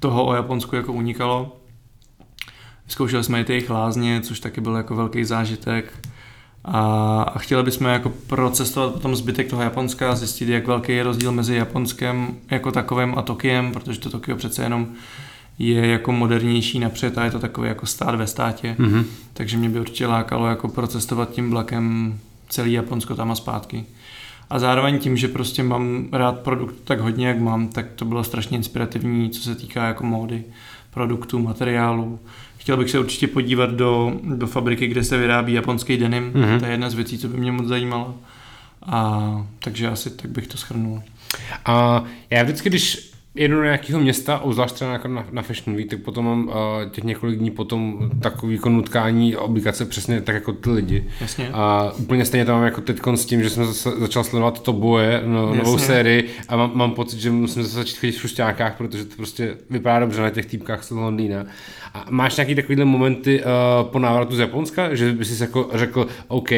toho 0.00 0.26
o 0.26 0.34
Japonsku 0.34 0.76
jako 0.76 0.92
unikalo. 0.92 1.56
Zkoušeli 2.88 3.24
jsme 3.24 3.40
i 3.40 3.44
ty 3.44 3.52
jejich 3.52 3.70
lázně, 3.70 4.20
což 4.20 4.40
taky 4.40 4.60
byl 4.60 4.76
jako 4.76 4.96
velký 4.96 5.24
zážitek. 5.24 5.92
A, 6.64 7.22
a 7.22 7.38
chtěli 7.38 7.62
bychom 7.62 7.86
jako 7.86 8.08
procestovat 8.26 8.92
potom 8.92 9.16
zbytek 9.16 9.50
toho 9.50 9.62
Japonska 9.62 10.10
a 10.10 10.14
zjistit, 10.14 10.48
jak 10.48 10.66
velký 10.66 10.92
je 10.92 11.02
rozdíl 11.02 11.32
mezi 11.32 11.54
Japonskem 11.54 12.36
jako 12.50 12.72
takovým 12.72 13.18
a 13.18 13.22
Tokiem, 13.22 13.72
protože 13.72 14.00
to 14.00 14.10
Tokio 14.10 14.36
přece 14.36 14.62
jenom 14.62 14.88
je 15.58 15.86
jako 15.86 16.12
modernější 16.12 16.78
napřed 16.78 17.18
a 17.18 17.24
je 17.24 17.30
to 17.30 17.38
takový 17.38 17.68
jako 17.68 17.86
stát 17.86 18.14
ve 18.14 18.26
státě. 18.26 18.76
Mm-hmm. 18.78 19.04
Takže 19.32 19.56
mě 19.56 19.68
by 19.68 19.80
určitě 19.80 20.06
lákalo 20.06 20.46
jako 20.46 20.68
procestovat 20.68 21.30
tím 21.30 21.50
vlakem 21.50 22.18
celý 22.48 22.72
Japonsko 22.72 23.14
tam 23.14 23.30
a 23.30 23.34
zpátky. 23.34 23.84
A 24.50 24.58
zároveň 24.58 24.98
tím, 24.98 25.16
že 25.16 25.28
prostě 25.28 25.62
mám 25.62 26.08
rád 26.12 26.38
produkt 26.38 26.74
tak 26.84 27.00
hodně, 27.00 27.28
jak 27.28 27.38
mám, 27.38 27.68
tak 27.68 27.86
to 27.96 28.04
bylo 28.04 28.24
strašně 28.24 28.56
inspirativní, 28.56 29.30
co 29.30 29.42
se 29.42 29.54
týká 29.54 29.86
jako 29.86 30.04
módy. 30.04 30.44
Produktů, 30.94 31.38
materiálů. 31.38 32.20
Chtěl 32.56 32.76
bych 32.76 32.90
se 32.90 32.98
určitě 32.98 33.26
podívat 33.26 33.70
do, 33.70 34.12
do 34.22 34.46
fabriky, 34.46 34.86
kde 34.86 35.04
se 35.04 35.16
vyrábí 35.16 35.52
japonský 35.52 35.96
denim. 35.96 36.32
Mm-hmm. 36.32 36.58
To 36.58 36.64
je 36.64 36.70
jedna 36.70 36.90
z 36.90 36.94
věcí, 36.94 37.18
co 37.18 37.28
by 37.28 37.36
mě 37.36 37.52
moc 37.52 37.66
zajímalo. 37.66 38.14
A 38.86 39.46
takže 39.58 39.88
asi 39.88 40.10
tak 40.10 40.30
bych 40.30 40.46
to 40.46 40.58
schrnul. 40.58 41.02
A 41.64 42.04
já 42.30 42.42
vždycky, 42.42 42.68
když 42.68 43.11
jedu 43.34 43.56
do 43.56 43.62
nějakého 43.62 44.00
města, 44.00 44.38
obzvlášť 44.38 44.74
třeba 44.74 44.92
jako 44.92 45.08
na, 45.08 45.26
na 45.32 45.42
Fashion 45.42 45.76
Week, 45.76 45.90
tak 45.90 46.00
potom 46.00 46.24
mám 46.24 46.48
uh, 46.48 46.54
těch 46.90 47.04
několik 47.04 47.38
dní 47.38 47.50
potom 47.50 48.10
takový 48.22 48.54
jako 48.54 48.68
nutkání 48.68 49.36
obligace 49.36 49.84
přesně 49.84 50.20
tak 50.20 50.34
jako 50.34 50.52
ty 50.52 50.70
lidi. 50.70 51.04
Jasně. 51.20 51.50
A 51.52 51.92
úplně 51.98 52.24
stejně 52.24 52.44
to 52.44 52.52
mám 52.52 52.64
jako 52.64 52.80
teď 52.80 53.00
s 53.14 53.24
tím, 53.24 53.42
že 53.42 53.50
jsem 53.50 53.64
zase 53.64 53.90
začal 53.90 54.24
sledovat 54.24 54.62
to 54.62 54.72
boje, 54.72 55.22
no, 55.26 55.54
novou 55.54 55.78
sérii 55.78 56.28
a 56.48 56.56
mám, 56.56 56.70
mám, 56.74 56.92
pocit, 56.92 57.20
že 57.20 57.30
musím 57.30 57.62
zase 57.62 57.74
začít 57.74 57.98
chodit 57.98 58.12
v 58.12 58.20
šušťákách, 58.20 58.76
protože 58.76 59.04
to 59.04 59.16
prostě 59.16 59.56
vypadá 59.70 60.00
dobře 60.00 60.22
na 60.22 60.30
těch 60.30 60.46
týpkách 60.46 60.84
z 60.84 60.90
Londýna. 60.90 61.44
A 61.94 62.06
máš 62.10 62.36
nějaký 62.36 62.54
takovýhle 62.54 62.84
momenty 62.84 63.40
uh, 63.40 63.90
po 63.90 63.98
návratu 63.98 64.36
z 64.36 64.38
Japonska, 64.38 64.94
že 64.94 65.12
bys 65.12 65.36
si 65.36 65.42
jako 65.42 65.70
řekl, 65.74 66.06
OK, 66.28 66.50
uh, 66.50 66.56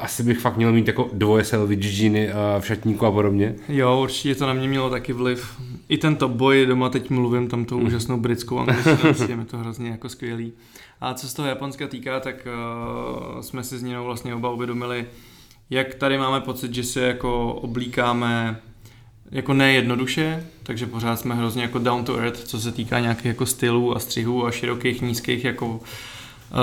asi 0.00 0.22
bych 0.22 0.38
fakt 0.38 0.56
měl 0.56 0.72
mít 0.72 0.86
jako 0.86 1.10
dvoje 1.12 1.44
selvy 1.44 1.74
džíny 1.74 2.28
uh, 2.28 2.32
v 2.60 2.66
šatníku 2.66 3.06
a 3.06 3.10
podobně? 3.10 3.54
Jo, 3.68 4.00
určitě 4.02 4.34
to 4.34 4.46
na 4.46 4.52
mě 4.52 4.68
mělo 4.68 4.90
taky 4.90 5.12
vliv. 5.12 5.60
I 5.88 5.98
tento 6.16 6.28
boj, 6.28 6.66
doma 6.66 6.88
teď 6.88 7.10
mluvím 7.10 7.48
tam 7.48 7.64
tou 7.64 7.80
mm. 7.80 7.86
úžasnou 7.86 8.20
britskou 8.20 8.58
angličtinu, 8.58 9.40
je 9.40 9.46
to 9.46 9.58
hrozně 9.58 9.90
jako 9.90 10.08
skvělý. 10.08 10.52
A 11.00 11.14
co 11.14 11.28
z 11.28 11.34
toho 11.34 11.48
Japonska 11.48 11.88
týká, 11.88 12.20
tak 12.20 12.48
uh, 13.34 13.40
jsme 13.40 13.64
si 13.64 13.78
s 13.78 13.82
Ninou 13.82 14.04
vlastně 14.04 14.34
oba 14.34 14.50
uvědomili, 14.50 15.06
jak 15.70 15.94
tady 15.94 16.18
máme 16.18 16.40
pocit, 16.40 16.74
že 16.74 16.84
se 16.84 17.00
jako 17.00 17.54
oblíkáme 17.54 18.60
jako 19.30 19.54
nejednoduše, 19.54 20.46
takže 20.62 20.86
pořád 20.86 21.20
jsme 21.20 21.34
hrozně 21.34 21.62
jako 21.62 21.78
down 21.78 22.04
to 22.04 22.18
earth, 22.18 22.44
co 22.44 22.60
se 22.60 22.72
týká 22.72 23.00
nějakých 23.00 23.26
jako 23.26 23.46
stylů 23.46 23.96
a 23.96 23.98
střihů 23.98 24.46
a 24.46 24.50
širokých, 24.50 25.02
nízkých 25.02 25.44
jako 25.44 25.66
uh, 25.66 25.80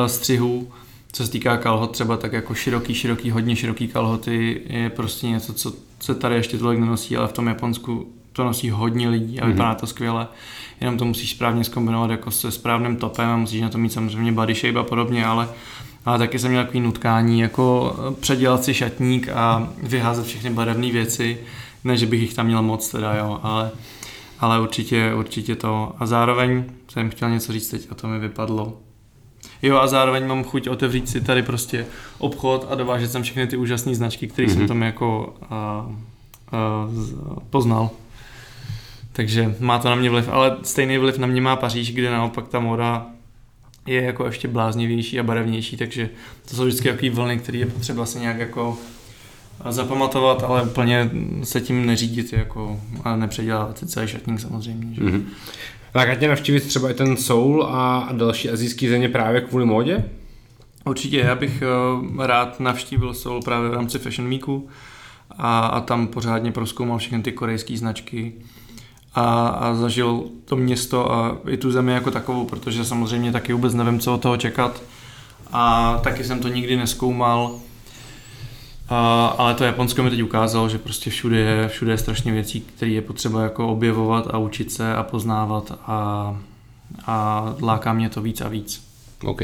střihů. 0.07 0.71
Co 1.11 1.25
se 1.25 1.31
týká 1.31 1.57
kalhot 1.57 1.91
třeba, 1.91 2.17
tak 2.17 2.33
jako 2.33 2.53
široký, 2.53 2.93
široký, 2.95 3.31
hodně 3.31 3.55
široký 3.55 3.87
kalhoty 3.87 4.61
je 4.65 4.89
prostě 4.89 5.27
něco, 5.27 5.53
co 5.53 5.73
se 5.99 6.15
tady 6.15 6.35
ještě 6.35 6.57
tolik 6.57 6.79
nenosí, 6.79 7.17
ale 7.17 7.27
v 7.27 7.33
tom 7.33 7.47
Japonsku 7.47 8.07
to 8.33 8.43
nosí 8.43 8.69
hodně 8.69 9.09
lidí 9.09 9.39
a 9.39 9.45
vypadá 9.47 9.73
mm-hmm. 9.73 9.79
to 9.79 9.87
skvěle. 9.87 10.27
Jenom 10.81 10.97
to 10.97 11.05
musíš 11.05 11.31
správně 11.31 11.63
zkombinovat 11.63 12.11
jako 12.11 12.31
se 12.31 12.51
správným 12.51 12.95
topem 12.95 13.29
a 13.29 13.37
musíš 13.37 13.61
na 13.61 13.69
to 13.69 13.77
mít 13.77 13.93
samozřejmě 13.93 14.31
body 14.31 14.53
shape 14.53 14.79
a 14.79 14.83
podobně, 14.83 15.25
ale 15.25 15.47
ale 16.05 16.17
taky 16.17 16.39
jsem 16.39 16.51
měl 16.51 16.63
takový 16.63 16.79
nutkání, 16.79 17.39
jako 17.39 17.95
předělat 18.19 18.63
si 18.63 18.73
šatník 18.73 19.29
a 19.29 19.69
vyházet 19.83 20.25
všechny 20.25 20.49
barevné 20.49 20.91
věci, 20.91 21.37
ne, 21.83 21.97
že 21.97 22.05
bych 22.05 22.21
jich 22.21 22.33
tam 22.33 22.45
měl 22.45 22.61
moc 22.61 22.91
teda, 22.91 23.15
jo, 23.15 23.39
ale, 23.43 23.71
ale 24.39 24.61
určitě, 24.61 25.13
určitě 25.13 25.55
to. 25.55 25.93
A 25.99 26.05
zároveň 26.05 26.63
jsem 26.87 27.09
chtěl 27.09 27.29
něco 27.29 27.53
říct 27.53 27.69
teď 27.69 27.87
a 27.89 27.95
to 27.95 28.07
mi 28.07 28.19
vypadlo. 28.19 28.77
Jo 29.61 29.77
a 29.77 29.87
zároveň 29.87 30.27
mám 30.27 30.43
chuť 30.43 30.67
otevřít 30.67 31.09
si 31.09 31.21
tady 31.21 31.43
prostě 31.43 31.85
obchod 32.17 32.67
a 32.69 32.75
dovážet 32.75 33.11
sem 33.11 33.23
všechny 33.23 33.47
ty 33.47 33.57
úžasné 33.57 33.95
značky, 33.95 34.27
které 34.27 34.47
mm-hmm. 34.47 34.51
jsem 34.51 34.59
mhm. 34.59 34.67
tam 34.67 34.81
jako 34.81 35.35
a, 35.41 35.55
a, 35.55 35.89
poznal. 37.49 37.89
Takže 39.13 39.55
má 39.59 39.79
to 39.79 39.89
na 39.89 39.95
mě 39.95 40.09
vliv, 40.09 40.29
ale 40.29 40.57
stejný 40.63 40.97
vliv 40.97 41.17
na 41.17 41.27
mě 41.27 41.41
má 41.41 41.55
Paříž, 41.55 41.93
kde 41.93 42.11
naopak 42.11 42.47
ta 42.47 42.59
moda 42.59 43.05
je 43.85 44.01
jako 44.01 44.25
ještě 44.25 44.47
bláznivější 44.47 45.19
a 45.19 45.23
barevnější, 45.23 45.77
takže 45.77 46.09
to 46.49 46.55
jsou 46.55 46.65
vždycky 46.65 46.89
takové 46.89 47.09
vlny, 47.09 47.37
které 47.37 47.57
je 47.57 47.65
potřeba 47.65 48.05
se 48.05 48.19
nějak 48.19 48.39
jako 48.39 48.77
zapamatovat, 49.69 50.43
ale 50.43 50.63
úplně 50.63 51.09
se 51.43 51.61
tím 51.61 51.85
neřídit 51.85 52.33
jako, 52.33 52.79
a 53.03 53.15
nepředělávat 53.15 53.77
si 53.77 53.87
celý 53.87 54.07
šatník 54.07 54.39
samozřejmě. 54.39 54.95
Že? 54.95 55.01
Mm-hmm. 55.01 55.23
Tak 55.91 56.19
tě 56.19 56.27
navštívit 56.27 56.63
třeba 56.63 56.89
i 56.89 56.93
ten 56.93 57.17
Soul 57.17 57.63
a 57.63 58.09
další 58.11 58.49
azijské 58.49 58.89
země 58.89 59.09
právě 59.09 59.41
kvůli 59.41 59.65
módě? 59.65 60.05
Určitě, 60.85 61.17
já 61.17 61.35
bych 61.35 61.63
uh, 62.13 62.25
rád 62.25 62.59
navštívil 62.59 63.13
Soul 63.13 63.41
právě 63.41 63.69
v 63.69 63.73
rámci 63.73 63.99
Fashion 63.99 64.29
Weeku 64.29 64.67
a, 65.37 65.65
a 65.65 65.81
tam 65.81 66.07
pořádně 66.07 66.51
proskoumal 66.51 66.97
všechny 66.97 67.21
ty 67.21 67.31
korejské 67.31 67.77
značky 67.77 68.33
a, 69.15 69.47
a 69.47 69.75
zažil 69.75 70.23
to 70.45 70.55
město 70.55 71.11
a 71.11 71.37
i 71.49 71.57
tu 71.57 71.71
zemi 71.71 71.91
jako 71.91 72.11
takovou, 72.11 72.45
protože 72.45 72.85
samozřejmě 72.85 73.31
taky 73.31 73.53
vůbec 73.53 73.73
nevím, 73.73 73.99
co 73.99 74.13
od 74.13 74.21
toho 74.21 74.37
čekat 74.37 74.81
a 75.51 75.97
taky 76.03 76.23
jsem 76.23 76.39
to 76.39 76.47
nikdy 76.47 76.75
neskoumal 76.75 77.59
a, 78.89 79.25
ale 79.25 79.53
to 79.53 79.63
Japonsko 79.63 80.03
mi 80.03 80.09
teď 80.09 80.23
ukázalo, 80.23 80.69
že 80.69 80.77
prostě 80.77 81.09
všude 81.09 81.39
je, 81.39 81.67
všude 81.67 81.91
je 81.91 81.97
strašně 81.97 82.31
věcí, 82.31 82.61
které 82.61 82.91
je 82.91 83.01
potřeba 83.01 83.43
jako 83.43 83.67
objevovat 83.67 84.27
a 84.33 84.37
učit 84.37 84.71
se 84.71 84.95
a 84.95 85.03
poznávat 85.03 85.71
a, 85.87 86.37
a 87.05 87.45
láká 87.61 87.93
mě 87.93 88.09
to 88.09 88.21
víc 88.21 88.41
a 88.41 88.47
víc. 88.47 88.87
OK. 89.23 89.41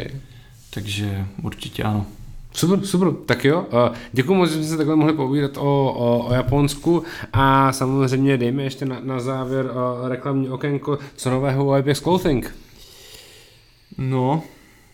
Takže 0.70 1.28
určitě 1.44 1.84
ano. 1.84 2.06
Super, 2.54 2.86
super, 2.86 3.12
tak 3.26 3.46
jo. 3.46 3.66
Děkuji 4.12 4.34
moc, 4.34 4.50
že 4.50 4.56
jsme 4.56 4.64
se 4.64 4.78
takhle 4.78 4.96
mohli 4.96 5.14
povídat 5.14 5.58
o, 5.58 5.62
o, 5.62 6.28
o 6.28 6.34
Japonsku 6.34 7.04
a 7.34 7.72
samozřejmě 7.72 8.38
dejme 8.38 8.64
ještě 8.64 8.86
na, 8.86 9.00
na 9.04 9.20
závěr 9.20 9.72
reklamní 10.08 10.50
okénko, 10.50 11.00
co 11.16 11.30
nového 11.30 11.66
u 11.66 11.76
IPX 11.78 12.00
Clothing. 12.00 12.56
No, 13.98 14.44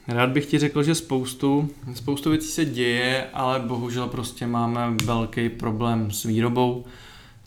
Rád 0.07 0.29
bych 0.29 0.45
ti 0.45 0.59
řekl, 0.59 0.83
že 0.83 0.95
spoustu, 0.95 1.69
spoustu 1.93 2.29
věcí 2.29 2.47
se 2.47 2.65
děje, 2.65 3.25
ale 3.33 3.59
bohužel 3.59 4.07
prostě 4.07 4.47
máme 4.47 4.95
velký 5.05 5.49
problém 5.49 6.11
s 6.11 6.23
výrobou. 6.23 6.85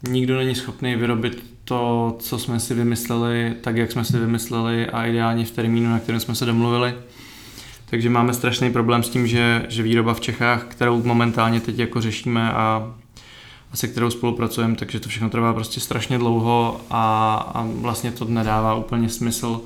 Nikdo 0.08 0.36
není 0.36 0.54
schopný 0.54 0.96
vyrobit 0.96 1.44
to, 1.64 2.16
co 2.18 2.38
jsme 2.38 2.60
si 2.60 2.74
vymysleli, 2.74 3.54
tak 3.60 3.76
jak 3.76 3.92
jsme 3.92 4.04
si 4.04 4.18
vymysleli 4.18 4.86
a 4.86 5.06
ideálně 5.06 5.44
v 5.44 5.50
termínu, 5.50 5.90
na 5.90 5.98
kterém 5.98 6.20
jsme 6.20 6.34
se 6.34 6.46
domluvili. 6.46 6.94
Takže 7.90 8.10
máme 8.10 8.34
strašný 8.34 8.72
problém 8.72 9.02
s 9.02 9.08
tím, 9.08 9.26
že, 9.26 9.66
že 9.68 9.82
výroba 9.82 10.14
v 10.14 10.20
Čechách, 10.20 10.64
kterou 10.64 11.02
momentálně 11.02 11.60
teď 11.60 11.78
jako 11.78 12.00
řešíme 12.00 12.52
a, 12.52 12.94
a 13.72 13.76
se 13.76 13.88
kterou 13.88 14.10
spolupracujeme, 14.10 14.76
takže 14.76 15.00
to 15.00 15.08
všechno 15.08 15.30
trvá 15.30 15.52
prostě 15.52 15.80
strašně 15.80 16.18
dlouho 16.18 16.80
a, 16.90 17.34
a 17.54 17.66
vlastně 17.80 18.12
to 18.12 18.24
nedává 18.24 18.74
úplně 18.74 19.08
smysl 19.08 19.60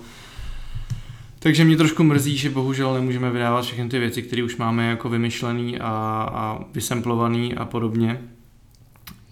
takže 1.42 1.64
mě 1.64 1.76
trošku 1.76 2.04
mrzí, 2.04 2.36
že 2.36 2.50
bohužel 2.50 2.94
nemůžeme 2.94 3.30
vydávat 3.30 3.64
všechny 3.64 3.88
ty 3.88 3.98
věci, 3.98 4.22
které 4.22 4.42
už 4.42 4.56
máme 4.56 4.86
jako 4.86 5.08
vymyšlený 5.08 5.78
a, 5.78 5.88
a 6.34 6.58
vysemplovaný 6.74 7.54
a 7.54 7.64
podobně. 7.64 8.20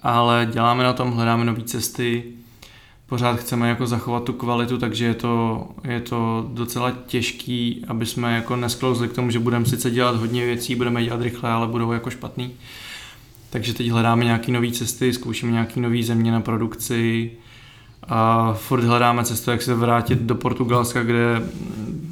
Ale 0.03 0.49
děláme 0.53 0.85
na 0.85 0.93
tom, 0.93 1.13
hledáme 1.13 1.45
nové 1.45 1.63
cesty, 1.63 2.25
pořád 3.11 3.41
chceme 3.41 3.69
jako 3.69 3.87
zachovat 3.87 4.25
tu 4.25 4.33
kvalitu, 4.33 4.79
takže 4.79 5.05
je 5.05 5.15
to, 5.15 5.67
je 5.85 6.01
to 6.01 6.47
docela 6.53 6.93
těžký, 7.07 7.85
aby 7.89 8.07
jsme 8.07 8.35
jako 8.35 8.57
nesklouzli 8.57 9.09
k 9.09 9.13
tomu, 9.13 9.31
že 9.31 9.39
budeme 9.39 9.67
sice 9.67 9.91
dělat 9.91 10.17
hodně 10.17 10.45
věcí, 10.45 10.75
budeme 10.75 11.05
dělat 11.05 11.23
rychle, 11.23 11.51
ale 11.51 11.67
budou 11.67 11.93
jako 11.93 12.11
špatný. 12.11 12.53
Takže 13.51 13.75
teď 13.75 13.89
hledáme 13.89 14.25
nějaké 14.25 14.53
nové 14.53 14.71
cesty, 14.71 15.13
zkoušíme 15.13 15.53
nějaké 15.53 15.81
nové 15.81 16.03
země 16.03 16.33
na 16.33 16.41
produkci, 16.41 17.31
a 18.09 18.53
furt 18.53 18.85
hledáme 18.85 19.25
cestu, 19.25 19.51
jak 19.51 19.63
se 19.63 19.75
vrátit 19.75 20.19
do 20.19 20.35
Portugalska, 20.35 21.03
kde 21.03 21.43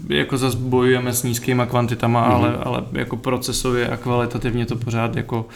jako 0.08 0.38
zase 0.38 0.56
bojujeme 0.56 1.12
s 1.12 1.22
nízkýma 1.22 1.66
kvantitama, 1.66 2.28
mm-hmm. 2.28 2.34
ale, 2.34 2.56
ale 2.56 2.84
jako 2.92 3.16
procesově 3.16 3.88
a 3.88 3.96
kvalitativně 3.96 4.66
to 4.66 4.76
pořád 4.76 5.16
jako 5.16 5.46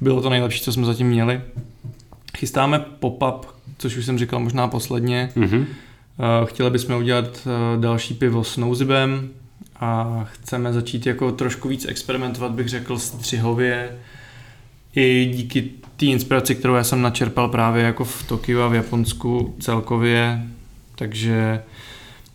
bylo 0.00 0.22
to 0.22 0.30
nejlepší, 0.30 0.60
co 0.60 0.72
jsme 0.72 0.86
zatím 0.86 1.06
měli. 1.06 1.40
Chystáme 2.38 2.78
pop-up, 2.78 3.46
což 3.82 3.96
už 3.96 4.06
jsem 4.06 4.18
říkal 4.18 4.40
možná 4.40 4.68
posledně. 4.68 5.30
Mm-hmm. 5.36 5.66
Chtěli 6.44 6.70
bychom 6.70 6.96
udělat 6.96 7.46
eh, 7.46 7.80
další 7.80 8.14
pivo 8.14 8.44
s 8.44 8.56
nouzibem 8.56 9.30
a 9.80 10.24
chceme 10.32 10.72
začít 10.72 11.06
jako 11.06 11.32
trošku 11.32 11.68
víc 11.68 11.86
experimentovat, 11.88 12.52
bych 12.52 12.68
řekl, 12.68 12.98
střihově, 12.98 13.98
i 14.96 15.30
díky 15.34 15.70
té 15.96 16.06
inspiraci, 16.06 16.54
kterou 16.54 16.74
já 16.74 16.84
jsem 16.84 17.02
načerpal 17.02 17.48
právě 17.48 17.84
jako 17.84 18.04
v 18.04 18.22
Tokiu 18.22 18.60
a 18.60 18.68
v 18.68 18.74
Japonsku 18.74 19.54
celkově, 19.60 20.42
takže 20.94 21.62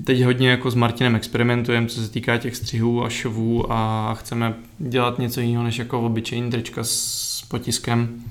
teď 0.03 0.21
hodně 0.21 0.49
jako 0.49 0.71
s 0.71 0.75
Martinem 0.75 1.15
experimentujeme, 1.15 1.87
co 1.87 2.01
se 2.01 2.11
týká 2.11 2.37
těch 2.37 2.55
střihů 2.55 3.03
a 3.03 3.09
šovů 3.09 3.71
a 3.71 4.13
chceme 4.19 4.53
dělat 4.79 5.19
něco 5.19 5.41
jiného 5.41 5.63
než 5.63 5.79
jako 5.79 6.01
obyčejný 6.01 6.51
trička 6.51 6.83
s 6.83 7.45
potiskem 7.49 8.23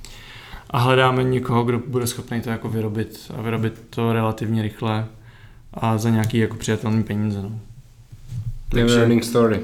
a 0.70 0.78
hledáme 0.78 1.24
někoho, 1.24 1.64
kdo 1.64 1.78
bude 1.86 2.06
schopný 2.06 2.40
to 2.40 2.50
jako 2.50 2.68
vyrobit 2.68 3.30
a 3.38 3.42
vyrobit 3.42 3.82
to 3.90 4.12
relativně 4.12 4.62
rychle 4.62 5.06
a 5.74 5.98
za 5.98 6.10
nějaký 6.10 6.38
jako 6.38 6.56
přijatelný 6.56 7.02
peníze. 7.02 7.42
No. 7.42 7.60
Takže, 8.68 9.08
story. 9.22 9.60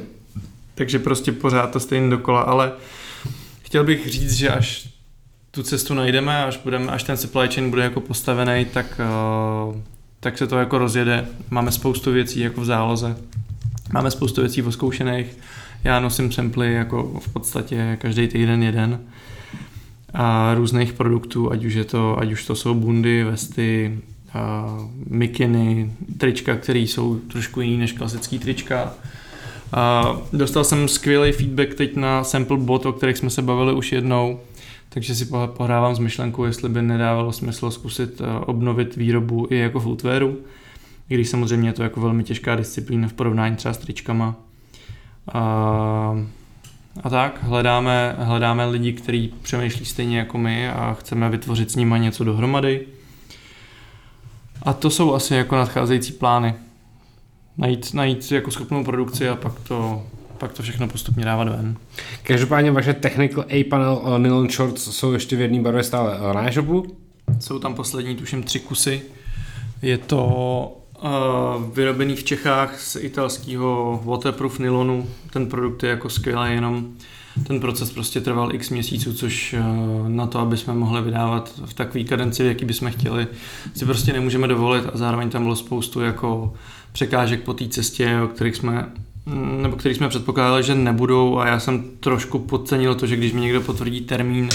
Takže 0.75 0.99
prostě 0.99 1.33
pořád 1.33 1.71
to 1.71 1.81
stejně 1.81 2.11
dokola, 2.11 2.41
ale 2.41 2.73
chtěl 3.63 3.85
bych 3.85 4.09
říct, 4.09 4.33
že 4.33 4.49
až 4.49 4.89
tu 5.51 5.63
cestu 5.63 5.95
najdeme, 5.95 6.45
až, 6.45 6.57
budeme, 6.65 6.93
až 6.93 7.03
ten 7.03 7.17
supply 7.17 7.49
chain 7.49 7.71
bude 7.71 7.83
jako 7.83 8.01
postavený, 8.01 8.65
tak, 8.65 9.01
uh, 9.69 9.77
tak 10.21 10.39
se 10.39 10.47
to 10.47 10.59
jako 10.59 10.79
rozjede. 10.79 11.27
Máme 11.51 11.73
spoustu 11.73 12.13
věcí 12.13 12.41
jako 12.41 12.61
v 12.61 12.65
záloze. 12.65 13.17
Máme 13.93 14.11
spoustu 14.11 14.41
věcí 14.41 14.63
oskoušených. 14.63 15.39
Já 15.85 16.01
nosím 16.01 16.33
samply 16.33 16.75
jako 16.75 17.21
v 17.21 17.33
podstatě 17.33 17.99
každý 18.01 18.29
týden 18.29 18.63
jeden 18.63 19.01
a 20.15 20.55
různých 20.55 20.93
produktů, 20.93 21.53
ať 21.53 21.65
už, 21.65 21.75
je 21.75 21.85
to, 21.85 22.19
ať 22.19 22.33
už 22.33 22.47
to 22.47 22.55
jsou 22.55 22.75
bundy, 22.75 23.25
vesty, 23.25 23.99
uh, 24.35 24.91
mikiny, 25.07 25.93
trička, 26.19 26.57
které 26.57 26.79
jsou 26.79 27.17
trošku 27.19 27.61
jiný 27.61 27.79
než 27.79 27.93
klasický 27.93 28.39
trička. 28.39 28.85
Uh, 28.85 30.19
dostal 30.33 30.65
jsem 30.65 30.89
skvělý 30.89 31.33
feedback 31.33 31.75
teď 31.75 31.97
na 31.97 32.25
sample 32.25 32.57
bot, 32.57 32.87
o 32.87 32.93
kterých 32.93 33.17
jsme 33.17 33.31
se 33.31 33.43
bavili 33.43 33.73
už 33.73 33.93
jednou, 33.93 34.41
takže 34.89 35.15
si 35.15 35.27
pohrávám 35.47 35.95
s 35.95 35.99
myšlenkou, 35.99 36.45
jestli 36.45 36.69
by 36.69 36.83
nedávalo 36.83 37.33
smysl 37.33 37.71
zkusit 37.71 38.21
uh, 38.21 38.27
obnovit 38.47 38.97
výrobu 38.97 39.47
i 39.51 39.57
jako 39.57 39.81
footwearu, 39.81 40.37
i 41.09 41.15
když 41.15 41.29
samozřejmě 41.29 41.69
je 41.69 41.73
to 41.73 41.83
jako 41.83 42.01
velmi 42.01 42.25
těžká 42.25 42.57
disciplína 42.57 43.09
v 43.09 43.13
porovnání 43.13 43.57
třeba 43.57 43.75
s 43.75 43.79
tričkama. 43.79 44.37
Uh, 45.35 46.21
a 47.03 47.11
tak, 47.11 47.43
hledáme, 47.43 48.17
hledáme 48.19 48.67
lidi, 48.67 48.93
kteří 48.93 49.35
přemýšlí 49.43 49.85
stejně 49.85 50.19
jako 50.19 50.39
my 50.39 50.69
a 50.69 50.97
chceme 51.01 51.31
vytvořit 51.31 51.71
s 51.71 51.77
nimi 51.77 52.01
něco 52.01 52.25
dohromady. 52.25 52.87
A 54.63 54.73
to 54.73 54.91
jsou 54.91 55.15
asi 55.15 55.35
jako 55.35 55.57
nadcházející 55.57 56.13
plány. 56.13 56.55
Najít, 57.59 57.95
najít 57.95 58.33
jako 58.33 58.51
schopnou 58.51 58.85
produkci 58.85 59.29
a 59.29 59.37
pak 59.37 59.61
to, 59.69 60.07
pak 60.39 60.53
to 60.53 60.63
všechno 60.63 60.89
postupně 60.89 61.25
dávat 61.25 61.49
ven. 61.49 61.77
Každopádně 62.23 62.71
vaše 62.71 62.95
Technical 62.95 63.45
A-Panel 63.49 64.01
uh, 64.03 64.19
nylon 64.19 64.49
shorts 64.49 64.97
jsou 64.97 65.13
ještě 65.13 65.37
v 65.37 65.41
jedné 65.41 65.63
barvě 65.63 65.83
stále 65.83 66.21
uh, 66.21 66.33
na 66.33 66.49
e-shopu? 66.49 66.97
Jsou 67.41 67.59
tam 67.59 67.75
poslední, 67.75 68.17
tuším, 68.17 68.43
tři 68.43 68.61
kusy. 68.61 69.03
Je 69.83 69.99
to 69.99 70.82
vyrobený 71.73 72.17
v 72.17 72.25
Čechách 72.25 72.81
z 72.81 72.97
italského 72.97 74.01
waterproof 74.05 74.59
nylonu. 74.59 75.09
Ten 75.33 75.47
produkt 75.47 75.83
je 75.83 75.91
jako 75.91 76.11
skvělý, 76.11 76.53
jenom 76.55 76.87
ten 77.47 77.61
proces 77.61 77.93
prostě 77.93 78.21
trval 78.21 78.55
x 78.55 78.71
měsíců, 78.71 79.13
což 79.15 79.55
na 80.09 80.27
to, 80.27 80.39
aby 80.39 80.57
jsme 80.57 80.75
mohli 80.75 81.03
vydávat 81.03 81.61
v 81.65 81.75
takové 81.75 82.05
kadenci, 82.05 82.45
jaký 82.45 82.65
bychom 82.65 82.91
chtěli, 82.91 83.27
si 83.75 83.85
prostě 83.85 84.13
nemůžeme 84.13 84.49
dovolit 84.49 84.85
a 84.95 84.99
zároveň 84.99 85.31
tam 85.31 85.43
bylo 85.43 85.57
spoustu 85.57 86.01
jako 86.01 86.55
překážek 86.93 87.43
po 87.43 87.55
té 87.55 87.69
cestě, 87.69 88.21
o 88.25 88.29
kterých 88.29 88.57
jsme 88.57 88.93
nebo 89.63 89.77
který 89.77 89.95
jsme 89.95 90.09
předpokládali, 90.09 90.63
že 90.63 90.75
nebudou 90.75 91.39
a 91.39 91.47
já 91.47 91.61
jsem 91.61 91.85
trošku 92.01 92.39
podcenil 92.39 92.95
to, 92.95 93.07
že 93.07 93.17
když 93.17 93.33
mi 93.33 93.41
někdo 93.41 93.61
potvrdí 93.61 94.01
termín 94.01 94.49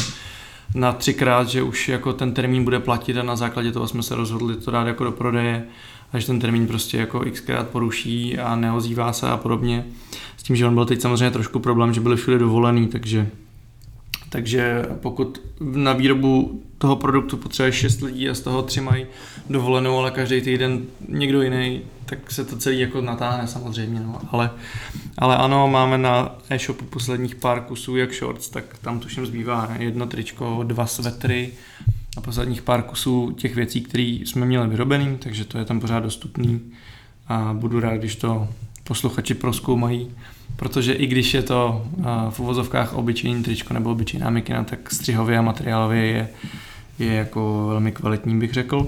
na 0.76 0.91
třikrát, 0.91 1.48
že 1.48 1.64
už 1.64 1.89
jako 1.89 2.14
ten 2.14 2.34
termín 2.34 2.64
bude 2.64 2.80
platit 2.80 3.18
a 3.18 3.24
na 3.24 3.36
základě 3.36 3.72
toho 3.72 3.88
jsme 3.88 4.04
se 4.04 4.16
rozhodli 4.16 4.56
to 4.56 4.72
dát 4.72 4.88
jako 4.88 5.04
do 5.04 5.12
prodeje 5.12 5.64
a 6.14 6.20
že 6.20 6.28
ten 6.28 6.39
termín 6.39 6.68
prostě 6.68 6.97
jako 6.97 7.20
xkrát 7.32 7.70
poruší 7.70 8.38
a 8.38 8.55
neozývá 8.55 9.14
se 9.14 9.28
a 9.28 9.38
podobně. 9.38 9.86
S 10.38 10.43
tím, 10.43 10.55
že 10.55 10.66
on 10.66 10.74
byl 10.74 10.86
teď 10.86 11.01
samozřejmě 11.01 11.32
trošku 11.32 11.60
problém, 11.60 11.93
že 11.93 12.01
byli 12.01 12.16
všude 12.16 12.39
dovolený, 12.39 12.88
takže 12.88 13.28
takže 14.30 14.86
pokud 15.01 15.41
na 15.60 15.93
výrobu 15.93 16.64
toho 16.78 16.95
produktu 16.95 17.38
potřebuješ 17.38 17.76
6 17.76 18.01
lidí 18.01 18.30
a 18.30 18.34
z 18.34 18.41
toho 18.41 18.62
tři 18.62 18.82
mají 18.82 19.05
dovolenou, 19.49 19.97
ale 19.97 20.12
každý 20.12 20.41
týden 20.41 20.86
někdo 21.10 21.41
jiný, 21.41 21.82
tak 22.05 22.32
se 22.32 22.45
to 22.45 22.58
celý 22.58 22.80
jako 22.80 23.01
natáhne 23.01 23.47
samozřejmě. 23.47 23.99
No. 23.99 24.22
Ale, 24.32 24.49
ale 25.18 25.38
ano, 25.38 25.68
máme 25.68 25.97
na 25.97 26.36
e-shopu 26.49 26.86
posledních 26.86 27.36
pár 27.36 27.62
kusů 27.62 27.95
jak 27.95 28.14
shorts, 28.14 28.49
tak 28.49 28.66
tam 28.82 28.99
tuším 28.99 29.26
zbývá 29.26 29.70
jedno 29.80 30.08
tričko, 30.08 30.64
dva 30.64 30.86
svetry 30.86 31.51
a 32.18 32.22
posledních 32.22 32.61
pár 32.61 32.82
kusů 32.82 33.32
těch 33.32 33.55
věcí, 33.55 33.82
které 33.82 34.03
jsme 34.03 34.45
měli 34.45 34.68
vyrobený, 34.68 35.18
takže 35.18 35.45
to 35.45 35.57
je 35.57 35.65
tam 35.65 35.80
pořád 35.80 35.99
dostupný 35.99 36.61
a 37.28 37.53
budu 37.53 37.80
rád, 37.80 37.95
když 37.95 38.15
to 38.15 38.47
posluchači 38.84 39.34
proskoumají 39.34 40.11
protože 40.55 40.93
i 40.93 41.07
když 41.07 41.34
je 41.34 41.43
to 41.43 41.86
v 42.30 42.39
uvozovkách 42.39 42.93
obyčejný 42.93 43.43
tričko 43.43 43.74
nebo 43.74 43.91
obyčejná 43.91 44.30
mikina, 44.30 44.63
tak 44.63 44.91
střihově 44.91 45.38
a 45.38 45.41
materiálově 45.41 46.05
je, 46.05 46.30
je 46.99 47.13
jako 47.13 47.65
velmi 47.70 47.91
kvalitní, 47.91 48.39
bych 48.39 48.53
řekl. 48.53 48.88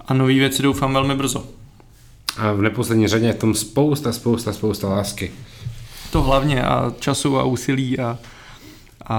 A 0.00 0.14
nové 0.14 0.34
věci 0.34 0.62
doufám 0.62 0.92
velmi 0.92 1.14
brzo. 1.14 1.46
A 2.36 2.52
v 2.52 2.62
neposlední 2.62 3.08
řadě 3.08 3.26
je 3.26 3.32
v 3.32 3.38
tom 3.38 3.54
spousta, 3.54 4.12
spousta, 4.12 4.52
spousta 4.52 4.88
lásky. 4.88 5.32
To 6.12 6.22
hlavně 6.22 6.62
a 6.62 6.92
času 7.00 7.38
a 7.38 7.44
úsilí 7.44 7.98
a, 7.98 8.18
a, 9.06 9.18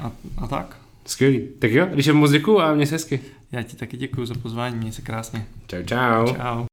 a, 0.00 0.10
a 0.36 0.46
tak. 0.46 0.81
Skvělý. 1.06 1.48
Tak 1.58 1.70
jo, 1.70 1.86
když 1.92 2.06
je 2.06 2.12
moc 2.12 2.30
děkuju 2.30 2.58
a 2.58 2.74
mě 2.74 2.86
se 2.86 2.94
hezky. 2.94 3.20
Já 3.52 3.62
ti 3.62 3.76
taky 3.76 3.96
děkuji 3.96 4.26
za 4.26 4.34
pozvání, 4.34 4.76
měj 4.76 4.92
se 4.92 5.02
krásně. 5.02 5.46
Čau, 5.66 5.82
čau. 5.82 6.26
Čau. 6.26 6.71